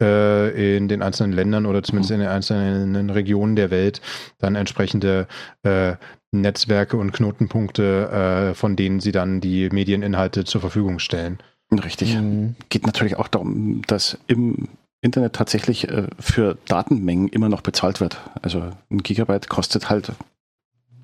äh, 0.00 0.76
in 0.76 0.88
den 0.88 1.02
einzelnen 1.02 1.32
Ländern 1.32 1.66
oder 1.66 1.82
zumindest 1.82 2.12
in 2.12 2.20
den 2.20 2.28
einzelnen 2.28 3.10
Regionen 3.10 3.56
der 3.56 3.70
Welt 3.70 4.00
dann 4.38 4.54
entsprechende 4.54 5.26
äh, 5.62 5.94
Netzwerke 6.32 6.96
und 6.96 7.12
Knotenpunkte, 7.12 8.50
äh, 8.50 8.54
von 8.54 8.76
denen 8.76 9.00
sie 9.00 9.12
dann 9.12 9.40
die 9.40 9.70
Medieninhalte 9.70 10.44
zur 10.44 10.60
Verfügung 10.60 10.98
stellen. 10.98 11.38
Richtig. 11.78 12.14
Mhm. 12.14 12.56
Geht 12.68 12.86
natürlich 12.86 13.16
auch 13.16 13.28
darum, 13.28 13.82
dass 13.86 14.18
im 14.26 14.68
Internet 15.00 15.34
tatsächlich 15.34 15.88
äh, 15.88 16.08
für 16.18 16.56
Datenmengen 16.66 17.28
immer 17.28 17.48
noch 17.48 17.60
bezahlt 17.60 18.00
wird. 18.00 18.18
Also 18.42 18.70
ein 18.90 19.02
Gigabyte 19.02 19.48
kostet 19.48 19.90
halt 19.90 20.12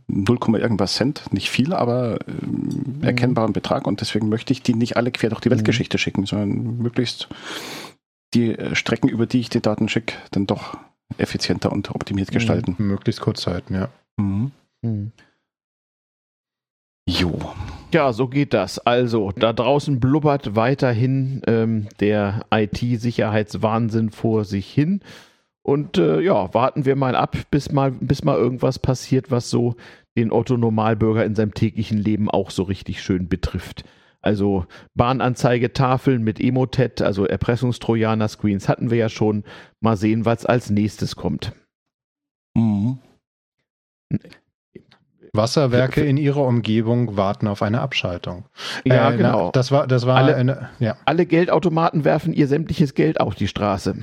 0, 0.09 0.39
irgendwas 0.57 0.95
Cent, 0.95 1.33
nicht 1.33 1.51
viel, 1.51 1.73
aber 1.73 2.19
äh, 2.27 2.47
mhm. 2.47 3.03
erkennbaren 3.03 3.53
Betrag 3.53 3.87
und 3.87 4.01
deswegen 4.01 4.29
möchte 4.29 4.53
ich 4.53 4.63
die 4.63 4.75
nicht 4.75 4.97
alle 4.97 5.11
quer 5.11 5.31
durch 5.31 5.41
die 5.41 5.51
Weltgeschichte 5.51 5.97
mhm. 5.97 5.99
schicken, 5.99 6.27
sondern 6.27 6.79
möglichst 6.79 7.29
die 8.35 8.57
äh, 8.59 8.75
Strecken, 8.75 9.09
über 9.09 9.27
die 9.27 9.41
ich 9.41 9.51
die 9.51 9.61
Daten 9.61 9.89
schicke, 9.89 10.15
dann 10.31 10.47
doch 10.47 10.79
effizienter 11.19 11.73
und 11.73 11.91
optimiert 11.91 12.31
mhm. 12.31 12.35
gestalten. 12.35 12.75
Möglichst 12.79 13.21
kurz 13.21 13.47
halten, 13.47 13.75
ja. 13.75 13.89
Mhm. 14.17 14.53
Mhm. 14.83 15.13
Jo. 17.07 17.39
Ja, 17.93 18.13
so 18.13 18.29
geht 18.29 18.55
das. 18.55 18.79
Also, 18.79 19.33
da 19.33 19.53
draußen 19.53 19.99
blubbert 19.99 20.55
weiterhin 20.55 21.43
ähm, 21.47 21.89
der 21.99 22.47
IT-Sicherheitswahnsinn 22.53 24.11
vor 24.11 24.45
sich 24.45 24.73
hin. 24.73 25.01
Und 25.63 25.99
äh, 25.99 26.21
ja, 26.21 26.55
warten 26.55 26.85
wir 26.85 26.97
mal 26.97 27.15
ab, 27.15 27.37
bis 27.51 27.73
mal, 27.73 27.91
bis 27.91 28.25
mal 28.25 28.37
irgendwas 28.37 28.79
passiert, 28.79 29.31
was 29.31 29.51
so 29.51 29.75
den 30.17 30.33
Otto-Normalbürger 30.33 31.25
in 31.25 31.35
seinem 31.35 31.55
täglichen 31.55 31.99
Leben 31.99 32.31
auch 32.31 32.51
so 32.51 32.63
richtig 32.63 33.03
schön 33.03 33.29
betrifft. 33.29 33.85
Also 34.23 34.67
Bahnanzeigetafeln 34.95 36.23
mit 36.23 36.41
Emotet, 36.41 37.01
also 37.03 37.27
Erpressungstrojaner-Screens 37.27 38.69
hatten 38.69 38.91
wir 38.91 38.99
ja 38.99 39.09
schon. 39.09 39.45
Mal 39.81 39.97
sehen, 39.97 40.25
was 40.25 40.45
als 40.45 40.71
nächstes 40.71 41.17
kommt. 41.17 41.53
Mhm. 42.55 42.99
Wasserwerke 45.33 46.01
in 46.01 46.17
ihrer 46.17 46.45
Umgebung 46.45 47.17
warten 47.17 47.47
auf 47.47 47.63
eine 47.63 47.81
Abschaltung. 47.81 48.45
Ja, 48.85 49.11
äh, 49.11 49.17
genau. 49.17 49.47
Na, 49.47 49.51
das 49.53 49.71
war, 49.71 49.87
das 49.87 50.07
war 50.07 50.17
alle, 50.17 50.35
eine, 50.35 50.71
ja. 50.79 50.97
alle 51.05 51.27
Geldautomaten 51.27 52.05
werfen 52.05 52.33
ihr 52.33 52.49
sämtliches 52.49 52.95
Geld 52.95 53.21
auf 53.21 53.35
die 53.35 53.49
Straße. 53.49 53.97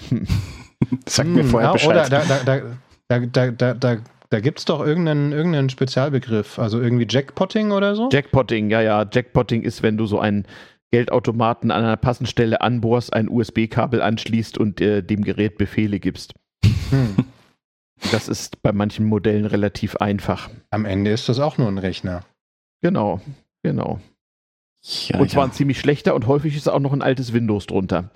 Sag 1.05 1.27
mir 1.27 1.43
hm, 1.43 1.49
vorher 1.49 1.73
Bescheid. 1.73 1.89
Oder 1.89 2.09
da, 2.09 2.21
da, 2.45 2.61
da, 3.07 3.19
da, 3.19 3.51
da, 3.51 3.73
da, 3.73 3.97
da 4.29 4.39
gibt 4.39 4.59
es 4.59 4.65
doch 4.65 4.85
irgendeinen, 4.85 5.31
irgendeinen 5.31 5.69
Spezialbegriff, 5.69 6.59
also 6.59 6.79
irgendwie 6.81 7.07
Jackpotting 7.09 7.71
oder 7.71 7.95
so? 7.95 8.09
Jackpotting, 8.11 8.69
ja, 8.69 8.81
ja. 8.81 9.05
Jackpotting 9.11 9.63
ist, 9.63 9.83
wenn 9.83 9.97
du 9.97 10.05
so 10.05 10.19
einen 10.19 10.45
Geldautomaten 10.91 11.71
an 11.71 11.83
einer 11.83 11.97
passenden 11.97 12.29
Stelle 12.29 12.61
anbohrst, 12.61 13.13
ein 13.13 13.29
USB-Kabel 13.29 14.01
anschließt 14.01 14.57
und 14.57 14.79
äh, 14.79 15.01
dem 15.01 15.23
Gerät 15.23 15.57
Befehle 15.57 15.99
gibst. 15.99 16.33
Hm. 16.89 17.15
Das 18.11 18.27
ist 18.27 18.61
bei 18.61 18.71
manchen 18.71 19.05
Modellen 19.05 19.45
relativ 19.45 19.97
einfach. 19.97 20.49
Am 20.69 20.85
Ende 20.85 21.11
ist 21.11 21.27
das 21.29 21.39
auch 21.39 21.57
nur 21.57 21.67
ein 21.67 21.77
Rechner. 21.77 22.21
Genau, 22.81 23.21
genau. 23.63 23.99
Ja, 24.81 25.19
und 25.19 25.29
zwar 25.29 25.43
ja. 25.43 25.49
ein 25.49 25.53
ziemlich 25.53 25.79
schlechter 25.79 26.15
und 26.15 26.27
häufig 26.27 26.55
ist 26.55 26.69
auch 26.69 26.79
noch 26.79 26.93
ein 26.93 27.01
altes 27.01 27.33
Windows 27.33 27.65
drunter. 27.65 28.11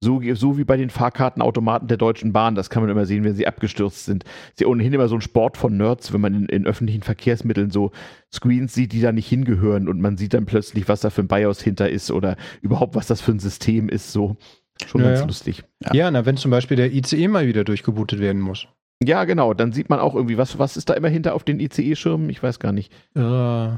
So, 0.00 0.20
so 0.34 0.58
wie 0.58 0.64
bei 0.64 0.76
den 0.76 0.90
Fahrkartenautomaten 0.90 1.88
der 1.88 1.96
Deutschen 1.96 2.32
Bahn, 2.32 2.54
das 2.54 2.68
kann 2.68 2.82
man 2.82 2.90
immer 2.90 3.06
sehen, 3.06 3.24
wenn 3.24 3.34
sie 3.34 3.46
abgestürzt 3.46 4.04
sind. 4.04 4.24
Ist 4.50 4.60
ja 4.60 4.66
ohnehin 4.66 4.92
immer 4.92 5.08
so 5.08 5.14
ein 5.14 5.22
Sport 5.22 5.56
von 5.56 5.76
Nerds, 5.76 6.12
wenn 6.12 6.20
man 6.20 6.34
in, 6.34 6.46
in 6.46 6.66
öffentlichen 6.66 7.02
Verkehrsmitteln 7.02 7.70
so 7.70 7.92
Screens 8.32 8.74
sieht, 8.74 8.92
die 8.92 9.00
da 9.00 9.12
nicht 9.12 9.28
hingehören 9.28 9.88
und 9.88 10.00
man 10.00 10.18
sieht 10.18 10.34
dann 10.34 10.44
plötzlich, 10.44 10.86
was 10.88 11.00
da 11.00 11.08
für 11.08 11.22
ein 11.22 11.28
BIOS 11.28 11.62
hinter 11.62 11.88
ist 11.88 12.10
oder 12.10 12.36
überhaupt, 12.60 12.94
was 12.94 13.06
das 13.06 13.22
für 13.22 13.32
ein 13.32 13.38
System 13.38 13.88
ist. 13.88 14.12
So 14.12 14.36
schon 14.84 15.00
ja, 15.00 15.08
ganz 15.08 15.20
ja. 15.20 15.26
lustig. 15.26 15.64
Ja, 15.82 15.94
ja 15.94 16.10
na, 16.10 16.26
wenn 16.26 16.36
zum 16.36 16.50
Beispiel 16.50 16.76
der 16.76 16.92
ICE 16.92 17.28
mal 17.28 17.46
wieder 17.46 17.64
durchgebootet 17.64 18.20
werden 18.20 18.42
muss. 18.42 18.68
Ja, 19.02 19.24
genau. 19.24 19.54
Dann 19.54 19.72
sieht 19.72 19.90
man 19.90 20.00
auch 20.00 20.14
irgendwie, 20.14 20.38
was, 20.38 20.58
was 20.58 20.76
ist 20.76 20.88
da 20.88 20.94
immer 20.94 21.08
hinter 21.08 21.34
auf 21.34 21.44
den 21.44 21.60
ICE-Schirmen? 21.60 22.30
Ich 22.30 22.42
weiß 22.42 22.58
gar 22.58 22.72
nicht. 22.72 22.92
Äh, 23.14 23.68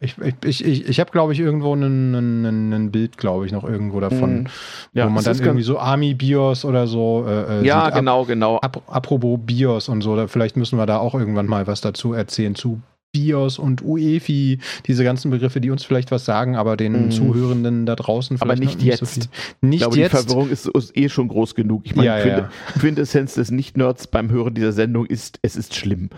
ich 0.00 0.16
ich, 0.44 0.64
ich, 0.64 0.88
ich 0.88 1.00
habe, 1.00 1.10
glaube 1.10 1.32
ich, 1.32 1.40
irgendwo 1.40 1.74
ein 1.74 2.90
Bild, 2.92 3.16
glaube 3.18 3.46
ich, 3.46 3.52
noch 3.52 3.64
irgendwo 3.64 3.98
davon, 3.98 4.40
mhm. 4.40 4.46
ja, 4.92 5.06
wo 5.06 5.10
man 5.10 5.24
dann 5.24 5.38
irgendwie 5.38 5.62
so 5.62 5.78
Army-BIOS 5.78 6.64
oder 6.64 6.86
so. 6.86 7.24
Äh, 7.26 7.60
äh 7.60 7.66
ja, 7.66 7.86
sieht. 7.86 7.94
genau, 7.94 8.24
genau. 8.24 8.58
Ap 8.62 8.82
apropos 8.86 9.38
BIOS 9.42 9.88
und 9.88 10.02
so, 10.02 10.14
da, 10.14 10.28
vielleicht 10.28 10.56
müssen 10.56 10.78
wir 10.78 10.86
da 10.86 10.98
auch 10.98 11.14
irgendwann 11.14 11.46
mal 11.46 11.66
was 11.66 11.80
dazu 11.80 12.12
erzählen 12.12 12.54
zu 12.54 12.80
BIOS 13.12 13.58
und 13.58 13.82
UEFI, 13.82 14.58
diese 14.86 15.04
ganzen 15.04 15.30
Begriffe, 15.30 15.60
die 15.60 15.70
uns 15.70 15.84
vielleicht 15.84 16.10
was 16.10 16.24
sagen, 16.24 16.56
aber 16.56 16.76
den 16.76 17.06
mhm. 17.06 17.10
Zuhörenden 17.10 17.86
da 17.86 17.96
draußen 17.96 18.38
vielleicht 18.38 18.60
aber 18.60 18.64
nicht, 18.64 18.82
jetzt. 18.82 18.98
So 18.98 19.20
nicht 19.60 19.74
ich 19.74 19.80
glaube, 19.80 19.98
jetzt. 19.98 20.12
Die 20.12 20.16
Verwirrung 20.16 20.50
ist, 20.50 20.66
ist, 20.68 20.96
eh 20.96 21.08
schon 21.08 21.28
groß 21.28 21.54
genug. 21.54 21.82
Ich 21.84 21.96
meine, 21.96 22.06
ja, 22.06 22.26
ja. 22.26 22.50
Quintessenz 22.78 23.34
des 23.34 23.50
Nicht-Nerds 23.50 24.08
beim 24.08 24.30
Hören 24.30 24.54
dieser 24.54 24.72
Sendung 24.72 25.06
ist, 25.06 25.38
es 25.42 25.56
ist 25.56 25.74
schlimm. 25.74 26.10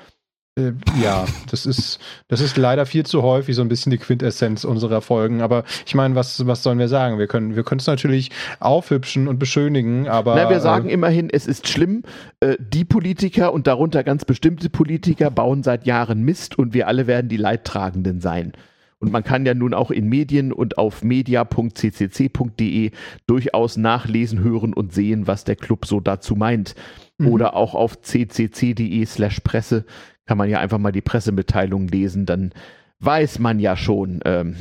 Äh, 0.58 0.72
ja, 1.00 1.26
das 1.50 1.64
ist, 1.66 2.00
das 2.28 2.40
ist 2.40 2.56
leider 2.56 2.86
viel 2.86 3.06
zu 3.06 3.22
häufig 3.22 3.54
so 3.54 3.62
ein 3.62 3.68
bisschen 3.68 3.90
die 3.90 3.98
Quintessenz 3.98 4.64
unserer 4.64 5.00
Folgen. 5.00 5.42
Aber 5.42 5.64
ich 5.86 5.94
meine, 5.94 6.14
was, 6.14 6.46
was 6.46 6.62
sollen 6.62 6.78
wir 6.78 6.88
sagen? 6.88 7.18
Wir 7.18 7.26
können 7.26 7.54
wir 7.56 7.64
es 7.64 7.86
natürlich 7.86 8.30
aufhübschen 8.58 9.28
und 9.28 9.38
beschönigen, 9.38 10.08
aber. 10.08 10.34
Na, 10.34 10.50
wir 10.50 10.60
sagen 10.60 10.88
äh, 10.88 10.92
immerhin, 10.92 11.30
es 11.30 11.46
ist 11.46 11.68
schlimm. 11.68 12.02
Äh, 12.40 12.56
die 12.58 12.84
Politiker 12.84 13.52
und 13.52 13.66
darunter 13.66 14.02
ganz 14.02 14.24
bestimmte 14.24 14.70
Politiker 14.70 15.30
bauen 15.30 15.62
seit 15.62 15.86
Jahren 15.86 16.22
Mist 16.22 16.58
und 16.58 16.74
wir 16.74 16.88
alle 16.88 17.06
werden 17.06 17.28
die 17.28 17.36
Leidtragenden 17.36 18.20
sein. 18.20 18.52
Und 19.00 19.12
man 19.12 19.24
kann 19.24 19.46
ja 19.46 19.54
nun 19.54 19.72
auch 19.72 19.90
in 19.90 20.08
Medien 20.10 20.52
und 20.52 20.76
auf 20.76 21.02
media.ccc.de 21.02 22.90
durchaus 23.26 23.78
nachlesen, 23.78 24.40
hören 24.40 24.74
und 24.74 24.92
sehen, 24.92 25.26
was 25.26 25.44
der 25.44 25.56
Club 25.56 25.86
so 25.86 26.00
dazu 26.00 26.36
meint. 26.36 26.74
Mhm. 27.16 27.28
Oder 27.28 27.56
auch 27.56 27.74
auf 27.74 28.02
ccc.de 28.02 29.06
slash 29.06 29.40
Presse 29.40 29.86
kann 30.30 30.38
man 30.38 30.48
ja 30.48 30.60
einfach 30.60 30.78
mal 30.78 30.92
die 30.92 31.00
Pressemitteilung 31.00 31.88
lesen, 31.88 32.24
dann 32.24 32.52
weiß 33.00 33.40
man 33.40 33.58
ja 33.58 33.76
schon, 33.76 34.20
ähm, 34.24 34.54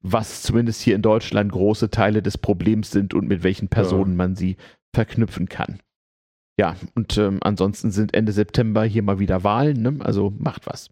was 0.00 0.40
zumindest 0.40 0.80
hier 0.80 0.94
in 0.94 1.02
Deutschland 1.02 1.52
große 1.52 1.90
Teile 1.90 2.22
des 2.22 2.38
Problems 2.38 2.92
sind 2.92 3.12
und 3.12 3.28
mit 3.28 3.42
welchen 3.42 3.68
Personen 3.68 4.12
ja. 4.12 4.16
man 4.16 4.36
sie 4.36 4.56
verknüpfen 4.94 5.50
kann. 5.50 5.80
Ja, 6.58 6.76
und 6.94 7.18
ähm, 7.18 7.40
ansonsten 7.42 7.90
sind 7.90 8.14
Ende 8.14 8.32
September 8.32 8.84
hier 8.84 9.02
mal 9.02 9.18
wieder 9.18 9.44
Wahlen, 9.44 9.82
ne? 9.82 9.98
also 10.00 10.32
macht 10.38 10.66
was. 10.66 10.88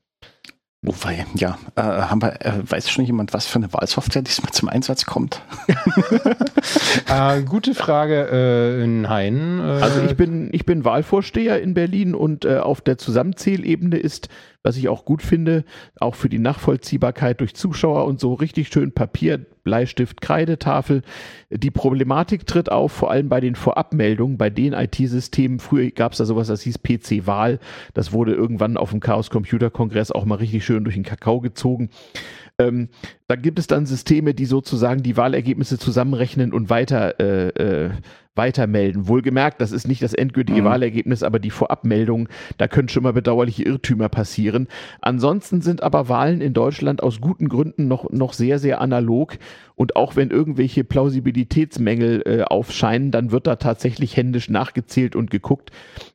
Oh 0.87 0.94
wei, 1.00 1.24
ja. 1.37 1.59
Äh, 1.76 1.80
haben 1.80 2.20
wir, 2.20 2.44
äh, 2.44 2.61
weiß 2.62 2.90
schon 2.90 3.06
jemand, 3.06 3.33
was 3.33 3.46
für 3.46 3.56
eine 3.56 3.72
Wahlsoftware 3.72 4.20
diesmal 4.20 4.52
zum 4.52 4.68
Einsatz 4.68 5.06
kommt? 5.06 5.40
Äh, 7.09 7.42
gute 7.48 7.74
Frage 7.74 8.28
äh, 8.30 8.85
in 8.85 9.09
Hain. 9.09 9.61
Äh. 9.61 9.62
also 9.62 10.02
ich 10.02 10.16
bin, 10.16 10.48
ich 10.52 10.66
bin 10.66 10.85
Wahlvorsteher 10.85 11.61
in 11.61 11.74
Berlin 11.74 12.14
und 12.14 12.44
äh, 12.44 12.59
auf 12.59 12.80
der 12.80 12.98
Zusammenzählebene 12.98 13.96
ist 13.96 14.28
was 14.62 14.76
ich 14.76 14.88
auch 14.88 15.04
gut 15.04 15.22
finde, 15.22 15.64
auch 15.98 16.14
für 16.14 16.28
die 16.28 16.38
Nachvollziehbarkeit 16.38 17.40
durch 17.40 17.54
Zuschauer 17.54 18.04
und 18.04 18.20
so 18.20 18.35
richtig 18.35 18.68
schön 18.68 18.92
Papier, 18.92 19.38
Bleistift, 19.38 20.20
Kreidetafel. 20.20 21.03
Die 21.51 21.70
Problematik 21.70 22.47
tritt 22.47 22.70
auf, 22.70 22.92
vor 22.92 23.11
allem 23.11 23.28
bei 23.28 23.40
den 23.40 23.55
Vorabmeldungen, 23.55 24.36
bei 24.36 24.51
den 24.51 24.74
IT-Systemen. 24.74 25.61
Früher 25.61 25.90
gab 25.90 26.12
es 26.12 26.18
da 26.18 26.24
sowas, 26.26 26.49
das 26.49 26.62
hieß 26.62 26.80
PC-Wahl. 26.82 27.59
Das 27.94 28.12
wurde 28.12 28.34
irgendwann 28.34 28.76
auf 28.76 28.90
dem 28.90 29.01
Chaos 29.01 29.30
Computer 29.30 29.70
Kongress 29.70 30.12
auch 30.12 30.26
mal 30.26 30.36
richtig 30.36 30.64
schön 30.64 30.84
durch 30.84 30.97
den 30.97 31.05
Kakao 31.05 31.40
gezogen. 31.40 31.90
Ähm, 32.61 32.88
da 33.26 33.36
gibt 33.36 33.58
es 33.58 33.66
dann 33.66 33.86
Systeme, 33.86 34.34
die 34.34 34.44
sozusagen 34.44 35.02
die 35.02 35.16
Wahlergebnisse 35.16 35.78
zusammenrechnen 35.78 36.52
und 36.52 36.68
weiter, 36.68 37.18
äh, 37.18 37.48
äh, 37.48 37.90
weitermelden. 38.34 39.08
Wohlgemerkt, 39.08 39.61
das 39.61 39.72
ist 39.72 39.88
nicht 39.88 40.02
das 40.02 40.14
endgültige 40.14 40.61
mhm. 40.61 40.66
Wahlergebnis, 40.66 41.22
aber 41.22 41.38
die 41.38 41.50
Vorabmeldung, 41.50 42.28
da 42.58 42.68
können 42.68 42.88
schon 42.88 43.02
mal 43.02 43.12
bedauerliche 43.12 43.64
Irrtümer 43.64 44.08
passieren. 44.08 44.68
Ansonsten 45.00 45.62
sind 45.62 45.82
aber 45.82 46.08
Wahlen 46.08 46.40
in 46.40 46.52
Deutschland 46.52 47.02
aus 47.02 47.20
guten 47.20 47.48
Gründen 47.48 47.88
noch, 47.88 48.11
noch 48.11 48.32
sehr, 48.32 48.58
sehr 48.58 48.80
analog. 48.80 49.38
Und 49.74 49.96
auch 49.96 50.16
wenn 50.16 50.30
irgendwelche 50.30 50.84
Plausibilitätsmängel 50.84 52.22
äh, 52.26 52.42
aufscheinen, 52.42 53.11
dann 53.11 53.30
wird 53.30 53.46
da 53.46 53.56
tatsächlich 53.56 54.16
händisch 54.16 54.50
nachgezählt 54.50 55.16
und 55.16 55.30
geguckt. 55.30 55.70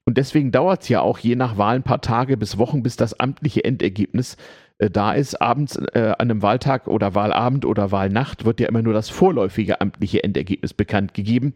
Und 0.06 0.18
deswegen 0.18 0.52
dauert 0.52 0.84
es 0.84 0.90
ja 0.90 1.02
auch 1.02 1.18
je 1.18 1.36
nach 1.36 1.58
Wahl 1.58 1.78
ein 1.78 1.84
paar 1.84 2.02
Tage 2.02 2.38
bis 2.38 2.58
Wochen, 2.58 2.84
bis 2.84 2.96
das 2.96 3.20
amtliche 3.20 3.64
Endergebnis 3.64 4.36
äh, 4.36 4.65
da 4.78 5.14
ist. 5.14 5.42
Abends 5.42 5.78
äh, 5.78 6.14
an 6.18 6.30
einem 6.30 6.42
Wahltag 6.42 6.88
oder 6.88 7.16
Wahlabend 7.16 7.66
oder 7.66 7.92
Wahlnacht 7.92 8.46
wird 8.46 8.60
ja 8.60 8.68
immer 8.68 8.82
nur 8.82 8.94
das 8.94 9.10
vorläufige 9.10 9.82
amtliche 9.82 10.24
Endergebnis 10.24 10.74
bekannt 10.74 11.14
gegeben. 11.14 11.54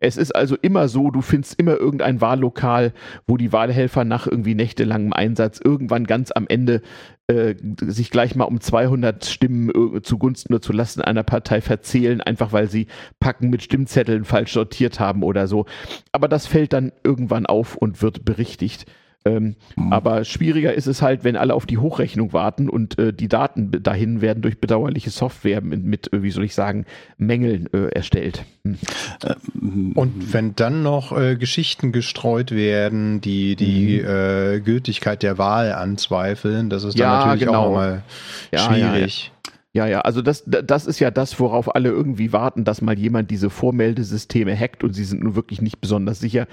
Es 0.00 0.16
ist 0.16 0.34
also 0.34 0.56
immer 0.56 0.88
so, 0.88 1.10
du 1.10 1.22
findest 1.22 1.58
immer 1.58 1.76
irgendein 1.76 2.20
Wahllokal, 2.20 2.92
wo 3.26 3.36
die 3.36 3.52
Wahlhelfer 3.52 4.04
nach 4.04 4.26
irgendwie 4.26 4.54
nächtelangem 4.54 5.12
Einsatz 5.12 5.60
irgendwann 5.62 6.04
ganz 6.04 6.30
am 6.30 6.46
Ende 6.48 6.82
äh, 7.26 7.56
sich 7.80 8.10
gleich 8.10 8.36
mal 8.36 8.44
um 8.44 8.60
200 8.60 9.24
Stimmen 9.24 9.70
äh, 9.70 10.02
zugunsten 10.02 10.54
oder 10.54 10.62
zulasten 10.62 11.02
einer 11.02 11.24
Partei 11.24 11.60
verzählen, 11.60 12.20
einfach 12.20 12.52
weil 12.52 12.68
sie 12.68 12.86
Packen 13.18 13.50
mit 13.50 13.62
Stimmzetteln 13.62 14.24
falsch 14.24 14.52
sortiert 14.52 15.00
haben 15.00 15.22
oder 15.22 15.46
so. 15.46 15.66
Aber 16.12 16.28
das 16.28 16.46
fällt 16.46 16.72
dann 16.72 16.92
irgendwann 17.02 17.46
auf 17.46 17.76
und 17.76 18.00
wird 18.00 18.24
berichtigt. 18.24 18.86
Ähm, 19.28 19.56
mhm. 19.76 19.92
Aber 19.92 20.24
schwieriger 20.24 20.72
ist 20.72 20.86
es 20.86 21.02
halt, 21.02 21.24
wenn 21.24 21.36
alle 21.36 21.54
auf 21.54 21.66
die 21.66 21.78
Hochrechnung 21.78 22.32
warten 22.32 22.68
und 22.68 22.98
äh, 22.98 23.12
die 23.12 23.28
Daten 23.28 23.70
dahin 23.82 24.20
werden 24.20 24.42
durch 24.42 24.58
bedauerliche 24.58 25.10
Software 25.10 25.60
mit, 25.60 25.84
mit 25.84 26.12
äh, 26.12 26.22
wie 26.22 26.30
soll 26.30 26.44
ich 26.44 26.54
sagen, 26.54 26.86
Mängeln 27.18 27.68
äh, 27.72 27.88
erstellt. 27.88 28.44
Hm. 28.64 28.78
Äh, 29.22 29.34
und 29.98 30.32
wenn 30.32 30.54
dann 30.56 30.82
noch 30.82 31.16
äh, 31.16 31.36
Geschichten 31.36 31.92
gestreut 31.92 32.52
werden, 32.52 33.20
die 33.20 33.56
die 33.56 34.00
mhm. 34.00 34.08
Äh, 34.08 34.60
Gültigkeit 34.60 35.22
der 35.22 35.38
Wahl 35.38 35.72
anzweifeln, 35.72 36.70
das 36.70 36.84
ist 36.84 36.98
dann 36.98 37.06
ja, 37.06 37.18
natürlich 37.18 37.46
genau. 37.46 37.66
auch 37.66 37.72
mal 37.72 38.02
ja, 38.50 38.58
schwierig. 38.60 39.26
Ja, 39.26 39.32
ja, 39.32 39.37
ja, 39.74 40.00
also 40.00 40.22
das, 40.22 40.44
das 40.46 40.86
ist 40.86 40.98
ja 40.98 41.10
das, 41.10 41.38
worauf 41.38 41.74
alle 41.74 41.90
irgendwie 41.90 42.32
warten, 42.32 42.64
dass 42.64 42.80
mal 42.80 42.98
jemand 42.98 43.30
diese 43.30 43.50
Vormeldesysteme 43.50 44.58
hackt 44.58 44.82
und 44.82 44.94
sie 44.94 45.04
sind 45.04 45.22
nun 45.22 45.36
wirklich 45.36 45.60
nicht 45.60 45.80
besonders 45.80 46.20
sicher 46.20 46.46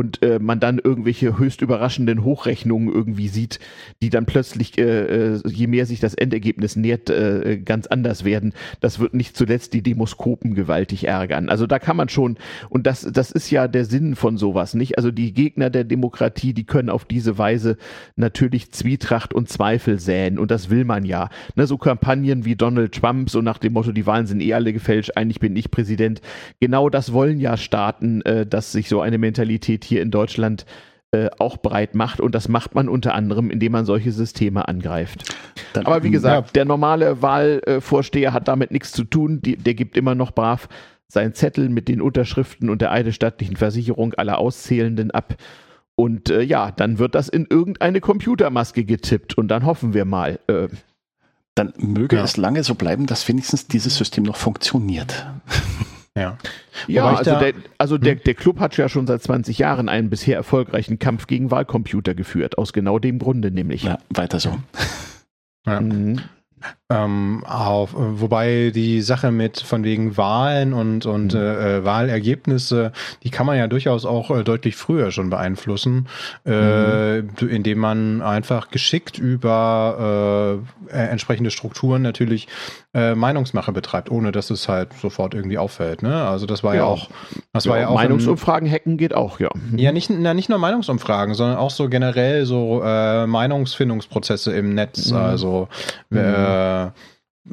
und 0.00 0.22
äh, 0.22 0.38
man 0.38 0.60
dann 0.60 0.78
irgendwelche 0.78 1.38
höchst 1.38 1.60
überraschenden 1.60 2.24
Hochrechnungen 2.24 2.92
irgendwie 2.92 3.28
sieht, 3.28 3.60
die 4.02 4.08
dann 4.08 4.24
plötzlich, 4.24 4.78
äh, 4.78 5.34
äh, 5.34 5.40
je 5.46 5.66
mehr 5.66 5.84
sich 5.84 6.00
das 6.00 6.14
Endergebnis 6.14 6.74
nähert, 6.74 7.10
äh, 7.10 7.58
ganz 7.62 7.86
anders 7.86 8.24
werden. 8.24 8.54
Das 8.80 8.98
wird 8.98 9.12
nicht 9.12 9.36
zuletzt 9.36 9.74
die 9.74 9.82
Demoskopen 9.82 10.54
gewaltig 10.54 11.06
ärgern. 11.06 11.50
Also 11.50 11.66
da 11.66 11.78
kann 11.78 11.96
man 11.96 12.08
schon, 12.08 12.38
und 12.70 12.86
das, 12.86 13.06
das 13.12 13.30
ist 13.30 13.50
ja 13.50 13.68
der 13.68 13.84
Sinn 13.84 14.16
von 14.16 14.38
sowas, 14.38 14.72
nicht? 14.72 14.96
Also 14.96 15.10
die 15.10 15.34
Gegner 15.34 15.68
der 15.68 15.84
Demokratie, 15.84 16.54
die 16.54 16.64
können 16.64 16.88
auf 16.88 17.04
diese 17.04 17.36
Weise 17.36 17.76
natürlich 18.16 18.72
Zwietracht 18.72 19.34
und 19.34 19.50
Zweifel 19.50 19.98
säen 19.98 20.38
und 20.38 20.50
das 20.50 20.70
will 20.70 20.84
man 20.84 21.04
ja. 21.04 21.28
Ne, 21.56 21.66
so 21.66 21.76
Kampagnen 21.76 22.46
wie 22.46 22.49
Donald 22.56 22.94
Trump, 22.94 23.30
so 23.30 23.40
nach 23.40 23.58
dem 23.58 23.72
Motto, 23.72 23.92
die 23.92 24.06
Wahlen 24.06 24.26
sind 24.26 24.40
eh 24.40 24.54
alle 24.54 24.72
gefälscht, 24.72 25.12
eigentlich 25.16 25.40
bin 25.40 25.56
ich 25.56 25.70
Präsident. 25.70 26.20
Genau 26.60 26.88
das 26.88 27.12
wollen 27.12 27.40
ja 27.40 27.56
Staaten, 27.56 28.22
äh, 28.22 28.46
dass 28.46 28.72
sich 28.72 28.88
so 28.88 29.00
eine 29.00 29.18
Mentalität 29.18 29.84
hier 29.84 30.02
in 30.02 30.10
Deutschland 30.10 30.66
äh, 31.12 31.28
auch 31.38 31.56
breit 31.56 31.94
macht. 31.94 32.20
Und 32.20 32.34
das 32.34 32.48
macht 32.48 32.74
man 32.74 32.88
unter 32.88 33.14
anderem, 33.14 33.50
indem 33.50 33.72
man 33.72 33.84
solche 33.84 34.12
Systeme 34.12 34.68
angreift. 34.68 35.34
Dann, 35.72 35.86
Aber 35.86 36.02
wie 36.02 36.10
gesagt, 36.10 36.48
ja. 36.48 36.52
der 36.52 36.64
normale 36.64 37.20
Wahlvorsteher 37.20 38.32
hat 38.32 38.48
damit 38.48 38.70
nichts 38.70 38.92
zu 38.92 39.04
tun. 39.04 39.40
Die, 39.42 39.56
der 39.56 39.74
gibt 39.74 39.96
immer 39.96 40.14
noch 40.14 40.30
brav 40.32 40.68
seinen 41.08 41.34
Zettel 41.34 41.68
mit 41.68 41.88
den 41.88 42.00
Unterschriften 42.00 42.70
und 42.70 42.80
der 42.80 42.92
eidesstattlichen 42.92 43.56
Versicherung 43.56 44.14
aller 44.14 44.38
Auszählenden 44.38 45.10
ab. 45.10 45.34
Und 45.96 46.30
äh, 46.30 46.42
ja, 46.42 46.70
dann 46.70 46.98
wird 46.98 47.14
das 47.14 47.28
in 47.28 47.46
irgendeine 47.50 48.00
Computermaske 48.00 48.84
getippt 48.84 49.36
und 49.36 49.48
dann 49.48 49.66
hoffen 49.66 49.92
wir 49.92 50.04
mal. 50.04 50.38
Äh, 50.46 50.68
dann 51.54 51.72
möge 51.76 52.16
ja. 52.16 52.24
es 52.24 52.36
lange 52.36 52.62
so 52.64 52.74
bleiben, 52.74 53.06
dass 53.06 53.28
wenigstens 53.28 53.66
dieses 53.66 53.96
System 53.96 54.24
noch 54.24 54.36
funktioniert. 54.36 55.26
Ja, 56.16 56.38
ja 56.88 57.06
also, 57.06 57.38
der, 57.38 57.54
also 57.78 57.96
der, 57.96 58.14
hm? 58.14 58.22
der 58.24 58.34
Club 58.34 58.58
hat 58.58 58.76
ja 58.76 58.88
schon 58.88 59.06
seit 59.06 59.22
20 59.22 59.58
Jahren 59.58 59.88
einen 59.88 60.10
bisher 60.10 60.36
erfolgreichen 60.36 60.98
Kampf 60.98 61.28
gegen 61.28 61.50
Wahlcomputer 61.50 62.14
geführt, 62.14 62.58
aus 62.58 62.72
genau 62.72 62.98
dem 62.98 63.18
Grunde 63.18 63.50
nämlich. 63.50 63.84
Ja, 63.84 63.98
weiter 64.10 64.40
so. 64.40 64.56
Ja. 65.66 65.80
Mhm. 65.80 66.20
Ähm, 66.90 67.44
auf, 67.46 67.90
wobei 67.94 68.72
die 68.74 69.00
Sache 69.00 69.30
mit 69.30 69.60
von 69.60 69.84
wegen 69.84 70.16
Wahlen 70.16 70.72
und, 70.72 71.06
und 71.06 71.34
mhm. 71.34 71.40
äh, 71.40 71.84
Wahlergebnisse, 71.84 72.92
die 73.22 73.30
kann 73.30 73.46
man 73.46 73.56
ja 73.56 73.68
durchaus 73.68 74.04
auch 74.04 74.30
äh, 74.30 74.42
deutlich 74.42 74.76
früher 74.76 75.12
schon 75.12 75.30
beeinflussen, 75.30 76.08
äh, 76.44 77.22
mhm. 77.22 77.28
indem 77.48 77.78
man 77.78 78.22
einfach 78.22 78.70
geschickt 78.70 79.18
über 79.18 80.60
äh, 80.90 80.96
äh, 80.96 81.06
entsprechende 81.06 81.50
Strukturen 81.50 82.02
natürlich 82.02 82.48
äh, 82.92 83.14
Meinungsmache 83.14 83.72
betreibt, 83.72 84.10
ohne 84.10 84.32
dass 84.32 84.50
es 84.50 84.68
halt 84.68 84.94
sofort 84.94 85.34
irgendwie 85.34 85.58
auffällt. 85.58 86.02
Ne? 86.02 86.24
Also 86.26 86.46
das 86.46 86.64
war 86.64 86.74
ja, 86.74 86.80
ja 86.80 86.86
auch, 86.86 87.08
das 87.52 87.64
ja, 87.64 87.70
war 87.70 87.78
ja 87.78 87.88
auch 87.88 87.94
Meinungsumfragen 87.94 88.66
im, 88.66 88.74
hacken 88.74 88.96
geht 88.96 89.14
auch, 89.14 89.38
ja. 89.38 89.50
Mhm. 89.54 89.78
Ja, 89.78 89.92
nicht, 89.92 90.10
na, 90.10 90.34
nicht 90.34 90.48
nur 90.48 90.58
Meinungsumfragen, 90.58 91.34
sondern 91.34 91.56
auch 91.56 91.70
so 91.70 91.88
generell 91.88 92.46
so 92.46 92.82
äh, 92.84 93.26
Meinungsfindungsprozesse 93.28 94.52
im 94.52 94.74
Netz. 94.74 95.12
Mhm. 95.12 95.16
Also 95.16 95.68
äh, 96.10 96.88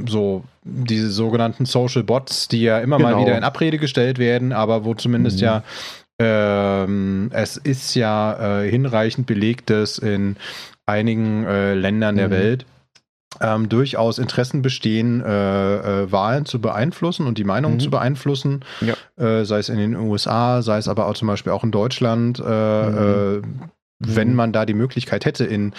so 0.07 0.43
diese 0.63 1.11
sogenannten 1.11 1.65
Social 1.65 2.03
Bots, 2.03 2.47
die 2.47 2.61
ja 2.61 2.79
immer 2.79 2.97
genau. 2.97 3.11
mal 3.11 3.21
wieder 3.21 3.37
in 3.37 3.43
Abrede 3.43 3.77
gestellt 3.77 4.17
werden, 4.17 4.53
aber 4.53 4.85
wo 4.85 4.95
zumindest 4.95 5.37
mhm. 5.37 5.43
ja 5.43 5.63
ähm, 6.19 7.29
es 7.31 7.57
ist 7.57 7.93
ja 7.93 8.61
äh, 8.61 8.69
hinreichend 8.69 9.27
belegt, 9.27 9.69
dass 9.69 9.99
in 9.99 10.35
einigen 10.87 11.45
äh, 11.45 11.75
Ländern 11.75 12.15
der 12.15 12.29
mhm. 12.29 12.31
Welt 12.31 12.65
ähm, 13.41 13.69
durchaus 13.69 14.17
Interessen 14.19 14.61
bestehen, 14.61 15.21
äh, 15.21 16.03
äh, 16.03 16.11
Wahlen 16.11 16.45
zu 16.45 16.59
beeinflussen 16.59 17.27
und 17.27 17.37
die 17.37 17.43
Meinung 17.43 17.73
mhm. 17.73 17.79
zu 17.79 17.89
beeinflussen, 17.89 18.63
ja. 18.81 18.95
äh, 19.23 19.45
sei 19.45 19.59
es 19.59 19.69
in 19.69 19.77
den 19.77 19.95
USA, 19.95 20.61
sei 20.61 20.77
es 20.77 20.87
aber 20.87 21.07
auch 21.07 21.13
zum 21.13 21.27
Beispiel 21.27 21.51
auch 21.51 21.63
in 21.63 21.71
Deutschland. 21.71 22.39
Äh, 22.39 22.89
mhm. 22.89 23.43
Äh, 23.43 23.47
wenn 23.99 24.29
mhm. 24.29 24.35
man 24.35 24.53
da 24.53 24.65
die 24.65 24.75
Möglichkeit 24.75 25.25
hätte, 25.25 25.43
in 25.43 25.73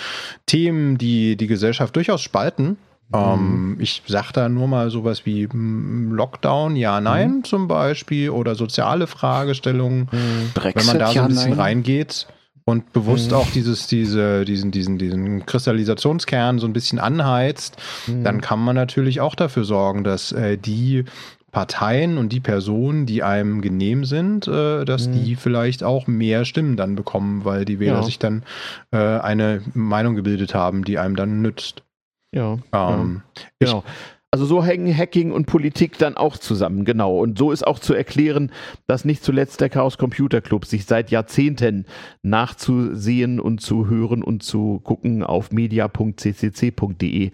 Themen, 0.46 0.98
die 0.98 1.36
die 1.36 1.46
Gesellschaft 1.46 1.94
durchaus 1.94 2.20
spalten, 2.20 2.76
ähm, 3.14 3.72
mhm. 3.72 3.80
ich 3.80 4.02
sage 4.06 4.32
da 4.34 4.48
nur 4.48 4.68
mal 4.68 4.90
sowas 4.90 5.24
wie 5.24 5.46
mm, 5.46 6.12
Lockdown, 6.12 6.76
ja, 6.76 7.00
nein 7.00 7.36
mhm. 7.36 7.44
zum 7.44 7.66
Beispiel 7.66 8.30
oder 8.30 8.54
soziale 8.54 9.06
Fragestellungen. 9.06 10.08
Mhm. 10.12 10.50
Brexit, 10.52 10.76
wenn 10.76 10.86
man 10.86 10.98
da 10.98 11.12
so 11.12 11.20
ein 11.20 11.28
bisschen 11.28 11.52
ja, 11.52 11.56
reingeht, 11.58 12.26
und 12.68 12.92
bewusst 12.92 13.30
mhm. 13.30 13.38
auch 13.38 13.50
dieses, 13.50 13.86
diese, 13.86 14.44
diesen, 14.44 14.70
diesen, 14.70 14.98
diesen 14.98 15.46
Kristallisationskern 15.46 16.58
so 16.58 16.66
ein 16.66 16.74
bisschen 16.74 16.98
anheizt, 16.98 17.78
mhm. 18.06 18.24
dann 18.24 18.42
kann 18.42 18.60
man 18.60 18.76
natürlich 18.76 19.22
auch 19.22 19.34
dafür 19.34 19.64
sorgen, 19.64 20.04
dass 20.04 20.32
äh, 20.32 20.58
die 20.58 21.06
Parteien 21.50 22.18
und 22.18 22.30
die 22.30 22.40
Personen, 22.40 23.06
die 23.06 23.22
einem 23.22 23.62
genehm 23.62 24.04
sind, 24.04 24.48
äh, 24.48 24.84
dass 24.84 25.08
mhm. 25.08 25.12
die 25.14 25.36
vielleicht 25.36 25.82
auch 25.82 26.06
mehr 26.06 26.44
Stimmen 26.44 26.76
dann 26.76 26.94
bekommen, 26.94 27.46
weil 27.46 27.64
die 27.64 27.80
Wähler 27.80 28.00
ja. 28.00 28.02
sich 28.02 28.18
dann 28.18 28.42
äh, 28.90 28.98
eine 28.98 29.62
Meinung 29.72 30.14
gebildet 30.14 30.54
haben, 30.54 30.84
die 30.84 30.98
einem 30.98 31.16
dann 31.16 31.40
nützt. 31.40 31.84
Ja. 32.32 32.58
Ähm, 32.74 33.22
ja. 33.34 33.48
Genau. 33.60 33.84
Also 34.30 34.44
so 34.44 34.62
hängen 34.62 34.94
Hacking 34.94 35.32
und 35.32 35.46
Politik 35.46 35.96
dann 35.96 36.16
auch 36.16 36.36
zusammen, 36.36 36.84
genau. 36.84 37.18
Und 37.18 37.38
so 37.38 37.50
ist 37.50 37.66
auch 37.66 37.78
zu 37.78 37.94
erklären, 37.94 38.52
dass 38.86 39.06
nicht 39.06 39.24
zuletzt 39.24 39.62
der 39.62 39.70
Chaos 39.70 39.96
Computer 39.96 40.42
Club 40.42 40.66
sich 40.66 40.84
seit 40.84 41.10
Jahrzehnten 41.10 41.86
nachzusehen 42.22 43.40
und 43.40 43.62
zu 43.62 43.88
hören 43.88 44.22
und 44.22 44.42
zu 44.42 44.80
gucken 44.80 45.22
auf 45.22 45.50
media.ccc.de 45.50 47.30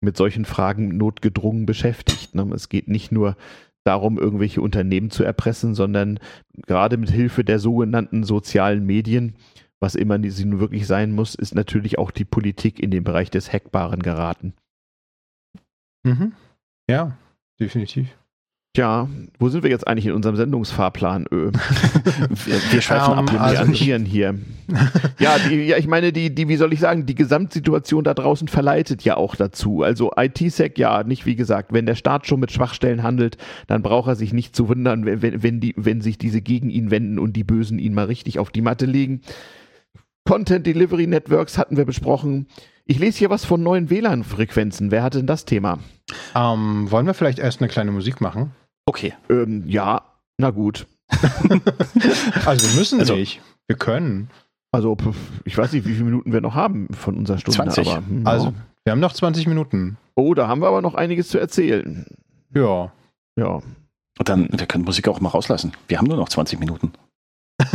mit 0.00 0.16
solchen 0.16 0.46
Fragen 0.46 0.96
notgedrungen 0.96 1.66
beschäftigt. 1.66 2.34
Ne? 2.34 2.50
Es 2.54 2.70
geht 2.70 2.88
nicht 2.88 3.12
nur 3.12 3.36
darum, 3.84 4.18
irgendwelche 4.18 4.62
Unternehmen 4.62 5.10
zu 5.10 5.24
erpressen, 5.24 5.74
sondern 5.74 6.18
gerade 6.66 6.96
mit 6.96 7.10
Hilfe 7.10 7.44
der 7.44 7.58
sogenannten 7.58 8.24
sozialen 8.24 8.86
Medien, 8.86 9.34
was 9.80 9.94
immer 9.94 10.18
sie 10.30 10.44
nun 10.46 10.60
wirklich 10.60 10.86
sein 10.86 11.12
muss, 11.12 11.34
ist 11.34 11.54
natürlich 11.54 11.98
auch 11.98 12.10
die 12.10 12.24
Politik 12.24 12.80
in 12.80 12.90
den 12.90 13.04
Bereich 13.04 13.30
des 13.30 13.52
Hackbaren 13.52 14.02
geraten. 14.02 14.54
Mhm. 16.08 16.32
Ja, 16.88 17.16
definitiv. 17.60 18.08
Tja, 18.74 19.08
wo 19.38 19.48
sind 19.48 19.64
wir 19.64 19.70
jetzt 19.70 19.88
eigentlich 19.88 20.06
in 20.06 20.12
unserem 20.12 20.36
Sendungsfahrplan? 20.36 21.26
Ö. 21.32 21.50
wir, 21.50 22.60
wir 22.70 22.80
schweifen 22.80 23.12
um, 23.12 23.18
ab, 23.18 23.32
wir 23.32 23.40
also 23.40 23.64
hier. 23.72 24.34
ja, 25.18 25.36
die, 25.38 25.54
ja, 25.64 25.78
ich 25.78 25.86
meine, 25.86 26.12
die, 26.12 26.34
die, 26.34 26.48
wie 26.48 26.56
soll 26.56 26.72
ich 26.72 26.80
sagen, 26.80 27.06
die 27.06 27.14
Gesamtsituation 27.14 28.04
da 28.04 28.14
draußen 28.14 28.46
verleitet 28.46 29.02
ja 29.02 29.16
auch 29.16 29.34
dazu. 29.34 29.82
Also 29.82 30.12
ITSEC, 30.16 30.78
ja, 30.78 31.02
nicht 31.02 31.26
wie 31.26 31.34
gesagt, 31.34 31.72
wenn 31.72 31.86
der 31.86 31.94
Staat 31.94 32.26
schon 32.26 32.40
mit 32.40 32.52
Schwachstellen 32.52 33.02
handelt, 33.02 33.36
dann 33.66 33.82
braucht 33.82 34.08
er 34.08 34.16
sich 34.16 34.32
nicht 34.32 34.54
zu 34.54 34.68
wundern, 34.68 35.04
wenn, 35.06 35.42
wenn, 35.42 35.60
die, 35.60 35.74
wenn 35.76 36.00
sich 36.00 36.18
diese 36.18 36.42
gegen 36.42 36.70
ihn 36.70 36.90
wenden 36.90 37.18
und 37.18 37.32
die 37.34 37.44
Bösen 37.44 37.78
ihn 37.78 37.94
mal 37.94 38.06
richtig 38.06 38.38
auf 38.38 38.50
die 38.50 38.62
Matte 38.62 38.86
legen. 38.86 39.22
Content 40.24 40.66
Delivery 40.66 41.06
Networks 41.06 41.56
hatten 41.56 41.78
wir 41.78 41.86
besprochen. 41.86 42.46
Ich 42.90 42.98
lese 42.98 43.18
hier 43.18 43.28
was 43.28 43.44
von 43.44 43.62
neuen 43.62 43.90
WLAN-Frequenzen. 43.90 44.90
Wer 44.90 45.02
hatte 45.02 45.18
denn 45.18 45.26
das 45.26 45.44
Thema? 45.44 45.78
Ähm, 46.34 46.90
wollen 46.90 47.04
wir 47.04 47.12
vielleicht 47.12 47.38
erst 47.38 47.60
eine 47.60 47.68
kleine 47.68 47.92
Musik 47.92 48.22
machen? 48.22 48.52
Okay. 48.86 49.12
Ähm, 49.28 49.64
ja, 49.66 50.00
na 50.38 50.48
gut. 50.48 50.86
also 52.46 52.66
wir 52.66 52.78
müssen 52.78 53.00
also, 53.00 53.14
nicht. 53.14 53.42
Wir 53.66 53.76
können. 53.76 54.30
Also 54.72 54.96
ich 55.44 55.58
weiß 55.58 55.74
nicht, 55.74 55.86
wie 55.86 55.92
viele 55.92 56.06
Minuten 56.06 56.32
wir 56.32 56.40
noch 56.40 56.54
haben 56.54 56.88
von 56.94 57.18
unserer 57.18 57.36
Stunde. 57.36 57.56
20. 57.56 57.88
Aber, 57.88 58.06
hm, 58.06 58.26
also 58.26 58.54
wir 58.84 58.92
haben 58.92 59.00
noch 59.00 59.12
20 59.12 59.46
Minuten. 59.46 59.98
Oh, 60.14 60.32
da 60.32 60.48
haben 60.48 60.62
wir 60.62 60.68
aber 60.68 60.80
noch 60.80 60.94
einiges 60.94 61.28
zu 61.28 61.36
erzählen. 61.36 62.06
Ja. 62.54 62.90
Ja. 63.36 63.60
Und 64.18 64.28
dann, 64.30 64.48
wir 64.50 64.66
können 64.66 64.84
Musik 64.84 65.08
auch 65.08 65.20
mal 65.20 65.28
rauslassen. 65.28 65.72
Wir 65.88 65.98
haben 65.98 66.06
nur 66.06 66.16
noch 66.16 66.30
20 66.30 66.58
Minuten. 66.58 66.92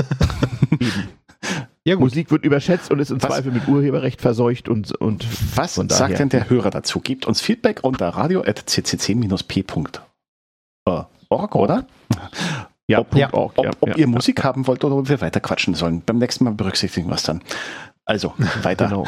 Ja, 1.85 1.97
Musik 1.97 2.31
wird 2.31 2.45
überschätzt 2.45 2.91
und 2.91 2.99
ist 2.99 3.11
im 3.11 3.21
was, 3.21 3.29
Zweifel 3.29 3.51
mit 3.51 3.67
Urheberrecht 3.67 4.21
verseucht 4.21 4.69
und, 4.69 4.93
und 4.95 5.27
was 5.57 5.75
sagt 5.75 6.19
denn 6.19 6.29
der 6.29 6.49
Hörer 6.49 6.69
dazu? 6.69 7.01
Gebt 7.01 7.25
uns 7.25 7.41
Feedback 7.41 7.83
unter 7.83 8.07
radio.ccc-p.de 8.09 10.01
org, 11.33 11.55
oder? 11.55 11.85
Ja, 12.87 12.99
ob, 12.99 13.15
ja, 13.15 13.29
ob, 13.33 13.57
ja, 13.57 13.71
ob 13.79 13.89
ja, 13.89 13.95
ihr 13.95 14.07
Musik 14.07 14.43
haben 14.43 14.67
wollt 14.67 14.83
oder 14.83 14.95
ob 14.95 15.09
wir 15.09 15.21
weiter 15.21 15.39
quatschen 15.39 15.73
sollen. 15.73 16.01
Beim 16.05 16.17
nächsten 16.17 16.43
Mal 16.43 16.53
berücksichtigen 16.53 17.07
wir 17.07 17.15
es 17.15 17.23
dann. 17.23 17.41
Also, 18.05 18.33
weiter. 18.61 18.87
Genau. 18.87 19.05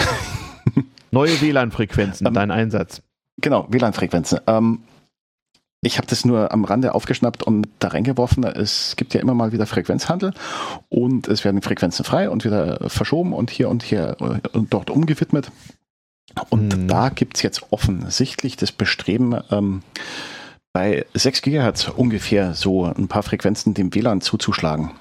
Neue 1.12 1.40
WLAN-Frequenzen, 1.42 2.28
ähm, 2.28 2.34
dein 2.34 2.52
Einsatz. 2.52 3.02
Genau, 3.38 3.68
WLAN-Frequenzen. 3.70 4.40
Ähm, 4.48 4.80
ich 5.86 5.98
habe 5.98 6.08
das 6.08 6.26
nur 6.26 6.52
am 6.52 6.66
Rande 6.66 6.96
aufgeschnappt 6.96 7.44
und 7.44 7.68
da 7.80 7.90
reingeworfen. 7.90 8.44
Es 8.44 8.96
gibt 8.96 9.14
ja 9.14 9.22
immer 9.22 9.36
mal 9.36 9.52
wieder 9.52 9.68
Frequenzhandel 9.68 10.34
und 10.90 11.28
es 11.28 11.46
werden 11.46 11.62
Frequenzen 11.62 12.04
frei 12.04 12.30
und 12.30 12.44
wieder 12.44 12.90
verschoben 12.90 13.34
und 13.34 13.52
hier 13.52 13.70
und 13.70 13.84
hier 13.84 14.18
und 14.54 14.74
dort 14.74 14.90
umgewidmet. 14.90 15.52
Und 16.50 16.74
hm. 16.74 16.88
da 16.88 17.10
gibt 17.10 17.38
es 17.38 17.44
jetzt 17.44 17.72
offensichtlich 17.72 18.58
das 18.58 18.72
Bestreben, 18.72 19.40
ähm, 19.52 19.84
bei 20.74 21.06
6 21.14 21.44
GHz 21.44 21.88
ungefähr 21.96 22.54
so 22.54 22.84
ein 22.84 23.08
paar 23.08 23.24
Frequenzen 23.24 23.74
dem 23.74 23.94
WLAN 23.96 24.20
zuzuschlagen. 24.20 24.92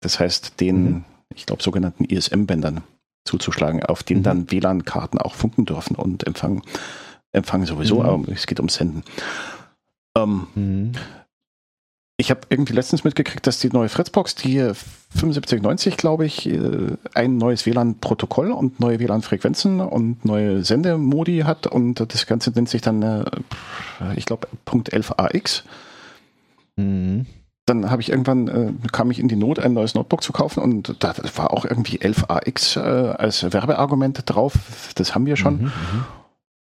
Das 0.00 0.20
heißt, 0.20 0.60
den, 0.60 0.84
mhm. 0.84 1.04
ich 1.34 1.46
glaube, 1.46 1.60
sogenannten 1.60 2.04
ISM-Bändern 2.04 2.82
zuzuschlagen, 3.24 3.82
auf 3.82 4.04
denen 4.04 4.20
mhm. 4.20 4.24
dann 4.24 4.50
WLAN-Karten 4.52 5.18
auch 5.18 5.34
funken 5.34 5.64
dürfen 5.64 5.96
und 5.96 6.24
empfangen. 6.24 6.62
Empfangen 7.32 7.66
sowieso, 7.66 8.00
mhm. 8.00 8.08
aber 8.08 8.28
es 8.28 8.46
geht 8.46 8.60
um 8.60 8.68
Senden. 8.68 9.02
Ähm, 10.16 10.46
mhm. 10.54 10.92
Ich 12.16 12.30
habe 12.30 12.42
irgendwie 12.48 12.74
letztens 12.74 13.02
mitgekriegt, 13.02 13.44
dass 13.46 13.58
die 13.58 13.70
neue 13.70 13.88
Fritzbox, 13.88 14.36
die 14.36 14.58
7590, 14.58 15.96
glaube 15.96 16.24
ich, 16.24 16.48
äh, 16.48 16.96
ein 17.12 17.38
neues 17.38 17.66
WLAN-Protokoll 17.66 18.52
und 18.52 18.78
neue 18.78 19.00
WLAN-Frequenzen 19.00 19.80
und 19.80 20.24
neue 20.24 20.62
Sendemodi 20.62 21.40
hat 21.40 21.66
und 21.66 21.98
das 22.00 22.26
Ganze 22.26 22.50
nennt 22.50 22.68
sich 22.68 22.82
dann, 22.82 23.02
äh, 23.02 23.24
ich 24.14 24.26
glaube, 24.26 24.46
Punkt 24.64 24.92
11AX. 24.92 25.64
Mhm. 26.76 27.26
Dann 27.66 27.90
habe 27.90 28.02
ich 28.02 28.10
irgendwann, 28.10 28.48
äh, 28.48 28.72
kam 28.92 29.10
ich 29.10 29.18
in 29.18 29.26
die 29.26 29.36
Not, 29.36 29.58
ein 29.58 29.72
neues 29.72 29.94
Notebook 29.94 30.22
zu 30.22 30.32
kaufen 30.32 30.60
und 30.62 30.94
da 31.02 31.14
war 31.34 31.52
auch 31.52 31.64
irgendwie 31.64 31.98
11AX 31.98 32.76
äh, 32.76 33.10
als 33.14 33.42
Werbeargument 33.52 34.22
drauf. 34.26 34.92
Das 34.94 35.16
haben 35.16 35.26
wir 35.26 35.36
schon. 35.36 35.62
Mhm. 35.62 35.64
Mhm. 35.64 36.04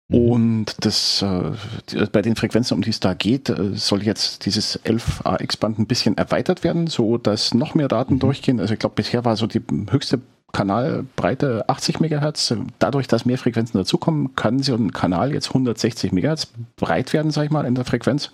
Und 0.08 0.86
das, 0.86 1.24
äh, 1.24 2.06
bei 2.12 2.22
den 2.22 2.36
Frequenzen, 2.36 2.76
um 2.76 2.82
die 2.84 2.92
es 2.92 3.00
da 3.00 3.16
geht, 3.16 3.50
äh, 3.50 3.74
soll 3.74 4.04
jetzt 4.04 4.46
dieses 4.46 4.80
11AX-Band 4.86 5.80
ein 5.80 5.88
bisschen 5.88 6.16
erweitert 6.16 6.64
werden, 6.64 6.86
so 6.88 7.18
dass 7.18 7.56
noch 7.56 7.74
mehr 7.74 7.88
Daten 7.88 8.16
mhm. 8.16 8.20
durchgehen. 8.20 8.60
Also 8.60 8.74
ich 8.74 8.80
glaube, 8.80 8.96
bisher 8.96 9.26
war 9.26 9.36
so 9.36 9.48
die 9.48 9.62
höchste 9.90 10.22
Kanalbreite 10.52 11.68
80 11.68 12.00
MHz. 12.02 12.54
Dadurch, 12.78 13.08
dass 13.08 13.26
mehr 13.26 13.40
Frequenzen 13.40 13.78
dazukommen, 13.78 14.36
kann 14.36 14.60
so 14.62 14.76
ein 14.76 14.92
Kanal 14.92 15.34
jetzt 15.34 15.48
160 15.48 16.12
MHz 16.12 16.50
breit 16.76 17.12
werden, 17.12 17.32
sage 17.32 17.48
ich 17.48 17.52
mal, 17.52 17.66
in 17.66 17.76
der 17.76 17.86
Frequenz. 17.86 18.32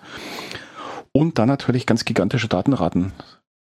Und 1.12 1.38
dann 1.38 1.48
natürlich 1.48 1.86
ganz 1.86 2.04
gigantische 2.04 2.48
Datenraten 2.48 3.12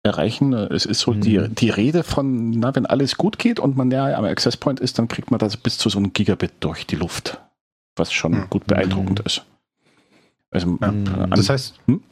erreichen. 0.03 0.53
Es 0.53 0.85
ist 0.85 0.99
so 0.99 1.13
mhm. 1.13 1.21
die, 1.21 1.49
die 1.49 1.71
Rede 1.71 2.03
von, 2.03 2.51
na, 2.51 2.75
wenn 2.75 2.87
alles 2.87 3.17
gut 3.17 3.39
geht 3.39 3.61
und 3.61 3.77
man 3.77 3.87
näher 3.87 4.19
am 4.19 4.25
Access 4.25 4.57
Point 4.57 4.81
ist, 4.81 4.99
dann 4.99 5.07
kriegt 5.07 5.31
man 5.31 5.39
das 5.39 5.57
bis 5.57 5.79
zu 5.79 5.89
so 5.89 5.99
einem 5.99 6.13
Gigabit 6.13 6.53
durch 6.59 6.87
die 6.87 6.97
Luft 6.97 7.39
was 7.97 8.13
schon 8.13 8.33
mhm. 8.33 8.51
gut 8.51 8.67
beeindruckend 8.67 9.21
ist. 9.21 9.45
Also, 10.51 10.79
ja. 10.81 10.89
Äh, 10.91 11.29
das 11.31 11.49
heißt, 11.49 11.75
hm? 11.87 12.03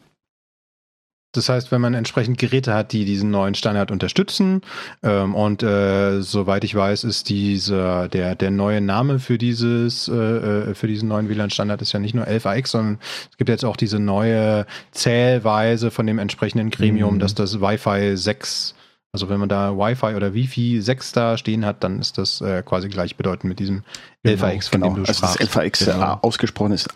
Das 1.35 1.49
heißt, 1.49 1.73
wenn 1.73 1.81
man 1.81 1.95
entsprechend 1.95 2.37
Geräte 2.37 2.75
hat, 2.75 2.93
die 2.93 3.07
diesen 3.07 3.31
neuen 3.31 3.55
Standard 3.55 3.91
unterstützen, 3.91 4.61
ähm, 5.03 5.35
und 5.35 5.63
äh, 5.63 6.21
soweit 6.21 6.63
ich 6.63 6.75
weiß, 6.75 7.05
ist 7.05 7.31
dieser 7.31 8.09
der 8.09 8.35
der 8.35 8.51
neue 8.51 8.83
Name 8.83 9.19
für 9.19 9.39
dieses 9.39 10.09
äh, 10.09 10.13
äh 10.13 10.75
für 10.75 10.87
diesen 10.89 11.09
neuen 11.09 11.31
WLAN-Standard 11.31 11.81
ist 11.81 11.93
ja 11.93 12.01
nicht 12.01 12.15
nur 12.15 12.27
11AX, 12.27 12.69
sondern 12.69 12.99
es 13.31 13.39
gibt 13.39 13.49
jetzt 13.49 13.65
auch 13.65 13.79
diese 13.79 13.99
neue 13.99 14.67
Zählweise 14.91 15.91
von 15.91 16.07
dem 16.07 16.19
entsprechenden 16.19 16.69
Gremium, 16.71 17.15
mhm. 17.15 17.19
dass 17.21 17.35
das 17.35 17.63
Wi-Fi 17.63 18.15
6 18.15 18.75
also 19.13 19.29
wenn 19.29 19.39
man 19.39 19.49
da 19.49 19.77
Wi-Fi 19.77 20.15
oder 20.15 20.33
Wi-Fi 20.33 20.81
6 20.81 21.13
da 21.13 21.37
stehen 21.37 21.67
hat, 21.67 21.85
dann 21.85 22.01
ist 22.01 22.17
das 22.17 22.41
äh, 22.41 22.63
quasi 22.63 22.89
gleichbedeutend 22.89 23.45
mit 23.45 23.59
diesem 23.59 23.83
genau, 24.23 24.47
LVX, 24.47 24.69
von 24.69 24.81
genau. 24.81 24.95
dem 24.95 25.05
du 25.05 25.09
also 25.09 25.19
sprachst. 25.19 25.41
Das 25.41 25.55
LVX 25.55 25.85
genau. 25.85 26.19
ausgesprochen 26.23 26.73
ist 26.73 26.91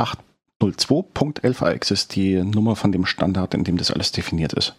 802.LVX 0.60 1.90
ist 1.90 2.16
die 2.16 2.42
Nummer 2.42 2.74
von 2.74 2.90
dem 2.90 3.04
Standard, 3.04 3.52
in 3.52 3.64
dem 3.64 3.76
das 3.76 3.90
alles 3.90 4.12
definiert 4.12 4.54
ist. 4.54 4.74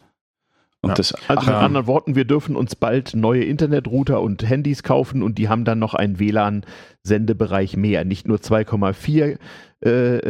Ja. 0.86 0.94
Das, 0.94 1.14
also 1.28 1.48
mit 1.48 1.56
anderen 1.56 1.88
Worten, 1.88 2.16
wir 2.16 2.26
dürfen 2.26 2.56
uns 2.56 2.76
bald 2.76 3.16
neue 3.16 3.44
Internetrouter 3.44 4.22
und 4.22 4.48
Handys 4.48 4.84
kaufen 4.84 5.22
und 5.22 5.38
die 5.38 5.50
haben 5.50 5.66
dann 5.66 5.80
noch 5.80 5.94
einen 5.94 6.20
WLAN-Sendebereich 6.20 7.76
mehr. 7.76 8.06
Nicht 8.06 8.28
nur 8.28 8.38
2,4 8.38 9.38
äh, 9.84 9.90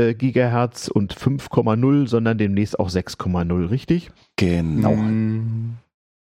äh, 0.09 0.13
Gigahertz 0.13 0.87
und 0.87 1.13
5,0, 1.13 2.07
sondern 2.07 2.37
demnächst 2.37 2.79
auch 2.79 2.89
6,0, 2.89 3.69
richtig? 3.69 4.11
Genau. 4.37 4.95
Mm. 4.95 5.77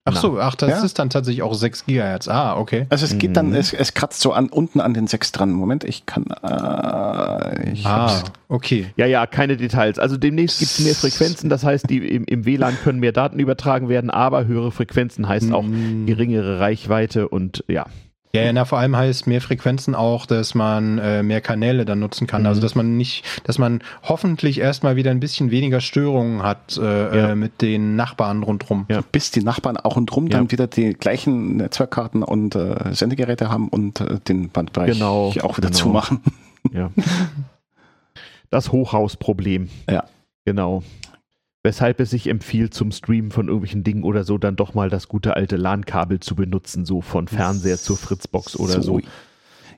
Ach 0.07 0.17
so, 0.17 0.39
ach, 0.39 0.55
das 0.55 0.69
ja? 0.69 0.85
ist 0.85 0.99
dann 0.99 1.09
tatsächlich 1.09 1.43
auch 1.43 1.55
6 1.55 1.87
Gigahertz. 1.87 2.29
Ah, 2.29 2.59
okay. 2.59 2.87
Also 2.91 3.07
es 3.07 3.17
geht 3.17 3.39
dann, 3.39 3.49
mhm. 3.49 3.55
es, 3.55 3.73
es 3.73 3.95
kratzt 3.95 4.21
so 4.21 4.33
an 4.35 4.51
unten 4.51 4.81
an 4.81 4.93
den 4.93 5.07
6 5.07 5.33
dran. 5.33 5.53
Moment, 5.53 5.83
ich 5.83 6.05
kann. 6.05 6.27
Äh, 6.43 7.73
ich 7.73 7.87
ah, 7.87 8.23
okay. 8.49 8.93
Ja, 8.97 9.07
ja, 9.07 9.27
keine 9.27 9.57
Details. 9.57 9.99
Also 9.99 10.19
demnächst 10.19 10.59
gibt 10.59 10.73
es 10.73 10.81
mehr 10.81 10.95
Frequenzen, 10.95 11.49
das 11.49 11.65
heißt, 11.65 11.89
die 11.89 12.07
im, 12.07 12.25
im, 12.27 12.45
WLAN 12.45 12.77
können 12.85 13.01
mehr 13.01 13.13
Daten 13.13 13.39
übertragen 13.39 13.89
werden, 13.89 14.11
aber 14.11 14.47
höhere 14.47 14.73
Frequenzen 14.73 15.27
heißt 15.27 15.51
auch 15.53 15.63
mhm. 15.63 16.05
geringere 16.05 16.61
Reichweite 16.61 17.29
und 17.29 17.65
ja. 17.67 17.87
Ja, 18.35 18.43
ja, 18.43 18.53
na, 18.53 18.65
vor 18.65 18.79
allem 18.79 18.97
heißt 18.97 19.27
mehr 19.27 19.41
Frequenzen 19.41 19.95
auch, 19.95 20.27
dass 20.27 20.55
man 20.55 20.99
äh, 20.99 21.23
mehr 21.23 21.41
Kanäle 21.41 21.85
dann 21.85 22.01
nutzen 22.01 22.27
kann. 22.27 22.47
Also, 22.47 22.47
mhm. 22.47 22.55
Also 22.55 22.61
dass 22.63 22.75
man 22.75 22.97
nicht, 22.97 23.25
dass 23.45 23.59
man 23.59 23.83
hoffentlich 24.03 24.59
erstmal 24.61 24.97
wieder 24.97 25.11
ein 25.11 25.21
bisschen 25.21 25.51
weniger 25.51 25.81
Störungen 25.81 26.43
hat 26.43 26.77
äh, 26.77 26.83
ja. 26.83 27.31
äh, 27.31 27.35
mit 27.37 27.63
den 27.63 27.97
Nachbarn 27.97 28.43
rundherum. 28.43 28.87
Ja. 28.89 29.03
Bis 29.13 29.31
die 29.31 29.43
Nachbarn 29.43 29.77
auch 29.77 29.97
und 29.97 30.07
drum 30.07 30.27
ja. 30.27 30.39
dann 30.39 30.51
wieder 30.51 30.67
die 30.67 30.95
gleichen 30.95 31.57
Netzwerkkarten 31.57 32.23
und 32.23 32.57
äh, 32.57 32.93
Sendegeräte 32.93 33.51
haben 33.51 33.69
und 33.69 34.01
äh, 34.01 34.19
den 34.27 34.51
Bandbereich 34.51 34.93
genau, 34.93 35.33
auch 35.43 35.57
wieder 35.57 35.69
genau. 35.69 35.79
zumachen. 35.79 36.21
Ja. 36.73 36.91
Das 38.51 38.71
Hochhausproblem. 38.71 39.69
Ja. 39.91 40.05
Genau 40.45 40.85
weshalb 41.65 41.99
es 41.99 42.11
sich 42.11 42.29
empfiehlt, 42.29 42.75
zum 42.75 42.93
Streamen 42.93 43.33
von 43.33 43.49
irgendwelchen 43.49 43.83
Dingen 43.83 44.05
oder 44.05 44.23
so 44.23 44.39
dann 44.39 44.55
doch 44.55 44.75
mal 44.75 44.91
das 44.91 45.09
gute 45.09 45.35
alte 45.35 45.57
LAN-Kabel 45.57 46.21
zu 46.21 46.37
benutzen, 46.37 46.85
so 46.85 47.01
von 47.01 47.27
Fernseher 47.27 47.79
zur 47.79 47.97
Fritzbox 47.97 48.57
oder 48.57 48.83
so. 48.83 49.01
so. 49.01 49.07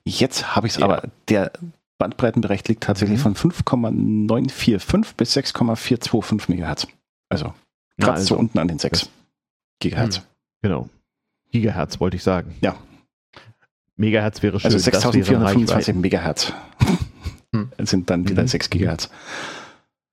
Jetzt 0.05 0.55
habe 0.55 0.67
ich 0.67 0.75
es 0.75 0.81
ja. 0.81 0.85
aber, 0.85 1.09
der 1.29 1.53
Bandbreitenbereich 1.99 2.67
liegt 2.69 2.83
tatsächlich 2.83 3.19
mhm. 3.19 3.35
von 3.35 3.35
5,945 3.37 5.17
bis 5.17 5.33
6,425 5.33 6.49
MHz. 6.49 6.89
Also 7.29 7.55
gerade 7.97 8.19
also, 8.19 8.35
so 8.35 8.39
unten 8.39 8.59
an 8.59 8.69
den 8.69 8.79
6 8.79 9.09
Gigahertz. 9.81 10.19
Mhm. 10.19 10.23
Genau. 10.63 10.89
Gigahertz 11.53 12.01
wollte 12.01 12.17
ich 12.17 12.23
sagen. 12.23 12.55
Ja. 12.61 12.77
Megahertz 13.97 14.43
wäre 14.43 14.61
schön. 14.61 14.67
Also 14.67 14.79
6425 14.79 15.95
Megahertz 15.95 16.53
sind 17.79 18.11
dann 18.11 18.29
wieder 18.29 18.43
mhm. 18.43 18.49
6 18.49 18.71
Gigahertz. 18.71 19.09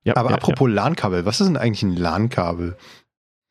Ja, 0.04 0.16
Aber 0.18 0.30
ja, 0.30 0.36
apropos 0.36 0.68
ja. 0.70 0.76
LAN-Kabel, 0.76 1.26
was 1.26 1.40
ist 1.40 1.48
denn 1.48 1.58
eigentlich 1.58 1.84
ein 1.84 1.96
LAN-Kabel? 1.96 2.76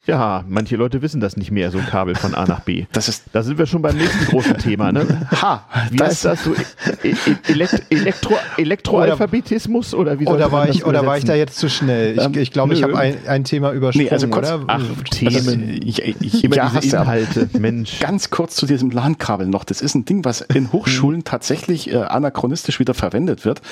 Ja, 0.04 0.44
manche 0.48 0.74
Leute 0.74 1.00
wissen 1.00 1.20
das 1.20 1.36
nicht 1.36 1.52
mehr, 1.52 1.70
so 1.70 1.78
ein 1.78 1.86
Kabel 1.86 2.16
von 2.16 2.34
A 2.34 2.44
nach 2.44 2.60
B. 2.60 2.86
Das 2.92 3.08
ist, 3.08 3.26
da 3.32 3.44
sind 3.44 3.56
wir 3.56 3.66
schon 3.66 3.82
beim 3.82 3.96
nächsten 3.96 4.24
großen 4.24 4.58
Thema, 4.58 4.90
ne? 4.90 5.28
Ha, 5.42 5.64
wie 5.90 5.96
das 5.96 6.08
heißt 6.08 6.24
das 6.24 6.44
so? 6.44 6.54
E-, 6.54 7.08
e-, 7.08 7.52
Elekt 7.52 7.84
Elektro 7.88 8.34
Elektroalphabetismus 8.56 9.94
oder 9.94 10.18
wie 10.18 10.24
soll 10.24 10.34
Oder 10.34 10.50
war 10.50 10.68
ich 10.68 10.84
oder 10.84 11.06
war 11.06 11.18
ich 11.18 11.24
da 11.24 11.36
jetzt 11.36 11.56
zu 11.56 11.70
schnell? 11.70 12.18
Ich, 12.18 12.36
ich 12.36 12.50
glaube, 12.50 12.74
ich 12.74 12.82
habe 12.82 12.98
ein, 12.98 13.16
ein 13.28 13.44
Thema 13.44 13.70
übersprungen, 13.70 14.08
nee, 14.08 14.12
also 14.12 14.26
kurz, 14.26 14.50
oder? 14.50 14.64
Ach, 14.66 14.82
Themen, 15.10 15.36
also, 15.36 15.50
ich, 15.52 16.02
ich, 16.02 16.44
immer 16.44 16.56
ja, 16.56 16.72
diese 16.80 16.96
Inhalte, 16.96 17.48
Mensch. 17.56 18.00
Ganz 18.00 18.30
kurz 18.30 18.56
zu 18.56 18.66
diesem 18.66 18.90
LAN-Kabel 18.90 19.46
noch. 19.46 19.62
Das 19.62 19.80
ist 19.80 19.94
ein 19.94 20.04
Ding, 20.04 20.24
was 20.24 20.40
in 20.40 20.72
Hochschulen 20.72 21.22
tatsächlich 21.22 21.92
äh, 21.92 21.98
anachronistisch 21.98 22.80
wieder 22.80 22.94
verwendet 22.94 23.44
wird, 23.44 23.62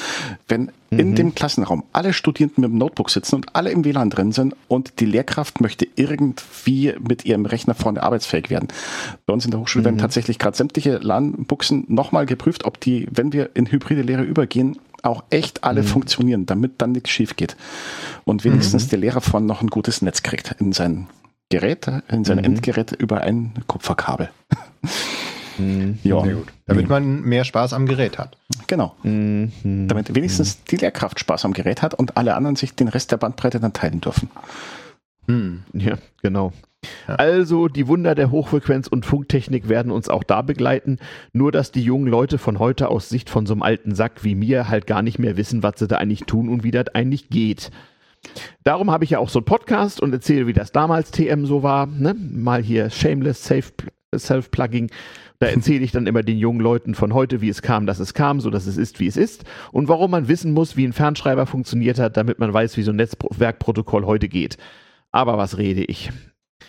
wenn 0.47 0.71
mhm. 0.91 0.99
in 0.99 1.15
dem 1.15 1.35
Klassenraum 1.35 1.85
alle 1.93 2.13
Studierenden 2.13 2.63
mit 2.63 2.71
dem 2.73 2.79
Notebook 2.79 3.11
sitzen 3.11 3.37
und 3.37 3.55
alle 3.55 3.71
im 3.71 3.85
WLAN 3.85 4.11
drin 4.11 4.33
sind 4.33 4.55
und 4.69 5.01
die 5.01 5.07
Lehrkraft 5.07 5.61
möchte 5.61 5.87
irgendwie 5.97 6.95
mit 7.01 7.25
ihrem 7.25 7.47
Rechner 7.47 7.75
vorne 7.75 8.03
arbeitsfähig 8.03 8.51
werden. 8.51 8.69
Bei 9.27 9.33
uns 9.33 9.45
in 9.45 9.51
der 9.51 9.61
Hochschule 9.61 9.83
mhm. 9.83 9.87
werden 9.87 9.99
tatsächlich 9.99 10.39
gerade 10.39 10.57
sämtliche 10.57 10.99
LAN-Buchsen 10.99 11.85
nochmal 11.89 12.27
geprüft, 12.27 12.65
ob 12.65 12.81
die, 12.81 13.07
wenn 13.11 13.33
wir 13.33 13.51
in 13.55 13.71
hybride 13.71 14.03
Lehre 14.03 14.23
übergehen, 14.23 14.79
auch 15.03 15.25
echt 15.31 15.65
alle 15.65 15.83
mhm. 15.83 15.87
funktionieren, 15.87 16.47
damit 16.47 16.75
dann 16.79 16.93
nichts 16.93 17.11
schief 17.11 17.37
geht. 17.37 17.57
Und 18.25 18.45
wenigstens 18.45 18.87
mhm. 18.87 18.91
der 18.91 18.99
Lehrer 18.99 19.21
von 19.21 19.47
noch 19.47 19.63
ein 19.63 19.69
gutes 19.69 20.03
Netz 20.03 20.23
kriegt 20.23 20.55
in 20.59 20.73
sein 20.73 21.07
Gerät, 21.49 21.91
in 22.09 22.25
sein 22.25 22.39
mhm. 22.39 22.45
Endgerät 22.45 22.93
über 22.93 23.23
ein 23.23 23.53
Kupferkabel. 23.67 24.31
Mhm. 25.61 25.99
Ja, 26.03 26.25
damit 26.67 26.89
man 26.89 27.23
mehr 27.23 27.45
Spaß 27.45 27.73
am 27.73 27.87
Gerät 27.87 28.19
hat. 28.19 28.37
Genau. 28.67 28.95
Mhm. 29.03 29.53
Damit 29.89 30.15
wenigstens 30.15 30.65
die 30.65 30.77
Lehrkraft 30.77 31.21
Spaß 31.21 31.45
am 31.45 31.53
Gerät 31.53 31.83
hat 31.83 31.95
und 31.95 32.17
alle 32.17 32.35
anderen 32.35 32.57
sich 32.57 32.75
den 32.75 32.89
Rest 32.89 33.13
der 33.13 33.17
Bandbreite 33.19 33.61
dann 33.61 33.73
teilen 33.73 34.01
dürfen. 34.01 34.31
Hm. 35.27 35.63
Ja, 35.73 35.97
genau. 36.23 36.53
Ja. 37.07 37.17
Also 37.17 37.69
die 37.69 37.87
Wunder 37.89 38.15
der 38.15 38.31
Hochfrequenz- 38.31 38.89
und 38.89 39.05
Funktechnik 39.05 39.69
werden 39.69 39.93
uns 39.93 40.09
auch 40.09 40.25
da 40.25 40.41
begleiten, 40.43 40.99
nur 41.33 41.53
dass 41.53 41.73
die 41.73 41.83
jungen 41.83 42.07
Leute 42.07 42.39
von 42.39 42.59
heute 42.59 42.89
aus 42.89 43.11
Sicht 43.11 43.29
von 43.29 43.45
so 43.45 43.53
einem 43.53 43.63
alten 43.63 43.95
Sack 43.95 44.25
wie 44.25 44.35
mir 44.35 44.69
halt 44.69 44.87
gar 44.87 45.03
nicht 45.03 45.19
mehr 45.19 45.37
wissen, 45.37 45.63
was 45.63 45.75
sie 45.79 45.87
da 45.87 45.99
eigentlich 45.99 46.25
tun 46.25 46.49
und 46.49 46.65
wie 46.65 46.71
das 46.71 46.89
eigentlich 46.95 47.29
geht. 47.29 47.71
Darum 48.65 48.91
habe 48.91 49.05
ich 49.05 49.11
ja 49.11 49.19
auch 49.19 49.29
so 49.29 49.39
einen 49.41 49.47
Podcast 49.47 50.01
und 50.01 50.13
erzähle, 50.13 50.47
wie 50.47 50.53
das 50.53 50.73
damals 50.73 51.11
TM 51.11 51.47
so 51.47 51.63
war. 51.63 51.87
Ne? 51.87 52.15
Mal 52.15 52.63
hier 52.63 52.91
Shameless 52.91 53.45
Self-Plugging. 53.45 54.91
Da 55.41 55.47
erzähle 55.47 55.83
ich 55.83 55.91
dann 55.91 56.07
immer 56.07 56.23
den 56.23 56.37
jungen 56.37 56.61
Leuten 56.61 56.95
von 56.95 57.15
heute, 57.15 57.41
wie 57.41 57.49
es 57.49 57.63
kam, 57.63 57.87
dass 57.87 57.99
es 57.99 58.13
kam, 58.13 58.41
so 58.41 58.51
dass 58.51 58.67
es 58.67 58.77
ist, 58.77 59.01
wie 59.01 59.07
es 59.07 59.17
ist 59.17 59.45
und 59.73 59.89
warum 59.89 60.11
man 60.11 60.29
wissen 60.29 60.53
muss, 60.53 60.77
wie 60.77 60.87
ein 60.87 60.93
Fernschreiber 60.93 61.47
funktioniert 61.47 61.99
hat, 61.99 62.19
damit 62.19 62.39
man 62.39 62.53
weiß, 62.53 62.77
wie 62.77 62.83
so 62.83 62.93
ein 62.93 62.97
Netzwerkprotokoll 62.97 64.05
heute 64.05 64.29
geht. 64.29 64.59
Aber 65.11 65.39
was 65.39 65.57
rede 65.57 65.83
ich? 65.83 66.13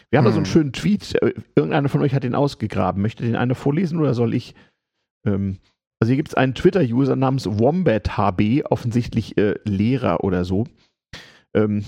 Wir 0.09 0.19
haben 0.19 0.25
hm. 0.25 0.29
da 0.29 0.31
so 0.31 0.37
einen 0.37 0.45
hm. 0.45 0.51
schönen 0.51 0.73
Tweet. 0.73 1.15
Irgendeiner 1.53 1.89
von 1.89 2.01
euch 2.01 2.15
hat 2.15 2.23
den 2.23 2.33
ausgegraben. 2.33 3.01
Möchte 3.01 3.23
den 3.23 3.35
einer 3.35 3.55
vorlesen 3.55 3.99
oder 3.99 4.13
soll 4.13 4.33
ich? 4.33 4.55
Ähm, 5.27 5.57
also 5.99 6.09
hier 6.09 6.17
gibt 6.17 6.29
es 6.29 6.35
einen 6.35 6.55
Twitter-User 6.55 7.17
namens 7.17 7.45
WombatHB, 7.47 8.63
offensichtlich 8.69 9.37
äh, 9.37 9.55
Lehrer 9.65 10.23
oder 10.23 10.45
so. 10.45 10.65
Ähm, 11.53 11.83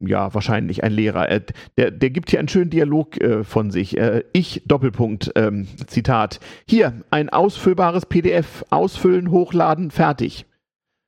ja, 0.00 0.34
wahrscheinlich 0.34 0.84
ein 0.84 0.92
Lehrer. 0.92 1.30
Äh, 1.30 1.42
der, 1.76 1.90
der 1.90 2.10
gibt 2.10 2.30
hier 2.30 2.38
einen 2.38 2.48
schönen 2.48 2.70
Dialog 2.70 3.20
äh, 3.20 3.44
von 3.44 3.70
sich. 3.70 3.96
Äh, 3.96 4.24
ich, 4.32 4.62
Doppelpunkt, 4.66 5.32
ähm, 5.36 5.66
Zitat. 5.86 6.40
Hier, 6.68 7.02
ein 7.10 7.30
ausfüllbares 7.30 8.06
PDF. 8.06 8.64
Ausfüllen, 8.70 9.30
hochladen, 9.30 9.90
fertig. 9.90 10.46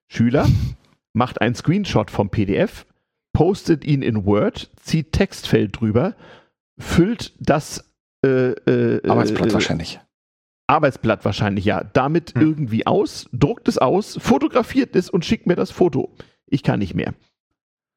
Schüler 0.09 0.47
macht 1.13 1.41
einen 1.41 1.55
Screenshot 1.55 2.11
vom 2.11 2.31
PDF, 2.31 2.87
postet 3.33 3.85
ihn 3.85 4.03
in 4.03 4.25
Word, 4.25 4.71
zieht 4.81 5.13
Textfeld 5.13 5.81
drüber, 5.81 6.15
füllt 6.79 7.35
das 7.39 7.93
äh, 8.25 8.53
äh, 8.53 9.09
Arbeitsblatt 9.09 9.51
äh, 9.51 9.55
wahrscheinlich. 9.55 10.01
Arbeitsblatt 10.67 11.25
wahrscheinlich, 11.25 11.65
ja. 11.65 11.85
Damit 11.85 12.35
hm. 12.35 12.43
irgendwie 12.43 12.87
aus, 12.87 13.29
druckt 13.33 13.69
es 13.69 13.79
aus, 13.79 14.17
fotografiert 14.21 14.97
es 14.97 15.11
und 15.11 15.25
schickt 15.25 15.47
mir 15.47 15.57
das 15.57 15.71
Foto. 15.71 16.15
Ich 16.47 16.63
kann 16.63 16.79
nicht 16.79 16.95
mehr. 16.95 17.15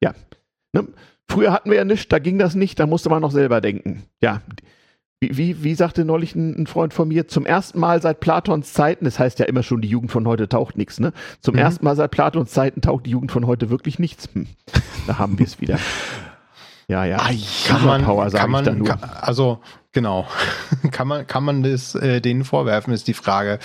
Ja. 0.02 0.14
Ne? 0.72 0.88
Früher 1.28 1.52
hatten 1.52 1.70
wir 1.70 1.76
ja 1.76 1.84
nichts, 1.84 2.08
da 2.08 2.18
ging 2.18 2.38
das 2.38 2.54
nicht, 2.54 2.78
da 2.78 2.86
musste 2.86 3.08
man 3.08 3.22
noch 3.22 3.30
selber 3.30 3.60
denken. 3.60 4.04
Ja, 4.20 4.42
wie, 5.22 5.36
wie, 5.36 5.62
wie 5.62 5.74
sagte 5.74 6.04
neulich 6.04 6.34
ein, 6.34 6.66
Freund 6.66 6.92
von 6.92 7.06
mir, 7.06 7.28
zum 7.28 7.46
ersten 7.46 7.78
Mal 7.78 8.02
seit 8.02 8.18
Platons 8.18 8.72
Zeiten, 8.72 9.04
das 9.04 9.20
heißt 9.20 9.38
ja 9.38 9.46
immer 9.46 9.62
schon, 9.62 9.80
die 9.80 9.88
Jugend 9.88 10.10
von 10.10 10.26
heute 10.26 10.48
taucht 10.48 10.76
nichts, 10.76 10.98
ne? 10.98 11.12
Zum 11.40 11.54
mhm. 11.54 11.60
ersten 11.60 11.84
Mal 11.84 11.94
seit 11.94 12.10
Platons 12.10 12.50
Zeiten 12.50 12.80
taucht 12.80 13.06
die 13.06 13.10
Jugend 13.10 13.30
von 13.30 13.46
heute 13.46 13.70
wirklich 13.70 14.00
nichts. 14.00 14.28
Hm. 14.32 14.48
Da 15.06 15.18
haben 15.18 15.38
wir 15.38 15.46
es 15.46 15.60
wieder. 15.60 15.78
Ja, 16.88 17.04
ja. 17.04 17.16
Kann 17.68 17.86
man, 17.86 18.02
Power, 18.04 18.28
kann 18.28 18.50
man, 18.50 18.84
kann, 18.84 18.98
also 19.22 19.60
Genau. 19.94 20.26
kann 20.90 21.06
man, 21.06 21.26
kann 21.26 21.44
man 21.44 21.62
das 21.62 21.94
äh, 21.94 22.22
denen 22.22 22.44
vorwerfen, 22.44 22.94
ist 22.94 23.08
die 23.08 23.14
Frage. 23.14 23.58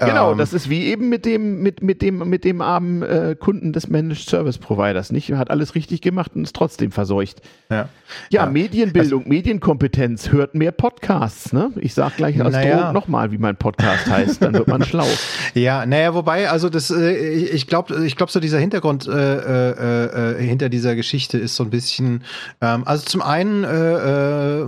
Genau, 0.00 0.32
ähm, 0.32 0.38
das 0.38 0.52
ist 0.52 0.68
wie 0.68 0.86
eben 0.86 1.08
mit 1.08 1.24
dem, 1.24 1.62
mit, 1.62 1.82
mit 1.82 2.02
dem, 2.02 2.28
mit 2.28 2.44
dem 2.44 2.60
armen 2.60 3.02
äh, 3.02 3.36
Kunden 3.38 3.72
des 3.72 3.88
Managed 3.88 4.28
Service 4.28 4.58
Providers, 4.58 5.12
nicht? 5.12 5.30
Hat 5.32 5.50
alles 5.50 5.76
richtig 5.76 6.00
gemacht 6.00 6.32
und 6.34 6.42
ist 6.42 6.56
trotzdem 6.56 6.90
verseucht. 6.90 7.42
Ja, 7.70 7.76
ja, 7.76 8.44
ja. 8.44 8.46
Medienbildung, 8.46 9.20
also, 9.20 9.28
Medienkompetenz, 9.28 10.32
hört 10.32 10.56
mehr 10.56 10.72
Podcasts, 10.72 11.52
ne? 11.52 11.70
Ich 11.76 11.94
sag 11.94 12.16
gleich 12.16 12.42
als 12.42 12.54
naja. 12.54 12.92
Nochmal, 12.92 13.30
wie 13.30 13.38
mein 13.38 13.56
Podcast 13.56 14.06
heißt, 14.06 14.42
dann 14.42 14.54
wird 14.54 14.66
man 14.66 14.84
schlau. 14.84 15.06
Ja, 15.54 15.84
naja, 15.86 16.14
wobei, 16.14 16.48
also 16.48 16.70
das, 16.70 16.90
äh, 16.90 17.14
ich 17.14 17.66
glaube, 17.66 18.06
ich 18.06 18.16
glaube 18.16 18.32
so 18.32 18.40
dieser 18.40 18.58
Hintergrund 18.58 19.06
äh, 19.06 19.12
äh, 19.12 20.38
äh, 20.38 20.42
hinter 20.42 20.68
dieser 20.68 20.96
Geschichte 20.96 21.36
ist 21.36 21.56
so 21.56 21.64
ein 21.64 21.70
bisschen, 21.70 22.24
ähm, 22.60 22.82
also 22.86 23.04
zum 23.04 23.22
einen 23.22 23.62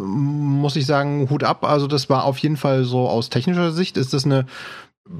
muss 0.04 0.76
ich 0.76 0.83
ich 0.84 0.88
sagen, 0.88 1.28
Hut 1.30 1.44
ab. 1.44 1.64
Also 1.64 1.86
das 1.86 2.08
war 2.08 2.24
auf 2.24 2.38
jeden 2.38 2.56
Fall 2.56 2.84
so 2.84 3.08
aus 3.08 3.30
technischer 3.30 3.72
Sicht 3.72 3.96
ist 3.96 4.12
das 4.12 4.24
eine 4.24 4.46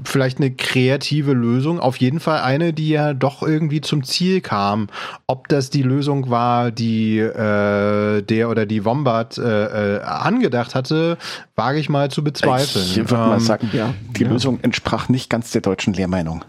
vielleicht 0.03 0.39
eine 0.39 0.51
kreative 0.51 1.33
Lösung, 1.33 1.79
auf 1.79 1.97
jeden 1.97 2.19
Fall 2.19 2.39
eine, 2.39 2.73
die 2.73 2.89
ja 2.89 3.13
doch 3.13 3.43
irgendwie 3.43 3.81
zum 3.81 4.03
Ziel 4.03 4.41
kam. 4.41 4.87
Ob 5.27 5.47
das 5.47 5.69
die 5.69 5.83
Lösung 5.83 6.29
war, 6.29 6.71
die 6.71 7.19
äh, 7.19 8.21
der 8.23 8.49
oder 8.49 8.65
die 8.65 8.83
Wombat 8.83 9.37
äh, 9.37 9.97
äh, 9.97 10.01
angedacht 10.01 10.73
hatte, 10.73 11.17
wage 11.55 11.79
ich 11.79 11.89
mal 11.89 12.09
zu 12.09 12.23
bezweifeln. 12.23 12.85
Ich 12.85 12.97
würde 12.97 13.13
ähm, 13.13 13.29
mal 13.29 13.39
sagen, 13.39 13.69
ja, 13.73 13.93
die 14.17 14.23
ja. 14.23 14.29
Lösung 14.29 14.59
entsprach 14.63 15.07
nicht 15.07 15.29
ganz 15.29 15.51
der 15.51 15.61
deutschen 15.61 15.93
Lehrmeinung. 15.93 16.43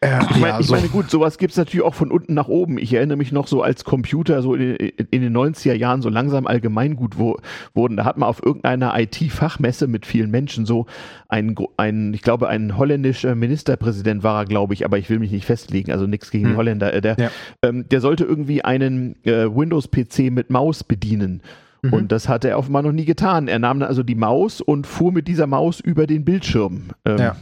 Äh, 0.00 0.20
ich, 0.30 0.36
meine, 0.36 0.48
ja, 0.48 0.60
ich 0.60 0.70
meine, 0.70 0.88
gut, 0.88 1.10
sowas 1.10 1.38
gibt 1.38 1.52
es 1.52 1.56
natürlich 1.56 1.84
auch 1.84 1.94
von 1.94 2.10
unten 2.10 2.34
nach 2.34 2.48
oben. 2.48 2.76
Ich 2.76 2.92
erinnere 2.92 3.16
mich 3.16 3.32
noch 3.32 3.46
so 3.46 3.62
als 3.62 3.84
Computer 3.84 4.42
so 4.42 4.54
in, 4.54 4.76
in 4.76 5.22
den 5.22 5.36
90er 5.36 5.72
Jahren 5.72 6.02
so 6.02 6.10
langsam 6.10 6.46
allgemeingut 6.46 7.18
wo, 7.18 7.38
wurden. 7.74 7.96
Da 7.96 8.04
hat 8.04 8.18
man 8.18 8.28
auf 8.28 8.44
irgendeiner 8.44 8.98
IT-Fachmesse 8.98 9.86
mit 9.86 10.04
vielen 10.04 10.30
Menschen 10.30 10.66
so 10.66 10.86
ein, 11.28 11.54
ein, 11.78 12.12
ich 12.12 12.22
glaube, 12.22 12.48
ein 12.48 12.76
holländischer 12.76 13.34
Ministerpräsident 13.34 14.22
war 14.22 14.42
er, 14.42 14.44
glaube 14.44 14.74
ich, 14.74 14.84
aber 14.84 14.98
ich 14.98 15.08
will 15.08 15.18
mich 15.18 15.30
nicht 15.30 15.46
festlegen, 15.46 15.90
also 15.92 16.06
nichts 16.06 16.30
gegen 16.30 16.44
hm. 16.44 16.50
die 16.52 16.56
Holländer. 16.56 16.92
Äh, 16.92 17.00
der, 17.00 17.16
ja. 17.18 17.30
ähm, 17.62 17.88
der 17.88 18.00
sollte 18.00 18.24
irgendwie 18.24 18.62
einen 18.62 19.16
äh, 19.24 19.46
Windows-PC 19.46 20.30
mit 20.30 20.50
Maus 20.50 20.84
bedienen. 20.84 21.40
Mhm. 21.82 21.92
Und 21.92 22.12
das 22.12 22.28
hat 22.28 22.44
er 22.44 22.58
offenbar 22.58 22.82
noch 22.82 22.92
nie 22.92 23.06
getan. 23.06 23.48
Er 23.48 23.58
nahm 23.58 23.82
also 23.82 24.02
die 24.02 24.14
Maus 24.14 24.60
und 24.60 24.86
fuhr 24.86 25.12
mit 25.12 25.26
dieser 25.26 25.46
Maus 25.46 25.80
über 25.80 26.06
den 26.06 26.24
Bildschirm. 26.24 26.90
Ähm, 27.06 27.18
ja 27.18 27.36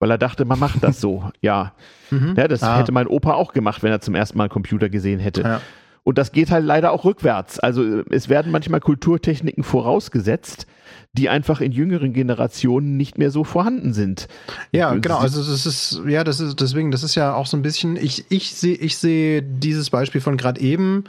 weil 0.00 0.10
er 0.10 0.18
dachte, 0.18 0.44
man 0.44 0.58
macht 0.58 0.82
das 0.82 1.00
so. 1.00 1.30
Ja, 1.40 1.72
mhm. 2.10 2.34
ja 2.36 2.48
das 2.48 2.64
ah. 2.64 2.78
hätte 2.78 2.90
mein 2.90 3.06
Opa 3.06 3.34
auch 3.34 3.52
gemacht, 3.52 3.84
wenn 3.84 3.92
er 3.92 4.00
zum 4.00 4.16
ersten 4.16 4.36
Mal 4.36 4.44
einen 4.44 4.50
Computer 4.50 4.88
gesehen 4.88 5.20
hätte. 5.20 5.42
Ja. 5.42 5.60
Und 6.02 6.16
das 6.18 6.32
geht 6.32 6.50
halt 6.50 6.64
leider 6.64 6.92
auch 6.92 7.04
rückwärts. 7.04 7.60
Also 7.60 8.02
es 8.10 8.28
werden 8.30 8.50
manchmal 8.50 8.80
Kulturtechniken 8.80 9.62
vorausgesetzt, 9.62 10.66
die 11.12 11.28
einfach 11.28 11.60
in 11.60 11.72
jüngeren 11.72 12.14
Generationen 12.14 12.96
nicht 12.96 13.18
mehr 13.18 13.30
so 13.30 13.44
vorhanden 13.44 13.92
sind. 13.92 14.26
Ja, 14.72 14.94
genau. 14.94 15.18
Also 15.18 15.40
das 15.42 15.66
ist 15.66 16.00
ja, 16.06 16.24
das 16.24 16.40
ist 16.40 16.58
deswegen, 16.58 16.90
das 16.90 17.02
ist 17.02 17.16
ja 17.16 17.34
auch 17.34 17.46
so 17.46 17.56
ein 17.56 17.62
bisschen. 17.62 17.96
Ich 17.96 18.24
ich 18.30 18.54
sehe 18.54 18.76
ich 18.76 18.96
sehe 18.96 19.42
dieses 19.42 19.90
Beispiel 19.90 20.22
von 20.22 20.38
gerade 20.38 20.60
eben 20.60 21.04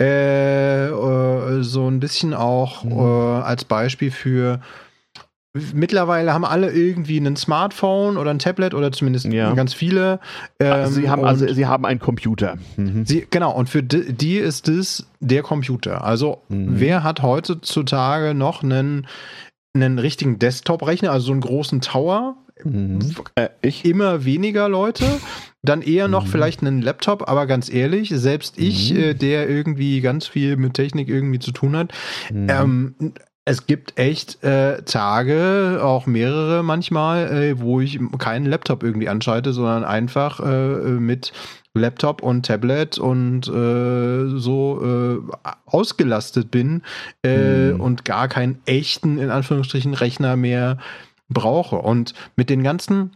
äh, 0.00 0.88
äh, 0.88 1.62
so 1.62 1.88
ein 1.88 2.00
bisschen 2.00 2.34
auch 2.34 2.82
mhm. 2.82 2.92
äh, 2.92 3.42
als 3.42 3.64
Beispiel 3.64 4.10
für 4.10 4.60
Mittlerweile 5.74 6.32
haben 6.32 6.44
alle 6.44 6.72
irgendwie 6.72 7.18
ein 7.18 7.36
Smartphone 7.36 8.16
oder 8.16 8.30
ein 8.30 8.38
Tablet 8.38 8.74
oder 8.74 8.92
zumindest 8.92 9.26
ja. 9.26 9.52
ganz 9.54 9.74
viele. 9.74 10.20
Ähm, 10.60 10.72
also 10.72 10.94
sie 10.94 11.08
haben 11.08 11.24
also 11.24 11.52
sie 11.52 11.66
haben 11.66 11.84
einen 11.84 12.00
Computer. 12.00 12.56
Mhm. 12.76 13.04
Sie, 13.06 13.26
genau, 13.30 13.52
und 13.52 13.68
für 13.68 13.82
die, 13.82 14.12
die, 14.12 14.36
ist 14.36 14.68
das 14.68 15.06
der 15.20 15.42
Computer. 15.42 16.04
Also 16.04 16.42
mhm. 16.48 16.80
wer 16.80 17.02
hat 17.02 17.22
heutzutage 17.22 18.34
noch 18.34 18.62
einen, 18.62 19.06
einen 19.74 19.98
richtigen 19.98 20.38
Desktop-Rechner, 20.38 21.10
also 21.10 21.26
so 21.26 21.32
einen 21.32 21.40
großen 21.40 21.80
Tower? 21.80 22.36
Mhm. 22.64 23.00
Äh, 23.34 23.48
ich. 23.62 23.84
Immer 23.84 24.24
weniger 24.24 24.68
Leute. 24.68 25.04
Dann 25.62 25.82
eher 25.82 26.08
noch 26.08 26.24
mhm. 26.24 26.28
vielleicht 26.28 26.60
einen 26.60 26.80
Laptop, 26.80 27.28
aber 27.28 27.46
ganz 27.46 27.72
ehrlich, 27.72 28.10
selbst 28.14 28.58
ich, 28.58 28.92
mhm. 28.92 29.00
äh, 29.00 29.14
der 29.14 29.48
irgendwie 29.48 30.00
ganz 30.00 30.26
viel 30.26 30.56
mit 30.56 30.74
Technik 30.74 31.08
irgendwie 31.08 31.40
zu 31.40 31.52
tun 31.52 31.76
hat, 31.76 31.92
mhm. 32.32 32.46
ähm, 32.48 32.94
es 33.48 33.66
gibt 33.66 33.96
echt 33.96 34.42
äh, 34.42 34.82
Tage, 34.82 35.78
auch 35.80 36.06
mehrere 36.06 36.64
manchmal, 36.64 37.32
äh, 37.32 37.60
wo 37.60 37.80
ich 37.80 37.98
keinen 38.18 38.44
Laptop 38.44 38.82
irgendwie 38.82 39.08
anschalte, 39.08 39.52
sondern 39.52 39.84
einfach 39.84 40.40
äh, 40.40 40.90
mit 40.98 41.32
Laptop 41.72 42.22
und 42.22 42.44
Tablet 42.44 42.98
und 42.98 43.46
äh, 43.46 44.38
so 44.38 44.82
äh, 44.82 45.48
ausgelastet 45.64 46.50
bin 46.50 46.82
äh, 47.22 47.70
hm. 47.70 47.80
und 47.80 48.04
gar 48.04 48.26
keinen 48.26 48.58
echten, 48.66 49.18
in 49.18 49.30
Anführungsstrichen, 49.30 49.94
Rechner 49.94 50.36
mehr 50.36 50.78
brauche. 51.28 51.76
Und 51.76 52.14
mit 52.34 52.50
den 52.50 52.64
ganzen 52.64 53.12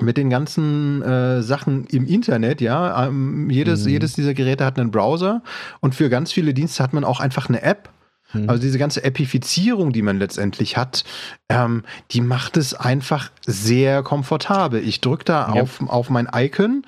mit 0.00 0.16
den 0.16 0.30
ganzen 0.30 1.02
äh, 1.02 1.42
Sachen 1.42 1.84
im 1.84 2.06
Internet, 2.06 2.60
ja, 2.60 3.06
ähm, 3.06 3.50
jedes, 3.50 3.84
mhm. 3.84 3.90
jedes 3.90 4.14
dieser 4.14 4.34
Geräte 4.34 4.64
hat 4.64 4.78
einen 4.78 4.90
Browser 4.90 5.42
und 5.80 5.94
für 5.94 6.08
ganz 6.08 6.32
viele 6.32 6.54
Dienste 6.54 6.82
hat 6.82 6.94
man 6.94 7.04
auch 7.04 7.20
einfach 7.20 7.48
eine 7.48 7.62
App. 7.62 7.90
Mhm. 8.32 8.48
Also 8.48 8.62
diese 8.62 8.78
ganze 8.78 9.04
Appifizierung, 9.04 9.92
die 9.92 10.02
man 10.02 10.18
letztendlich 10.18 10.76
hat, 10.76 11.04
ähm, 11.48 11.84
die 12.10 12.20
macht 12.20 12.56
es 12.56 12.74
einfach 12.74 13.30
sehr 13.46 14.02
komfortabel. 14.02 14.86
Ich 14.86 15.00
drücke 15.00 15.24
da 15.24 15.54
ja. 15.54 15.62
auf, 15.62 15.80
auf 15.86 16.10
mein 16.10 16.28
Icon 16.34 16.84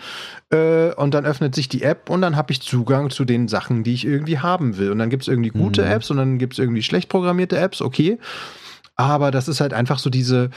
äh, 0.50 0.92
und 0.94 1.14
dann 1.14 1.24
öffnet 1.24 1.54
sich 1.54 1.68
die 1.68 1.82
App 1.82 2.10
und 2.10 2.22
dann 2.22 2.36
habe 2.36 2.52
ich 2.52 2.60
Zugang 2.60 3.10
zu 3.10 3.24
den 3.24 3.48
Sachen, 3.48 3.84
die 3.84 3.94
ich 3.94 4.04
irgendwie 4.04 4.38
haben 4.38 4.76
will. 4.76 4.90
Und 4.90 4.98
dann 4.98 5.10
gibt 5.10 5.22
es 5.22 5.28
irgendwie 5.28 5.50
gute 5.50 5.82
mhm. 5.82 5.90
Apps 5.90 6.10
und 6.10 6.16
dann 6.16 6.38
gibt 6.38 6.54
es 6.54 6.58
irgendwie 6.58 6.82
schlecht 6.82 7.08
programmierte 7.08 7.58
Apps, 7.58 7.82
okay. 7.82 8.18
Aber 8.96 9.30
das 9.30 9.48
ist 9.48 9.60
halt 9.60 9.74
einfach 9.74 9.98
so 9.98 10.08
diese, 10.08 10.50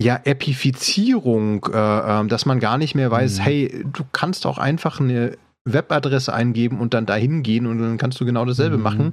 ja, 0.00 0.20
Epifizierung, 0.24 1.66
äh, 1.72 1.76
ähm, 1.76 2.28
dass 2.28 2.46
man 2.46 2.60
gar 2.60 2.78
nicht 2.78 2.94
mehr 2.94 3.10
weiß, 3.10 3.38
mhm. 3.38 3.42
hey, 3.42 3.84
du 3.92 4.04
kannst 4.12 4.46
auch 4.46 4.58
einfach 4.58 5.00
eine 5.00 5.36
Webadresse 5.72 6.32
eingeben 6.32 6.80
und 6.80 6.94
dann 6.94 7.06
dahin 7.06 7.42
gehen 7.42 7.66
und 7.66 7.78
dann 7.78 7.98
kannst 7.98 8.20
du 8.20 8.24
genau 8.24 8.44
dasselbe 8.44 8.76
mhm. 8.76 8.82
machen. 8.82 9.12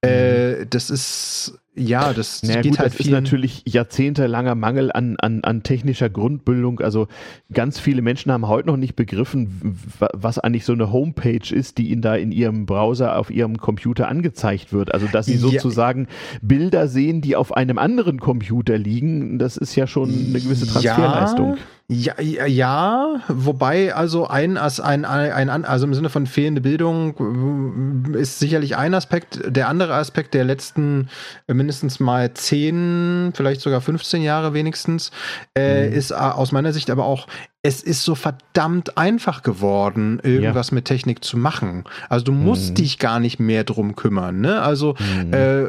Äh, 0.00 0.66
das 0.66 0.90
ist 0.90 1.60
ja, 1.76 2.12
das 2.12 2.42
naja, 2.42 2.62
geht 2.62 2.72
gut, 2.72 2.78
halt 2.80 2.92
das 2.92 3.00
ist 3.00 3.10
natürlich 3.10 3.62
jahrzehntelanger 3.64 4.56
Mangel 4.56 4.90
an, 4.92 5.16
an, 5.18 5.44
an 5.44 5.62
technischer 5.62 6.10
Grundbildung. 6.10 6.80
Also 6.80 7.06
ganz 7.52 7.78
viele 7.78 8.02
Menschen 8.02 8.32
haben 8.32 8.48
heute 8.48 8.68
noch 8.68 8.76
nicht 8.76 8.96
begriffen, 8.96 9.78
was 10.12 10.40
eigentlich 10.40 10.64
so 10.64 10.72
eine 10.72 10.92
Homepage 10.92 11.54
ist, 11.54 11.78
die 11.78 11.90
ihnen 11.90 12.02
da 12.02 12.16
in 12.16 12.32
ihrem 12.32 12.66
Browser 12.66 13.16
auf 13.16 13.30
ihrem 13.30 13.58
Computer 13.58 14.08
angezeigt 14.08 14.72
wird. 14.72 14.92
Also 14.92 15.06
dass 15.06 15.26
sie 15.26 15.36
sozusagen 15.36 16.08
ja. 16.32 16.38
Bilder 16.42 16.88
sehen, 16.88 17.20
die 17.20 17.36
auf 17.36 17.56
einem 17.56 17.78
anderen 17.78 18.18
Computer 18.18 18.76
liegen, 18.76 19.38
das 19.38 19.56
ist 19.56 19.76
ja 19.76 19.86
schon 19.86 20.10
eine 20.10 20.40
gewisse 20.40 20.66
Transferleistung. 20.66 21.56
Ja. 21.56 21.62
Ja, 21.92 22.20
ja, 22.20 23.20
wobei 23.26 23.92
also 23.96 24.28
ein, 24.28 24.56
ein, 24.56 25.04
ein, 25.04 25.50
ein, 25.50 25.64
also 25.64 25.86
im 25.86 25.94
Sinne 25.94 26.08
von 26.08 26.28
fehlende 26.28 26.60
Bildung 26.60 28.14
äh, 28.14 28.20
ist 28.20 28.38
sicherlich 28.38 28.76
ein 28.76 28.94
Aspekt. 28.94 29.40
Der 29.44 29.66
andere 29.66 29.94
Aspekt 29.94 30.34
der 30.34 30.44
letzten 30.44 31.08
mindestens 31.48 31.98
mal 31.98 32.32
zehn, 32.32 33.32
vielleicht 33.34 33.60
sogar 33.60 33.80
15 33.80 34.22
Jahre 34.22 34.54
wenigstens, 34.54 35.10
äh, 35.56 35.88
mhm. 35.88 35.92
ist 35.94 36.12
äh, 36.12 36.14
aus 36.14 36.52
meiner 36.52 36.72
Sicht 36.72 36.90
aber 36.90 37.06
auch, 37.06 37.26
es 37.62 37.82
ist 37.82 38.04
so 38.04 38.14
verdammt 38.14 38.96
einfach 38.96 39.42
geworden, 39.42 40.20
irgendwas 40.22 40.70
ja. 40.70 40.76
mit 40.76 40.84
Technik 40.84 41.24
zu 41.24 41.36
machen. 41.36 41.82
Also 42.08 42.26
du 42.26 42.32
musst 42.32 42.70
mhm. 42.70 42.74
dich 42.76 43.00
gar 43.00 43.18
nicht 43.18 43.40
mehr 43.40 43.64
drum 43.64 43.96
kümmern. 43.96 44.40
Ne? 44.40 44.62
Also 44.62 44.94
mhm. 45.24 45.32
äh, 45.32 45.64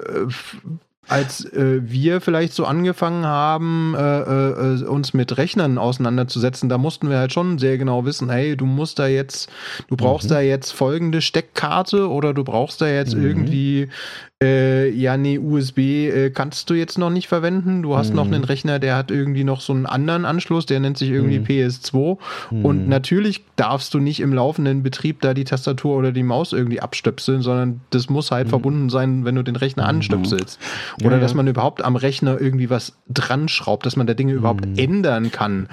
als 1.07 1.45
äh, 1.45 1.81
wir 1.83 2.21
vielleicht 2.21 2.53
so 2.53 2.65
angefangen 2.65 3.25
haben, 3.25 3.95
äh, 3.97 4.21
äh, 4.21 4.83
uns 4.83 5.13
mit 5.13 5.37
Rechnern 5.37 5.77
auseinanderzusetzen, 5.77 6.69
da 6.69 6.77
mussten 6.77 7.09
wir 7.09 7.17
halt 7.17 7.33
schon 7.33 7.57
sehr 7.57 7.77
genau 7.77 8.05
wissen, 8.05 8.29
hey, 8.29 8.55
du 8.55 8.65
musst 8.65 8.99
da 8.99 9.07
jetzt, 9.07 9.49
du 9.87 9.97
brauchst 9.97 10.29
mhm. 10.29 10.33
da 10.35 10.41
jetzt 10.41 10.71
folgende 10.71 11.21
Steckkarte 11.21 12.09
oder 12.09 12.33
du 12.33 12.43
brauchst 12.43 12.81
da 12.81 12.87
jetzt 12.87 13.15
mhm. 13.15 13.25
irgendwie 13.25 13.89
äh, 14.41 14.89
ja, 14.89 15.17
nee, 15.17 15.37
USB 15.37 15.77
äh, 15.77 16.31
kannst 16.31 16.69
du 16.69 16.73
jetzt 16.73 16.97
noch 16.97 17.11
nicht 17.11 17.27
verwenden. 17.27 17.83
Du 17.83 17.95
hast 17.95 18.09
mhm. 18.09 18.15
noch 18.15 18.25
einen 18.25 18.43
Rechner, 18.43 18.79
der 18.79 18.95
hat 18.95 19.11
irgendwie 19.11 19.43
noch 19.43 19.61
so 19.61 19.71
einen 19.71 19.85
anderen 19.85 20.25
Anschluss, 20.25 20.65
der 20.65 20.79
nennt 20.79 20.97
sich 20.97 21.11
irgendwie 21.11 21.39
mhm. 21.39 21.45
PS2. 21.45 22.17
Mhm. 22.49 22.65
Und 22.65 22.87
natürlich 22.87 23.43
darfst 23.55 23.93
du 23.93 23.99
nicht 23.99 24.19
im 24.19 24.33
laufenden 24.33 24.81
Betrieb 24.81 25.21
da 25.21 25.35
die 25.35 25.43
Tastatur 25.43 25.95
oder 25.95 26.11
die 26.11 26.23
Maus 26.23 26.53
irgendwie 26.53 26.81
abstöpseln, 26.81 27.43
sondern 27.43 27.81
das 27.91 28.09
muss 28.09 28.31
halt 28.31 28.47
mhm. 28.47 28.49
verbunden 28.49 28.89
sein, 28.89 29.25
wenn 29.25 29.35
du 29.35 29.43
den 29.43 29.55
Rechner 29.55 29.83
mhm. 29.83 29.89
anstöpselst. 29.89 30.59
Oder 31.03 31.17
ja, 31.17 31.21
dass 31.21 31.35
man 31.35 31.45
überhaupt 31.47 31.83
am 31.83 31.95
Rechner 31.95 32.41
irgendwie 32.41 32.71
was 32.71 32.93
dran 33.07 33.47
schraubt, 33.47 33.85
dass 33.85 33.95
man 33.95 34.07
da 34.07 34.15
Dinge 34.15 34.33
überhaupt 34.33 34.65
mhm. 34.65 34.77
ändern 34.77 35.31
kann. 35.31 35.69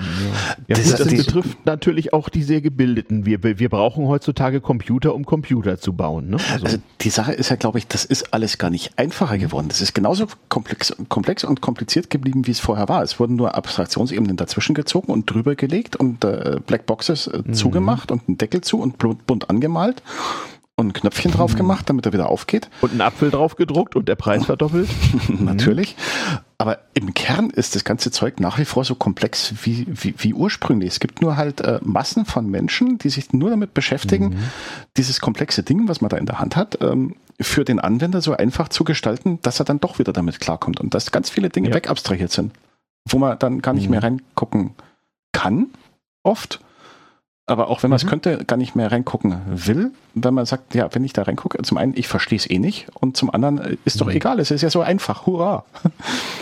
Ja, 0.66 0.76
das, 0.76 0.90
das, 0.90 0.98
das 0.98 1.26
betrifft 1.26 1.64
natürlich 1.64 2.12
auch 2.12 2.28
die 2.28 2.42
sehr 2.42 2.60
Gebildeten. 2.60 3.24
Wir, 3.24 3.42
wir 3.42 3.68
brauchen 3.70 4.06
heutzutage 4.06 4.60
Computer, 4.60 5.14
um 5.14 5.24
Computer 5.24 5.78
zu 5.78 5.94
bauen. 5.94 6.28
Ne? 6.28 6.36
Also, 6.52 6.66
also 6.66 6.78
die 7.00 7.10
Sache 7.10 7.32
ist 7.32 7.48
ja, 7.48 7.56
glaube 7.56 7.78
ich, 7.78 7.86
das 7.86 8.04
ist 8.04 8.34
alles 8.34 8.57
gar 8.58 8.70
nicht 8.70 8.98
einfacher 8.98 9.38
geworden. 9.38 9.68
Es 9.70 9.80
ist 9.80 9.94
genauso 9.94 10.26
komplex, 10.48 10.94
komplex 11.08 11.44
und 11.44 11.60
kompliziert 11.60 12.10
geblieben, 12.10 12.46
wie 12.46 12.50
es 12.50 12.60
vorher 12.60 12.88
war. 12.88 13.02
Es 13.02 13.18
wurden 13.18 13.36
nur 13.36 13.54
Abstraktionsebenen 13.54 14.36
dazwischen 14.36 14.74
gezogen 14.74 15.12
und 15.12 15.30
drüber 15.30 15.54
gelegt 15.54 15.96
und 15.96 16.24
äh, 16.24 16.60
Blackboxes 16.66 17.28
äh, 17.28 17.42
mhm. 17.44 17.54
zugemacht 17.54 18.10
und 18.10 18.28
einen 18.28 18.38
Deckel 18.38 18.60
zu 18.60 18.80
und 18.80 18.98
bunt 18.98 19.50
angemalt 19.50 20.02
und 20.78 20.86
ein 20.86 20.92
Knöpfchen 20.92 21.32
drauf 21.32 21.54
mhm. 21.54 21.58
gemacht, 21.58 21.90
damit 21.90 22.06
er 22.06 22.12
wieder 22.12 22.28
aufgeht. 22.28 22.70
Und 22.80 22.92
einen 22.92 23.00
Apfel 23.00 23.30
drauf 23.30 23.56
gedruckt 23.56 23.96
und 23.96 24.08
der 24.08 24.14
Preis 24.14 24.46
verdoppelt. 24.46 24.88
Natürlich. 25.28 25.96
Aber 26.56 26.78
im 26.94 27.14
Kern 27.14 27.50
ist 27.50 27.74
das 27.74 27.82
ganze 27.82 28.12
Zeug 28.12 28.38
nach 28.38 28.58
wie 28.58 28.64
vor 28.64 28.84
so 28.84 28.94
komplex 28.94 29.54
wie, 29.62 29.86
wie, 29.88 30.14
wie 30.18 30.34
ursprünglich. 30.34 30.92
Es 30.92 31.00
gibt 31.00 31.20
nur 31.20 31.36
halt 31.36 31.60
äh, 31.62 31.80
Massen 31.82 32.24
von 32.24 32.48
Menschen, 32.48 32.96
die 32.98 33.10
sich 33.10 33.32
nur 33.32 33.50
damit 33.50 33.74
beschäftigen, 33.74 34.28
mhm. 34.28 34.42
dieses 34.96 35.20
komplexe 35.20 35.64
Ding, 35.64 35.88
was 35.88 36.00
man 36.00 36.10
da 36.10 36.16
in 36.16 36.26
der 36.26 36.38
Hand 36.38 36.54
hat, 36.54 36.78
ähm, 36.80 37.16
für 37.40 37.64
den 37.64 37.80
Anwender 37.80 38.20
so 38.20 38.36
einfach 38.36 38.68
zu 38.68 38.84
gestalten, 38.84 39.40
dass 39.42 39.60
er 39.60 39.64
dann 39.64 39.80
doch 39.80 39.98
wieder 39.98 40.12
damit 40.12 40.38
klarkommt 40.38 40.78
und 40.78 40.94
dass 40.94 41.10
ganz 41.10 41.28
viele 41.28 41.50
Dinge 41.50 41.70
ja. 41.70 41.74
wegabstrahiert 41.74 42.30
sind, 42.30 42.52
wo 43.08 43.18
man 43.18 43.36
dann 43.38 43.62
gar 43.62 43.74
nicht 43.74 43.86
mhm. 43.86 43.90
mehr 43.92 44.02
reingucken 44.04 44.74
kann, 45.32 45.70
oft. 46.22 46.60
Aber 47.48 47.68
auch 47.68 47.82
wenn 47.82 47.90
man 47.90 47.96
es 47.96 48.04
mhm. 48.04 48.10
könnte, 48.10 48.44
gar 48.44 48.56
nicht 48.56 48.76
mehr 48.76 48.92
reingucken 48.92 49.40
will, 49.46 49.92
wenn 50.14 50.34
man 50.34 50.44
sagt, 50.44 50.74
ja, 50.74 50.88
wenn 50.92 51.02
ich 51.04 51.14
da 51.14 51.22
reingucke, 51.22 51.60
zum 51.62 51.78
einen, 51.78 51.96
ich 51.96 52.06
verstehe 52.06 52.38
es 52.38 52.48
eh 52.48 52.58
nicht 52.58 52.86
und 52.94 53.16
zum 53.16 53.30
anderen 53.30 53.58
äh, 53.58 53.76
ist 53.84 54.00
doch 54.00 54.06
mhm. 54.06 54.12
egal, 54.12 54.38
es 54.38 54.50
ist 54.50 54.62
ja 54.62 54.70
so 54.70 54.82
einfach, 54.82 55.26
hurra. 55.26 55.64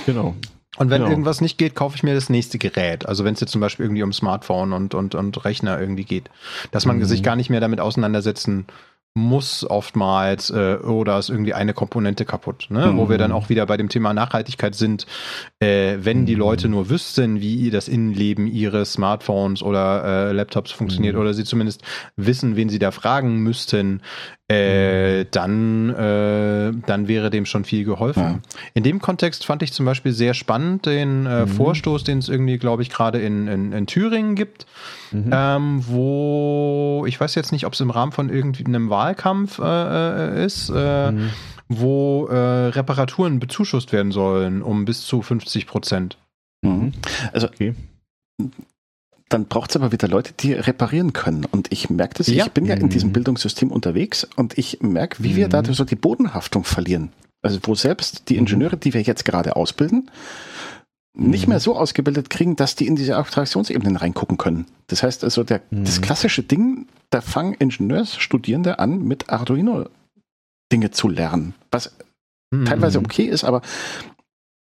Genau. 0.04 0.34
Und 0.76 0.90
wenn 0.90 1.00
genau. 1.00 1.10
irgendwas 1.10 1.40
nicht 1.40 1.58
geht, 1.58 1.74
kaufe 1.74 1.96
ich 1.96 2.02
mir 2.02 2.14
das 2.14 2.28
nächste 2.28 2.58
Gerät. 2.58 3.06
Also 3.06 3.24
wenn 3.24 3.34
es 3.34 3.40
jetzt 3.40 3.52
zum 3.52 3.60
Beispiel 3.60 3.86
irgendwie 3.86 4.02
um 4.02 4.12
Smartphone 4.12 4.72
und, 4.72 4.94
und, 4.94 5.14
und 5.14 5.44
Rechner 5.44 5.80
irgendwie 5.80 6.04
geht, 6.04 6.28
dass 6.70 6.84
man 6.84 6.98
mhm. 6.98 7.04
sich 7.04 7.22
gar 7.22 7.34
nicht 7.34 7.50
mehr 7.50 7.60
damit 7.60 7.80
auseinandersetzen 7.80 8.66
muss 9.16 9.68
oftmals 9.68 10.50
äh, 10.50 10.76
oder 10.76 11.18
ist 11.18 11.30
irgendwie 11.30 11.54
eine 11.54 11.72
Komponente 11.72 12.26
kaputt, 12.26 12.66
ne? 12.68 12.92
Mhm. 12.92 12.98
wo 12.98 13.08
wir 13.08 13.16
dann 13.16 13.32
auch 13.32 13.48
wieder 13.48 13.64
bei 13.64 13.78
dem 13.78 13.88
Thema 13.88 14.12
Nachhaltigkeit 14.12 14.74
sind. 14.74 15.06
Äh, 15.58 15.96
wenn 16.00 16.20
mhm. 16.20 16.26
die 16.26 16.34
Leute 16.34 16.68
nur 16.68 16.90
wüssten, 16.90 17.40
wie 17.40 17.70
das 17.70 17.88
Innenleben 17.88 18.46
ihres 18.46 18.92
Smartphones 18.92 19.62
oder 19.62 20.04
äh, 20.04 20.32
Laptops 20.32 20.70
funktioniert 20.70 21.14
mhm. 21.14 21.22
oder 21.22 21.32
sie 21.32 21.44
zumindest 21.44 21.82
wissen, 22.16 22.56
wen 22.56 22.68
sie 22.68 22.78
da 22.78 22.90
fragen 22.90 23.38
müssten, 23.38 24.02
äh, 24.48 25.24
mhm. 25.24 25.28
dann, 25.32 25.90
äh, 25.90 26.72
dann 26.86 27.08
wäre 27.08 27.30
dem 27.30 27.46
schon 27.46 27.64
viel 27.64 27.84
geholfen. 27.84 28.22
Ja. 28.22 28.40
In 28.74 28.84
dem 28.84 29.00
Kontext 29.00 29.44
fand 29.44 29.62
ich 29.62 29.72
zum 29.72 29.86
Beispiel 29.86 30.12
sehr 30.12 30.34
spannend 30.34 30.86
den 30.86 31.26
äh, 31.26 31.46
mhm. 31.46 31.48
Vorstoß, 31.48 32.04
den 32.04 32.18
es 32.18 32.28
irgendwie, 32.28 32.58
glaube 32.58 32.82
ich, 32.82 32.90
gerade 32.90 33.20
in, 33.20 33.48
in, 33.48 33.72
in, 33.72 33.86
Thüringen 33.86 34.36
gibt, 34.36 34.66
mhm. 35.24 35.30
ähm, 35.32 35.84
wo 35.86 37.04
ich 37.06 37.18
weiß 37.18 37.34
jetzt 37.34 37.52
nicht, 37.52 37.66
ob 37.66 37.72
es 37.72 37.80
im 37.80 37.90
Rahmen 37.90 38.12
von 38.12 38.28
irgendeinem 38.28 38.90
Wahlkampf 38.90 39.58
äh, 39.58 39.62
äh, 40.42 40.44
ist. 40.44 40.70
Äh, 40.74 41.12
mhm. 41.12 41.30
wo 41.68 42.28
Reparaturen 42.30 43.40
bezuschusst 43.40 43.92
werden 43.92 44.12
sollen 44.12 44.62
um 44.62 44.84
bis 44.84 45.02
zu 45.02 45.22
50 45.22 45.66
Prozent. 45.66 46.16
Mhm. 46.62 46.92
Also 47.32 47.48
okay 47.48 47.74
dann 49.28 49.46
braucht 49.46 49.70
es 49.70 49.76
aber 49.76 49.92
wieder 49.92 50.08
Leute, 50.08 50.32
die 50.38 50.52
reparieren 50.52 51.12
können. 51.12 51.44
Und 51.44 51.72
ich 51.72 51.90
merke 51.90 52.14
das, 52.18 52.28
ja. 52.28 52.46
ich 52.46 52.52
bin 52.52 52.64
ja 52.64 52.74
in 52.74 52.88
diesem 52.88 53.08
mhm. 53.10 53.14
Bildungssystem 53.14 53.72
unterwegs 53.72 54.26
und 54.36 54.56
ich 54.56 54.80
merke, 54.82 55.22
wie 55.22 55.36
wir 55.36 55.48
da 55.48 55.62
mhm. 55.62 55.74
so 55.74 55.84
die 55.84 55.96
Bodenhaftung 55.96 56.64
verlieren. 56.64 57.12
Also 57.42 57.58
wo 57.62 57.74
selbst 57.74 58.28
die 58.28 58.34
mhm. 58.34 58.40
Ingenieure, 58.40 58.76
die 58.76 58.94
wir 58.94 59.02
jetzt 59.02 59.24
gerade 59.24 59.56
ausbilden, 59.56 60.10
nicht 61.16 61.48
mehr 61.48 61.60
so 61.60 61.76
ausgebildet 61.76 62.30
kriegen, 62.30 62.56
dass 62.56 62.76
die 62.76 62.86
in 62.86 62.96
diese 62.96 63.16
Abstraktionsebenen 63.16 63.96
reingucken 63.96 64.36
können. 64.36 64.66
Das 64.86 65.02
heißt 65.02 65.24
also, 65.24 65.44
der, 65.44 65.62
das 65.70 66.00
klassische 66.00 66.42
Ding, 66.42 66.86
da 67.10 67.20
fangen 67.20 67.54
Ingenieursstudierende 67.54 68.78
an, 68.78 69.02
mit 69.02 69.30
Arduino 69.30 69.88
Dinge 70.72 70.90
zu 70.90 71.08
lernen, 71.08 71.54
was 71.70 71.94
teilweise 72.64 72.98
okay 72.98 73.24
ist, 73.24 73.44
aber 73.44 73.62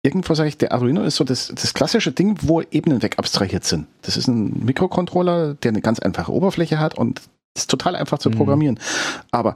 irgendwo 0.05 0.35
sage 0.35 0.49
ich, 0.49 0.59
der 0.59 0.73
Arduino 0.73 1.03
ist 1.03 1.17
so 1.17 1.25
das, 1.25 1.53
das 1.55 1.75
klassische 1.75 2.13
Ding, 2.13 2.37
wo 2.43 2.61
Ebenen 2.61 3.03
weg 3.03 3.19
abstrahiert 3.19 3.65
sind. 3.65 3.87
Das 4.03 4.17
ist 4.17 4.29
ein 4.29 4.65
Mikrocontroller, 4.65 5.55
der 5.55 5.71
eine 5.71 5.81
ganz 5.81 6.01
einfache 6.01 6.33
Oberfläche 6.33 6.79
hat 6.79 6.97
und 6.99 7.23
ist 7.57 7.71
total 7.71 7.97
einfach 7.97 8.19
zu 8.19 8.31
mhm. 8.31 8.35
programmieren. 8.35 8.75
Mhm. 8.75 9.21
Aber 9.31 9.55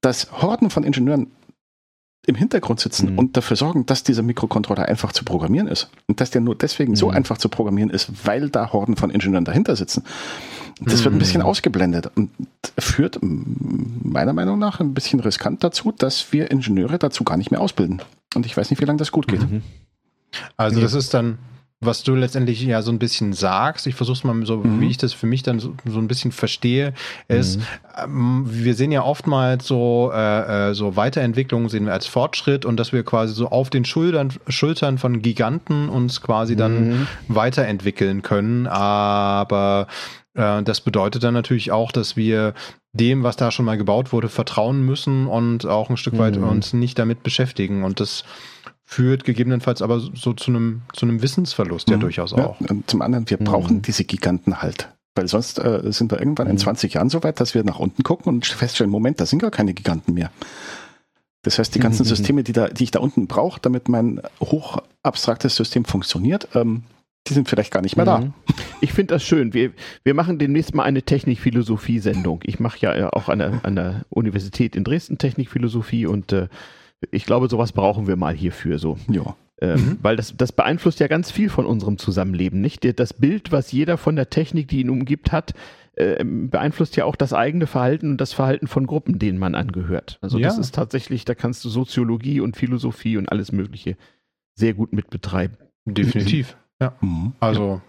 das 0.00 0.32
Horten 0.40 0.70
von 0.70 0.84
Ingenieuren 0.84 1.30
im 2.26 2.34
Hintergrund 2.34 2.80
sitzen 2.80 3.12
mhm. 3.12 3.18
und 3.18 3.36
dafür 3.36 3.56
sorgen, 3.56 3.86
dass 3.86 4.02
dieser 4.02 4.22
Mikrocontroller 4.22 4.86
einfach 4.86 5.12
zu 5.12 5.24
programmieren 5.24 5.68
ist. 5.68 5.88
Und 6.06 6.20
dass 6.20 6.30
der 6.30 6.40
nur 6.40 6.56
deswegen 6.56 6.92
mhm. 6.92 6.96
so 6.96 7.10
einfach 7.10 7.38
zu 7.38 7.48
programmieren 7.48 7.90
ist, 7.90 8.26
weil 8.26 8.50
da 8.50 8.72
Horden 8.72 8.96
von 8.96 9.10
Ingenieuren 9.10 9.44
dahinter 9.44 9.76
sitzen. 9.76 10.02
Das 10.80 11.00
mhm. 11.00 11.04
wird 11.04 11.14
ein 11.14 11.18
bisschen 11.18 11.40
mhm. 11.42 11.46
ausgeblendet 11.46 12.10
und 12.16 12.30
führt 12.78 13.18
meiner 13.22 14.32
Meinung 14.32 14.58
nach 14.58 14.80
ein 14.80 14.92
bisschen 14.92 15.20
riskant 15.20 15.62
dazu, 15.62 15.92
dass 15.92 16.32
wir 16.32 16.50
Ingenieure 16.50 16.98
dazu 16.98 17.24
gar 17.24 17.36
nicht 17.36 17.50
mehr 17.50 17.60
ausbilden. 17.60 18.02
Und 18.34 18.44
ich 18.44 18.56
weiß 18.56 18.70
nicht, 18.70 18.80
wie 18.80 18.86
lange 18.86 18.98
das 18.98 19.12
gut 19.12 19.28
geht. 19.28 19.48
Mhm. 19.48 19.62
Also 20.56 20.80
das 20.80 20.92
ist 20.94 21.14
dann 21.14 21.38
was 21.80 22.02
du 22.02 22.14
letztendlich 22.14 22.62
ja 22.62 22.80
so 22.80 22.90
ein 22.90 22.98
bisschen 22.98 23.34
sagst, 23.34 23.86
ich 23.86 23.94
versuche 23.94 24.16
es 24.16 24.24
mal 24.24 24.46
so, 24.46 24.58
mhm. 24.58 24.80
wie 24.80 24.88
ich 24.88 24.96
das 24.96 25.12
für 25.12 25.26
mich 25.26 25.42
dann 25.42 25.60
so, 25.60 25.74
so 25.84 25.98
ein 25.98 26.08
bisschen 26.08 26.32
verstehe, 26.32 26.94
ist, 27.28 27.58
mhm. 27.58 27.64
ähm, 28.02 28.44
wir 28.46 28.74
sehen 28.74 28.92
ja 28.92 29.02
oftmals 29.02 29.66
so, 29.66 30.10
äh, 30.12 30.70
äh, 30.70 30.74
so 30.74 30.96
Weiterentwicklungen 30.96 31.68
sehen 31.68 31.84
wir 31.84 31.92
als 31.92 32.06
Fortschritt 32.06 32.64
und 32.64 32.78
dass 32.78 32.92
wir 32.92 33.04
quasi 33.04 33.34
so 33.34 33.48
auf 33.50 33.68
den 33.68 33.84
Schultern, 33.84 34.32
Schultern 34.48 34.96
von 34.96 35.20
Giganten 35.20 35.90
uns 35.90 36.22
quasi 36.22 36.56
dann 36.56 36.88
mhm. 36.88 37.06
weiterentwickeln 37.28 38.22
können. 38.22 38.66
Aber 38.66 39.86
äh, 40.32 40.62
das 40.62 40.80
bedeutet 40.80 41.24
dann 41.24 41.34
natürlich 41.34 41.72
auch, 41.72 41.92
dass 41.92 42.16
wir 42.16 42.54
dem, 42.94 43.22
was 43.22 43.36
da 43.36 43.50
schon 43.50 43.66
mal 43.66 43.76
gebaut 43.76 44.12
wurde, 44.14 44.30
vertrauen 44.30 44.80
müssen 44.80 45.26
und 45.26 45.66
auch 45.66 45.90
ein 45.90 45.98
Stück 45.98 46.16
weit 46.16 46.36
mhm. 46.36 46.48
uns 46.48 46.72
nicht 46.72 46.98
damit 46.98 47.22
beschäftigen. 47.22 47.84
Und 47.84 48.00
das 48.00 48.24
führt 48.86 49.24
gegebenenfalls 49.24 49.82
aber 49.82 50.00
so 50.00 50.32
zu 50.32 50.50
einem, 50.50 50.82
zu 50.92 51.04
einem 51.06 51.20
Wissensverlust 51.20 51.90
ja 51.90 51.96
mhm. 51.96 52.00
durchaus 52.00 52.32
auch. 52.32 52.60
Ja, 52.60 52.70
und 52.70 52.88
zum 52.88 53.02
anderen, 53.02 53.28
wir 53.28 53.38
mhm. 53.38 53.44
brauchen 53.44 53.82
diese 53.82 54.04
Giganten 54.04 54.62
halt. 54.62 54.88
Weil 55.16 55.28
sonst 55.28 55.58
äh, 55.58 55.80
sind 55.92 56.12
wir 56.12 56.20
irgendwann 56.20 56.46
in 56.46 56.56
20 56.56 56.92
mhm. 56.92 56.94
Jahren 56.94 57.08
so 57.10 57.22
weit, 57.24 57.40
dass 57.40 57.54
wir 57.54 57.64
nach 57.64 57.80
unten 57.80 58.04
gucken 58.04 58.32
und 58.32 58.46
feststellen, 58.46 58.90
Moment, 58.90 59.20
da 59.20 59.26
sind 59.26 59.40
gar 59.40 59.50
keine 59.50 59.74
Giganten 59.74 60.14
mehr. 60.14 60.30
Das 61.42 61.58
heißt, 61.58 61.74
die 61.74 61.80
ganzen 61.80 62.04
mhm. 62.04 62.08
Systeme, 62.08 62.42
die, 62.44 62.52
da, 62.52 62.68
die 62.68 62.84
ich 62.84 62.90
da 62.90 63.00
unten 63.00 63.26
brauche, 63.26 63.60
damit 63.60 63.88
mein 63.88 64.20
hochabstraktes 64.40 65.56
System 65.56 65.84
funktioniert, 65.84 66.48
ähm, 66.54 66.84
die 67.26 67.34
sind 67.34 67.48
vielleicht 67.48 67.72
gar 67.72 67.82
nicht 67.82 67.96
mehr 67.96 68.04
da. 68.04 68.32
Ich 68.80 68.92
finde 68.92 69.14
das 69.14 69.24
schön. 69.24 69.52
Wir, 69.52 69.72
wir 70.04 70.14
machen 70.14 70.38
demnächst 70.38 70.74
mal 70.74 70.84
eine 70.84 71.02
Technikphilosophie-Sendung. 71.02 72.40
Ich 72.44 72.60
mache 72.60 72.78
ja 72.80 73.12
auch 73.12 73.28
an 73.28 73.38
der, 73.40 73.60
an 73.64 73.74
der 73.74 74.04
Universität 74.10 74.76
in 74.76 74.84
Dresden 74.84 75.18
Technikphilosophie 75.18 76.06
und 76.06 76.32
äh, 76.32 76.48
ich 77.10 77.26
glaube, 77.26 77.48
sowas 77.48 77.72
brauchen 77.72 78.06
wir 78.06 78.16
mal 78.16 78.34
hierfür 78.34 78.78
so. 78.78 78.98
Ja. 79.08 79.36
Ähm, 79.60 79.80
mhm. 79.80 79.98
Weil 80.02 80.16
das, 80.16 80.36
das 80.36 80.52
beeinflusst 80.52 81.00
ja 81.00 81.08
ganz 81.08 81.30
viel 81.30 81.48
von 81.48 81.64
unserem 81.64 81.98
Zusammenleben, 81.98 82.60
nicht? 82.60 82.84
Das 82.98 83.14
Bild, 83.14 83.52
was 83.52 83.72
jeder 83.72 83.96
von 83.96 84.16
der 84.16 84.28
Technik, 84.28 84.68
die 84.68 84.80
ihn 84.80 84.90
umgibt, 84.90 85.32
hat, 85.32 85.54
äh, 85.94 86.22
beeinflusst 86.24 86.96
ja 86.96 87.06
auch 87.06 87.16
das 87.16 87.32
eigene 87.32 87.66
Verhalten 87.66 88.10
und 88.12 88.20
das 88.20 88.34
Verhalten 88.34 88.66
von 88.66 88.86
Gruppen, 88.86 89.18
denen 89.18 89.38
man 89.38 89.54
angehört. 89.54 90.18
Also 90.20 90.38
ja. 90.38 90.48
das 90.48 90.58
ist 90.58 90.74
tatsächlich, 90.74 91.24
da 91.24 91.34
kannst 91.34 91.64
du 91.64 91.70
Soziologie 91.70 92.40
und 92.40 92.56
Philosophie 92.56 93.16
und 93.16 93.30
alles 93.30 93.50
Mögliche 93.50 93.96
sehr 94.54 94.74
gut 94.74 94.92
mit 94.92 95.08
betreiben. 95.10 95.56
Definitiv. 95.84 96.56
Ja. 96.78 96.94
Mhm. 97.00 97.32
Also 97.40 97.80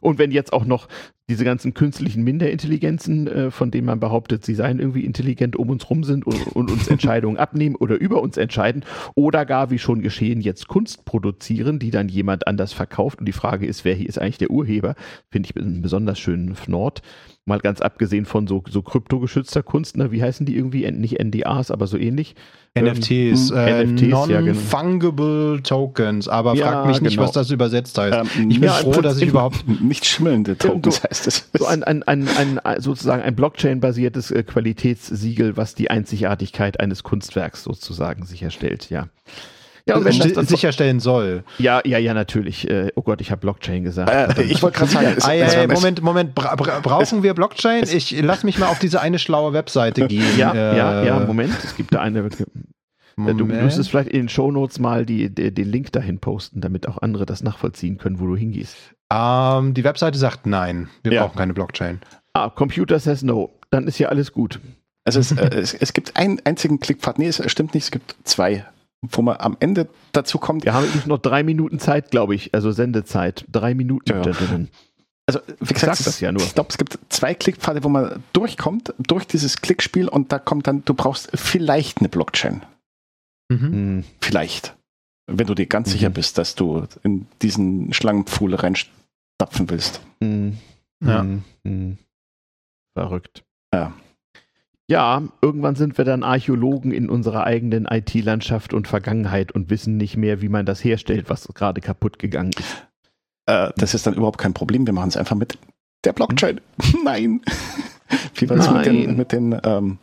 und 0.00 0.18
wenn 0.18 0.30
jetzt 0.30 0.52
auch 0.52 0.64
noch 0.64 0.88
diese 1.28 1.44
ganzen 1.44 1.74
künstlichen 1.74 2.22
Minderintelligenzen, 2.22 3.26
äh, 3.26 3.50
von 3.50 3.72
denen 3.72 3.86
man 3.86 3.98
behauptet, 3.98 4.44
sie 4.44 4.54
seien 4.54 4.78
irgendwie 4.78 5.04
intelligent, 5.04 5.56
um 5.56 5.70
uns 5.70 5.90
rum 5.90 6.04
sind 6.04 6.24
und, 6.24 6.46
und 6.54 6.70
uns 6.70 6.86
Entscheidungen 6.88 7.36
abnehmen 7.36 7.74
oder 7.74 7.96
über 7.96 8.22
uns 8.22 8.36
entscheiden 8.36 8.84
oder 9.14 9.44
gar, 9.44 9.70
wie 9.70 9.78
schon 9.78 10.02
geschehen, 10.02 10.40
jetzt 10.40 10.68
Kunst 10.68 11.04
produzieren, 11.04 11.80
die 11.80 11.90
dann 11.90 12.08
jemand 12.08 12.46
anders 12.46 12.72
verkauft. 12.72 13.18
Und 13.18 13.26
die 13.26 13.32
Frage 13.32 13.66
ist, 13.66 13.84
wer 13.84 13.94
hier 13.94 14.08
ist 14.08 14.20
eigentlich 14.20 14.38
der 14.38 14.50
Urheber? 14.50 14.94
Finde 15.28 15.48
ich 15.50 15.56
einen 15.60 15.82
besonders 15.82 16.18
schönen 16.20 16.54
Fnord. 16.54 17.02
Mal 17.44 17.58
ganz 17.58 17.80
abgesehen 17.80 18.24
von 18.24 18.46
so, 18.46 18.62
so 18.68 18.82
kryptogeschützter 18.82 19.62
Kunst, 19.62 19.96
ne? 19.96 20.10
wie 20.12 20.22
heißen 20.22 20.46
die 20.46 20.56
irgendwie? 20.56 20.90
Nicht 20.90 21.22
NDAs, 21.22 21.70
aber 21.70 21.86
so 21.86 21.96
ähnlich. 21.96 22.34
NFTs, 22.76 23.50
ähm, 23.50 23.56
äh, 23.56 23.84
NFTs 23.84 24.08
Non-Fungible 24.08 25.54
ja, 25.56 25.60
Tokens, 25.62 26.28
aber 26.28 26.54
ja, 26.54 26.66
frag 26.66 26.86
mich 26.86 27.00
nicht, 27.00 27.14
genau. 27.14 27.22
was 27.22 27.32
das 27.32 27.50
übersetzt 27.50 27.96
heißt. 27.96 28.36
Ähm, 28.36 28.50
ich 28.50 28.60
bin 28.60 28.68
ja, 28.68 28.74
froh, 28.74 29.00
dass 29.00 29.20
ich 29.20 29.28
überhaupt. 29.28 29.64
Nicht 29.80 30.04
schimmelnde 30.04 30.58
Tokens 30.58 31.02
so, 31.58 31.66
ein, 31.66 31.82
ein, 31.84 32.02
ein, 32.02 32.28
ein, 32.28 32.80
sozusagen 32.80 33.22
ein 33.22 33.34
Blockchain-basiertes 33.34 34.30
äh, 34.30 34.42
Qualitätssiegel, 34.42 35.56
was 35.56 35.74
die 35.74 35.90
Einzigartigkeit 35.90 36.80
eines 36.80 37.02
Kunstwerks 37.02 37.62
sozusagen 37.64 38.24
sicherstellt, 38.24 38.90
ja. 38.90 39.08
Ja, 39.88 39.96
und 39.96 40.04
wenn 40.04 40.18
das 40.18 40.32
dann 40.32 40.46
sicherstellen 40.46 40.98
soll. 40.98 41.44
Ja, 41.58 41.80
ja, 41.84 41.98
ja, 41.98 42.12
natürlich. 42.12 42.68
Äh, 42.68 42.90
oh 42.96 43.02
Gott, 43.02 43.20
ich 43.20 43.30
habe 43.30 43.40
Blockchain 43.40 43.84
gesagt. 43.84 44.36
Äh, 44.36 44.42
ich 44.42 44.60
wollte 44.60 44.78
gerade 44.78 44.90
sagen, 44.90 45.16
ah, 45.20 45.32
ja, 45.32 45.52
ja, 45.52 45.68
Moment, 45.68 46.02
Moment, 46.02 46.34
bra 46.34 46.56
bra 46.56 46.80
brauchen 46.80 47.22
wir 47.22 47.34
Blockchain? 47.34 47.84
Ich 47.84 48.10
lass 48.20 48.42
mich 48.42 48.58
mal 48.58 48.66
auf 48.66 48.80
diese 48.80 49.00
eine 49.00 49.20
schlaue 49.20 49.52
Webseite 49.52 50.06
gehen. 50.08 50.36
Ja, 50.36 50.52
äh, 50.52 50.76
ja, 50.76 51.04
ja, 51.04 51.20
Moment, 51.20 51.54
es 51.62 51.76
gibt 51.76 51.94
da 51.94 52.00
eine. 52.00 52.28
Moment. 53.16 53.40
Du 53.40 53.46
müsstest 53.46 53.90
vielleicht 53.90 54.10
in 54.10 54.22
den 54.22 54.28
Shownotes 54.28 54.78
mal 54.78 55.06
die, 55.06 55.30
die, 55.30 55.52
den 55.52 55.70
Link 55.70 55.90
dahin 55.92 56.18
posten, 56.18 56.60
damit 56.60 56.86
auch 56.86 56.98
andere 56.98 57.24
das 57.24 57.42
nachvollziehen 57.42 57.96
können, 57.96 58.20
wo 58.20 58.26
du 58.26 58.36
hingehst. 58.36 58.76
Ähm, 59.10 59.72
die 59.72 59.84
Webseite 59.84 60.18
sagt 60.18 60.46
nein, 60.46 60.88
wir 61.02 61.12
ja. 61.12 61.24
brauchen 61.24 61.38
keine 61.38 61.54
Blockchain. 61.54 62.00
Ah, 62.34 62.50
Computer 62.50 62.98
says 62.98 63.22
no. 63.22 63.50
Dann 63.70 63.86
ist 63.86 63.98
ja 63.98 64.08
alles 64.08 64.32
gut. 64.32 64.60
Also 65.04 65.20
es, 65.20 65.32
äh, 65.32 65.48
es, 65.54 65.72
es, 65.72 65.94
gibt 65.94 66.16
einen 66.16 66.40
einzigen 66.44 66.78
Klickpfad. 66.78 67.18
Nee, 67.18 67.28
es 67.28 67.50
stimmt 67.50 67.74
nicht, 67.74 67.84
es 67.84 67.90
gibt 67.90 68.16
zwei 68.24 68.64
wo 69.02 69.22
man 69.22 69.36
am 69.38 69.56
Ende 69.60 69.88
dazu 70.12 70.38
kommt. 70.38 70.64
Wir 70.64 70.74
haben 70.74 70.86
noch 71.06 71.18
drei 71.18 71.42
Minuten 71.42 71.78
Zeit, 71.78 72.10
glaube 72.10 72.34
ich, 72.34 72.54
also 72.54 72.72
Sendezeit. 72.72 73.44
Drei 73.50 73.74
Minuten 73.74 74.10
ja. 74.10 74.20
drin. 74.20 74.68
Also, 75.26 75.40
wie 75.60 75.74
gesagt, 75.74 76.06
das 76.06 76.20
ja 76.20 76.30
nur. 76.30 76.42
ich 76.42 76.54
glaube, 76.54 76.70
es 76.70 76.78
gibt 76.78 76.98
zwei 77.08 77.34
Klickpfade, 77.34 77.82
wo 77.82 77.88
man 77.88 78.22
durchkommt, 78.32 78.94
durch 78.98 79.26
dieses 79.26 79.60
Klickspiel 79.60 80.08
und 80.08 80.30
da 80.30 80.38
kommt 80.38 80.66
dann, 80.68 80.84
du 80.84 80.94
brauchst 80.94 81.30
vielleicht 81.34 81.98
eine 81.98 82.08
Blockchain. 82.08 82.62
Mhm. 83.48 83.72
Hm. 83.72 84.04
Vielleicht. 84.20 84.76
Wenn 85.26 85.46
du 85.46 85.54
dir 85.54 85.66
ganz 85.66 85.88
mhm. 85.88 85.92
sicher 85.92 86.10
bist, 86.10 86.38
dass 86.38 86.54
du 86.54 86.86
in 87.02 87.26
diesen 87.42 87.92
Schlangenpfuhl 87.92 88.54
reinstapfen 88.54 89.68
willst. 89.68 90.00
Mhm. 90.20 90.58
Ja. 91.04 91.26
Mhm. 91.64 91.98
Verrückt. 92.96 93.44
Ja. 93.72 93.92
Ja, 94.88 95.22
irgendwann 95.42 95.74
sind 95.74 95.98
wir 95.98 96.04
dann 96.04 96.22
Archäologen 96.22 96.92
in 96.92 97.10
unserer 97.10 97.42
eigenen 97.42 97.86
IT-Landschaft 97.86 98.72
und 98.72 98.86
Vergangenheit 98.86 99.50
und 99.50 99.68
wissen 99.68 99.96
nicht 99.96 100.16
mehr, 100.16 100.40
wie 100.42 100.48
man 100.48 100.64
das 100.64 100.84
herstellt, 100.84 101.28
was 101.28 101.48
gerade 101.48 101.80
kaputt 101.80 102.20
gegangen 102.20 102.52
ist. 102.56 102.86
Äh, 103.46 103.70
das 103.76 103.94
ist 103.94 104.06
dann 104.06 104.14
überhaupt 104.14 104.38
kein 104.38 104.54
Problem. 104.54 104.86
Wir 104.86 104.94
machen 104.94 105.08
es 105.08 105.16
einfach 105.16 105.34
mit 105.34 105.58
der 106.04 106.12
Blockchain. 106.12 106.60
Hm? 106.80 107.00
Nein. 107.04 107.40
wie 108.34 108.48
war 108.48 108.58
es 108.58 108.70
mit 108.70 108.86
den, 108.86 109.16
mit 109.16 109.32
den 109.32 109.60
ähm, 109.64 109.98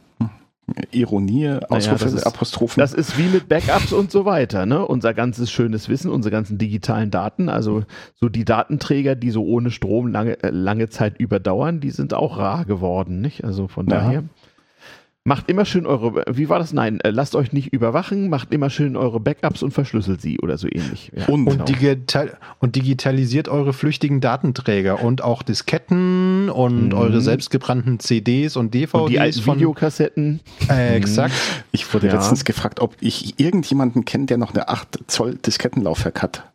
Ironie, 0.91 1.57
Ausrufe, 1.69 2.05
naja, 2.05 2.25
Apostrophen. 2.25 2.79
Das 2.79 2.93
ist 2.93 3.17
wie 3.17 3.27
mit 3.27 3.49
Backups 3.49 3.91
und 3.91 4.11
so 4.11 4.23
weiter. 4.23 4.65
Ne? 4.65 4.85
Unser 4.85 5.13
ganzes 5.13 5.51
schönes 5.51 5.89
Wissen, 5.89 6.09
unsere 6.09 6.31
ganzen 6.31 6.57
digitalen 6.57 7.11
Daten, 7.11 7.49
also 7.49 7.83
so 8.15 8.29
die 8.29 8.45
Datenträger, 8.45 9.15
die 9.15 9.31
so 9.31 9.43
ohne 9.43 9.71
Strom 9.71 10.07
lange, 10.07 10.41
äh, 10.41 10.49
lange 10.51 10.89
Zeit 10.89 11.19
überdauern, 11.19 11.81
die 11.81 11.91
sind 11.91 12.13
auch 12.13 12.37
rar 12.37 12.63
geworden. 12.63 13.19
Nicht? 13.19 13.43
Also 13.43 13.67
von 13.67 13.87
ja. 13.87 13.97
daher. 13.97 14.23
Macht 15.25 15.49
immer 15.49 15.63
schön 15.63 15.85
eure, 15.85 16.25
wie 16.29 16.49
war 16.49 16.59
das? 16.59 16.73
Nein, 16.73 16.99
äh, 16.99 17.09
lasst 17.09 17.35
euch 17.35 17.53
nicht 17.53 17.71
überwachen, 17.71 18.27
macht 18.29 18.53
immer 18.53 18.69
schön 18.69 18.97
eure 18.97 19.21
Backups 19.21 19.63
und 19.63 19.71
verschlüsselt 19.71 20.19
sie 20.19 20.37
oder 20.41 20.57
so 20.57 20.67
ähnlich. 20.67 21.13
Ja, 21.15 21.27
und, 21.27 21.45
genau. 21.45 21.63
digital, 21.63 22.37
und, 22.59 22.75
digitalisiert 22.75 23.47
eure 23.47 23.71
flüchtigen 23.71 24.19
Datenträger 24.19 25.01
und 25.01 25.23
auch 25.23 25.41
Disketten 25.41 26.49
und 26.49 26.89
mhm. 26.89 26.93
eure 26.93 27.21
selbstgebrannten 27.21 28.01
CDs 28.01 28.57
und 28.57 28.73
DVDs. 28.73 29.01
Und 29.01 29.11
die 29.11 29.19
alten 29.21 29.41
von, 29.41 29.55
Videokassetten. 29.55 30.41
Äh, 30.69 30.97
exakt. 30.97 31.35
Ich 31.71 31.93
wurde 31.93 32.07
ja. 32.07 32.15
letztens 32.15 32.43
gefragt, 32.43 32.81
ob 32.81 32.97
ich 32.99 33.39
irgendjemanden 33.39 34.03
kenne, 34.03 34.25
der 34.25 34.37
noch 34.37 34.53
eine 34.53 34.67
8 34.67 35.05
Zoll 35.07 35.35
Diskettenlaufwerk 35.35 36.21
hat. 36.21 36.52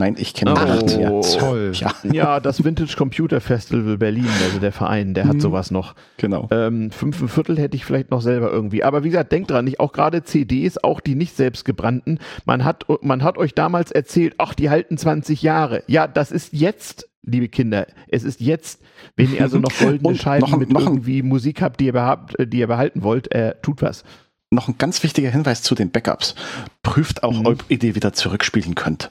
Nein, 0.00 0.16
ich 0.18 0.32
kenne 0.32 0.54
oh, 0.54 0.98
ja, 0.98 1.20
toll. 1.20 1.72
Ja. 1.74 1.92
ja, 2.10 2.40
das 2.40 2.64
Vintage 2.64 2.94
Computer 2.96 3.42
Festival 3.42 3.98
Berlin, 3.98 4.30
also 4.44 4.58
der 4.58 4.72
Verein, 4.72 5.12
der 5.12 5.26
hat 5.28 5.34
mhm. 5.34 5.40
sowas 5.40 5.70
noch. 5.70 5.94
Genau. 6.16 6.48
Ähm, 6.50 6.90
fünf 6.90 7.20
ein 7.20 7.28
Viertel 7.28 7.58
hätte 7.58 7.76
ich 7.76 7.84
vielleicht 7.84 8.10
noch 8.10 8.22
selber 8.22 8.50
irgendwie. 8.50 8.82
Aber 8.82 9.04
wie 9.04 9.10
gesagt, 9.10 9.30
denkt 9.30 9.50
dran, 9.50 9.66
nicht 9.66 9.78
auch 9.78 9.92
gerade 9.92 10.24
CDs, 10.24 10.82
auch 10.82 11.00
die 11.00 11.16
nicht 11.16 11.36
selbstgebrannten. 11.36 12.18
Man 12.46 12.64
hat, 12.64 12.86
man 13.02 13.22
hat 13.22 13.36
euch 13.36 13.54
damals 13.54 13.90
erzählt, 13.90 14.36
ach, 14.38 14.54
die 14.54 14.70
halten 14.70 14.96
20 14.96 15.42
Jahre. 15.42 15.82
Ja, 15.86 16.06
das 16.06 16.32
ist 16.32 16.54
jetzt 16.54 17.06
liebe 17.22 17.48
Kinder, 17.48 17.86
es 18.08 18.24
ist 18.24 18.40
jetzt, 18.40 18.80
wenn 19.14 19.34
ihr 19.34 19.42
also 19.42 19.58
noch 19.58 19.72
goldene 19.78 20.16
Scheiben 20.16 20.50
noch, 20.50 20.58
mit 20.58 20.72
noch 20.72 20.80
irgendwie 20.80 21.22
Musik 21.22 21.60
habt, 21.60 21.78
die 21.78 21.84
ihr, 21.84 21.92
behabt, 21.92 22.36
die 22.38 22.58
ihr 22.58 22.68
behalten 22.68 23.02
wollt, 23.02 23.30
äh, 23.32 23.54
tut 23.60 23.82
was. 23.82 24.02
Noch 24.50 24.66
ein 24.66 24.76
ganz 24.78 25.02
wichtiger 25.02 25.28
Hinweis 25.28 25.62
zu 25.62 25.74
den 25.74 25.90
Backups. 25.90 26.34
Prüft 26.82 27.22
auch, 27.22 27.38
mhm. 27.38 27.46
ob 27.46 27.64
ihr 27.68 27.78
die 27.78 27.94
wieder 27.94 28.14
zurückspielen 28.14 28.74
könnt. 28.74 29.10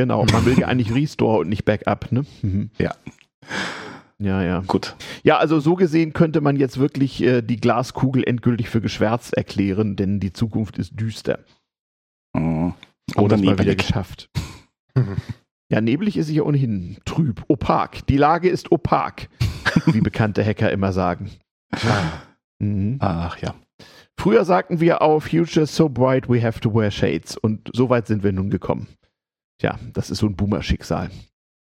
Genau, 0.00 0.24
man 0.32 0.46
will 0.46 0.58
ja 0.58 0.66
eigentlich 0.68 0.94
Restore 0.94 1.40
und 1.40 1.50
nicht 1.50 1.66
Backup, 1.66 2.10
ne? 2.10 2.24
Mhm. 2.40 2.70
Ja. 2.78 2.94
Ja, 4.18 4.42
ja. 4.42 4.60
Gut. 4.66 4.96
Ja, 5.24 5.36
also 5.36 5.60
so 5.60 5.74
gesehen 5.74 6.14
könnte 6.14 6.40
man 6.40 6.56
jetzt 6.56 6.78
wirklich 6.78 7.22
äh, 7.22 7.42
die 7.42 7.58
Glaskugel 7.58 8.24
endgültig 8.24 8.70
für 8.70 8.80
geschwärzt 8.80 9.34
erklären, 9.34 9.96
denn 9.96 10.18
die 10.18 10.32
Zukunft 10.32 10.78
ist 10.78 10.98
düster. 10.98 11.40
Mhm. 12.32 12.72
Oder 13.14 13.36
nebelig. 13.36 13.58
Mal 13.58 13.64
wieder 13.64 13.74
geschafft. 13.74 14.30
ja, 15.70 15.82
neblig 15.82 16.16
ist 16.16 16.28
sie 16.28 16.36
ja 16.36 16.44
ohnehin 16.44 16.96
trüb, 17.04 17.44
opak. 17.48 18.06
Die 18.06 18.16
Lage 18.16 18.48
ist 18.48 18.72
opak, 18.72 19.28
wie 19.84 20.00
bekannte 20.00 20.42
Hacker 20.42 20.72
immer 20.72 20.94
sagen. 20.94 21.30
Mhm. 22.58 22.96
Ach 23.00 23.36
ja. 23.36 23.54
Früher 24.18 24.46
sagten 24.46 24.80
wir 24.80 25.02
auf 25.02 25.24
Future 25.24 25.66
so 25.66 25.90
bright 25.90 26.26
we 26.30 26.42
have 26.42 26.58
to 26.60 26.72
wear 26.74 26.90
shades 26.90 27.36
und 27.36 27.68
so 27.74 27.90
weit 27.90 28.06
sind 28.06 28.22
wir 28.22 28.32
nun 28.32 28.48
gekommen. 28.48 28.86
Tja, 29.60 29.78
das 29.92 30.10
ist 30.10 30.18
so 30.18 30.26
ein 30.26 30.36
Boomer-Schicksal. 30.36 31.10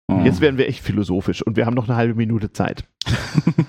Mhm. 0.09 0.24
Jetzt 0.24 0.40
werden 0.40 0.57
wir 0.57 0.68
echt 0.68 0.82
philosophisch 0.82 1.42
und 1.42 1.57
wir 1.57 1.66
haben 1.66 1.74
noch 1.74 1.88
eine 1.88 1.96
halbe 1.96 2.14
Minute 2.14 2.53
Zeit. 2.53 2.84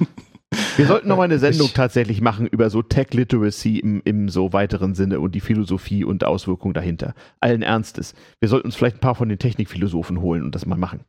Wir 0.77 0.87
sollten 0.87 1.09
noch 1.09 1.17
mal 1.17 1.23
eine 1.23 1.39
Sendung 1.39 1.67
ich, 1.67 1.73
tatsächlich 1.73 2.21
machen 2.21 2.47
über 2.47 2.69
so 2.69 2.81
Tech 2.81 3.13
Literacy 3.13 3.79
im, 3.79 4.01
im 4.05 4.29
so 4.29 4.53
weiteren 4.53 4.95
Sinne 4.95 5.19
und 5.19 5.35
die 5.35 5.41
Philosophie 5.41 6.05
und 6.05 6.23
Auswirkungen 6.23 6.73
dahinter. 6.73 7.15
Allen 7.41 7.61
Ernstes. 7.61 8.15
Wir 8.39 8.47
sollten 8.47 8.67
uns 8.67 8.77
vielleicht 8.77 8.95
ein 8.95 9.01
paar 9.01 9.15
von 9.15 9.27
den 9.27 9.39
Technikphilosophen 9.39 10.21
holen 10.21 10.41
und 10.41 10.55
das 10.55 10.65
mal 10.65 10.77
machen. 10.77 11.01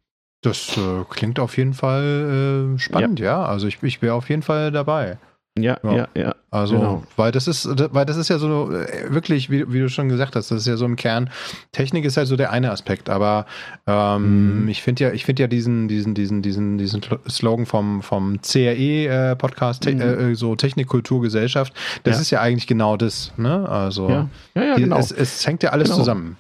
Das 0.43 0.77
äh, 0.77 1.05
klingt 1.09 1.39
auf 1.39 1.57
jeden 1.57 1.75
Fall 1.75 2.75
äh, 2.75 2.79
spannend, 2.81 3.21
ja. 3.21 3.27
ja. 3.27 3.45
Also 3.45 3.69
ich, 3.69 3.81
ich 3.83 4.03
wäre 4.03 4.15
auf 4.15 4.29
jeden 4.29 4.43
Fall 4.43 4.73
dabei. 4.73 5.19
Ja, 5.59 5.79
ja, 5.83 5.93
ja. 5.93 6.09
ja 6.15 6.35
also, 6.51 6.77
genau. 6.77 7.03
weil 7.17 7.33
das 7.33 7.49
ist, 7.49 7.69
weil 7.93 8.05
das 8.07 8.17
ist 8.17 8.29
ja 8.29 8.39
so 8.39 8.73
äh, 8.73 9.13
wirklich, 9.13 9.51
wie, 9.51 9.73
wie, 9.73 9.81
du 9.81 9.89
schon 9.89 10.09
gesagt 10.09 10.37
hast, 10.37 10.51
das 10.51 10.59
ist 10.61 10.67
ja 10.67 10.77
so 10.77 10.85
im 10.85 10.97
Kern. 10.97 11.31
Technik 11.73 12.05
ist 12.05 12.17
halt 12.17 12.29
so 12.29 12.37
der 12.37 12.51
eine 12.51 12.71
Aspekt, 12.71 13.09
aber 13.09 13.47
ähm, 13.87 14.63
mhm. 14.63 14.69
ich 14.69 14.83
finde 14.83 15.05
ja, 15.05 15.13
ich 15.13 15.25
finde 15.25 15.43
ja 15.43 15.47
diesen, 15.49 15.89
diesen, 15.89 16.15
diesen, 16.15 16.43
diesen, 16.43 16.79
diesen 16.79 17.01
Slogan 17.29 17.67
vom, 17.67 18.03
vom 18.03 18.41
CRE-Podcast, 18.43 19.87
äh, 19.87 19.95
mhm. 19.95 20.01
äh, 20.01 20.35
so 20.35 20.55
Technik, 20.55 20.87
Kultur, 20.87 21.21
Gesellschaft, 21.21 21.73
das 22.05 22.17
ja. 22.17 22.21
ist 22.23 22.31
ja 22.31 22.41
eigentlich 22.41 22.67
genau 22.67 22.97
das, 22.97 23.33
ne? 23.37 23.69
Also, 23.69 24.09
ja, 24.09 24.29
ja, 24.55 24.65
ja 24.65 24.75
genau. 24.77 24.99
es, 24.99 25.11
es 25.13 25.47
hängt 25.47 25.63
ja 25.63 25.71
alles 25.71 25.89
genau. 25.89 25.99
zusammen. 25.99 26.37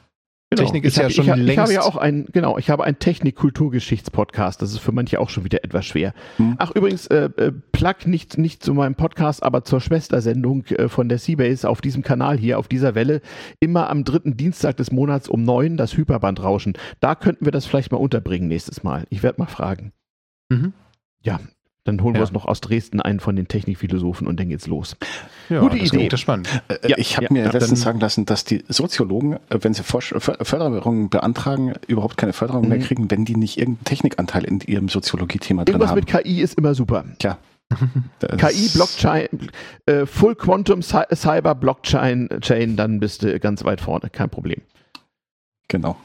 Genau. 0.52 0.64
Technik 0.64 0.84
ist 0.84 0.94
ich 0.94 0.98
ja 0.98 1.04
hab, 1.04 1.12
schon 1.12 1.24
ich, 1.24 1.30
längst. 1.36 1.52
Ich 1.52 1.58
habe 1.58 1.72
ja 1.72 1.82
auch 1.82 1.96
ein, 1.96 2.26
genau, 2.32 2.58
ich 2.58 2.70
habe 2.70 2.82
einen 2.82 2.98
Technik-Kulturgeschichts-Podcast. 2.98 4.60
Das 4.60 4.72
ist 4.72 4.80
für 4.80 4.90
manche 4.90 5.20
auch 5.20 5.30
schon 5.30 5.44
wieder 5.44 5.62
etwas 5.62 5.86
schwer. 5.86 6.12
Hm. 6.38 6.56
Ach, 6.58 6.72
übrigens, 6.74 7.06
äh, 7.06 7.30
äh, 7.36 7.52
Plug 7.70 8.06
nicht, 8.06 8.36
nicht 8.36 8.60
zu 8.64 8.74
meinem 8.74 8.96
Podcast, 8.96 9.44
aber 9.44 9.62
zur 9.62 9.80
Schwestersendung 9.80 10.66
äh, 10.66 10.88
von 10.88 11.08
der 11.08 11.18
Seabase 11.18 11.68
auf 11.68 11.80
diesem 11.80 12.02
Kanal 12.02 12.36
hier, 12.36 12.58
auf 12.58 12.66
dieser 12.66 12.96
Welle. 12.96 13.20
Immer 13.60 13.90
am 13.90 14.02
dritten 14.02 14.36
Dienstag 14.36 14.76
des 14.76 14.90
Monats 14.90 15.28
um 15.28 15.44
neun 15.44 15.76
das 15.76 15.96
Hyperbandrauschen. 15.96 16.72
Da 16.98 17.14
könnten 17.14 17.44
wir 17.44 17.52
das 17.52 17.66
vielleicht 17.66 17.92
mal 17.92 17.98
unterbringen 17.98 18.48
nächstes 18.48 18.82
Mal. 18.82 19.04
Ich 19.08 19.22
werde 19.22 19.40
mal 19.40 19.46
fragen. 19.46 19.92
Mhm. 20.48 20.72
Ja, 21.22 21.38
dann 21.90 22.04
holen 22.04 22.14
ja. 22.14 22.20
wir 22.20 22.22
uns 22.22 22.32
noch 22.32 22.46
aus 22.46 22.60
Dresden 22.60 23.00
einen 23.00 23.20
von 23.20 23.36
den 23.36 23.48
Technikphilosophen 23.48 24.26
und 24.26 24.38
dann 24.38 24.48
geht's 24.48 24.66
los. 24.66 24.96
Ja, 25.48 25.60
Gute 25.60 25.76
Idee. 25.76 26.08
Das 26.08 26.20
spannend. 26.20 26.48
Äh, 26.68 26.88
ja, 26.88 26.98
ich 26.98 27.16
habe 27.16 27.26
mir 27.30 27.50
letztens 27.50 27.82
sagen 27.82 28.00
lassen, 28.00 28.26
dass 28.26 28.44
die 28.44 28.64
Soziologen, 28.68 29.34
äh, 29.34 29.58
wenn 29.60 29.74
sie 29.74 29.82
Förderungen 29.82 31.10
beantragen, 31.10 31.74
überhaupt 31.86 32.16
keine 32.16 32.32
Förderung 32.32 32.62
mhm. 32.62 32.68
mehr 32.68 32.78
kriegen, 32.78 33.10
wenn 33.10 33.24
die 33.24 33.36
nicht 33.36 33.58
irgendeinen 33.58 33.84
Technikanteil 33.84 34.44
in 34.44 34.60
ihrem 34.60 34.88
Soziologie-Thema 34.88 35.64
drin 35.64 35.74
haben. 35.74 35.82
Irgendwas 35.82 36.22
mit 36.22 36.24
KI 36.24 36.40
ist 36.40 36.56
immer 36.56 36.74
super. 36.74 37.04
Klar. 37.18 37.38
KI, 38.36 38.68
Blockchain, 38.74 39.28
äh, 39.86 40.04
Full 40.04 40.34
Quantum 40.34 40.82
Cyber 40.82 41.54
Blockchain 41.54 42.28
Chain, 42.40 42.76
dann 42.76 42.98
bist 42.98 43.22
du 43.22 43.38
ganz 43.38 43.64
weit 43.64 43.80
vorne, 43.80 44.10
kein 44.10 44.28
Problem. 44.28 44.60
Genau. 45.68 45.96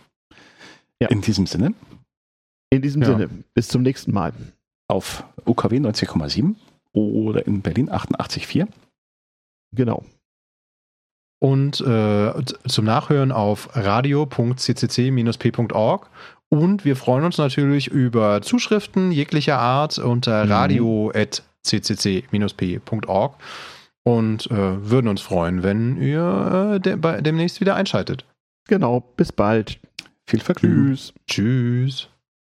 Ja. 1.01 1.09
In 1.09 1.21
diesem 1.21 1.47
Sinne. 1.47 1.73
In 2.69 2.81
diesem 2.81 3.01
ja. 3.01 3.07
Sinne. 3.07 3.29
Bis 3.55 3.67
zum 3.67 3.81
nächsten 3.81 4.13
Mal 4.13 4.33
auf 4.87 5.23
UKW 5.45 5.77
90,7 5.77 6.55
oder 6.93 7.45
in 7.45 7.61
Berlin 7.61 7.89
88,4. 7.89 8.67
Genau. 9.73 10.03
Und 11.39 11.81
äh, 11.81 12.33
zum 12.67 12.85
Nachhören 12.85 13.31
auf 13.31 13.69
radio.ccc-p.org. 13.75 16.09
Und 16.49 16.85
wir 16.85 16.95
freuen 16.95 17.25
uns 17.25 17.37
natürlich 17.37 17.87
über 17.87 18.41
Zuschriften 18.41 19.11
jeglicher 19.11 19.59
Art 19.59 19.99
unter 19.99 20.45
mhm. 20.45 20.51
radio.ccc-p.org 20.51 23.35
und 24.03 24.51
äh, 24.51 24.89
würden 24.89 25.07
uns 25.07 25.21
freuen, 25.21 25.63
wenn 25.63 25.99
ihr 26.01 26.75
äh, 26.75 26.79
de 26.79 27.21
demnächst 27.21 27.59
wieder 27.59 27.75
einschaltet. 27.75 28.23
Genau, 28.67 29.01
bis 29.17 29.31
bald. 29.31 29.79
Viel 30.27 30.39
Vergnügen. 30.39 30.95
Tschüss. 30.95 31.13
Tschüss. 31.27 32.09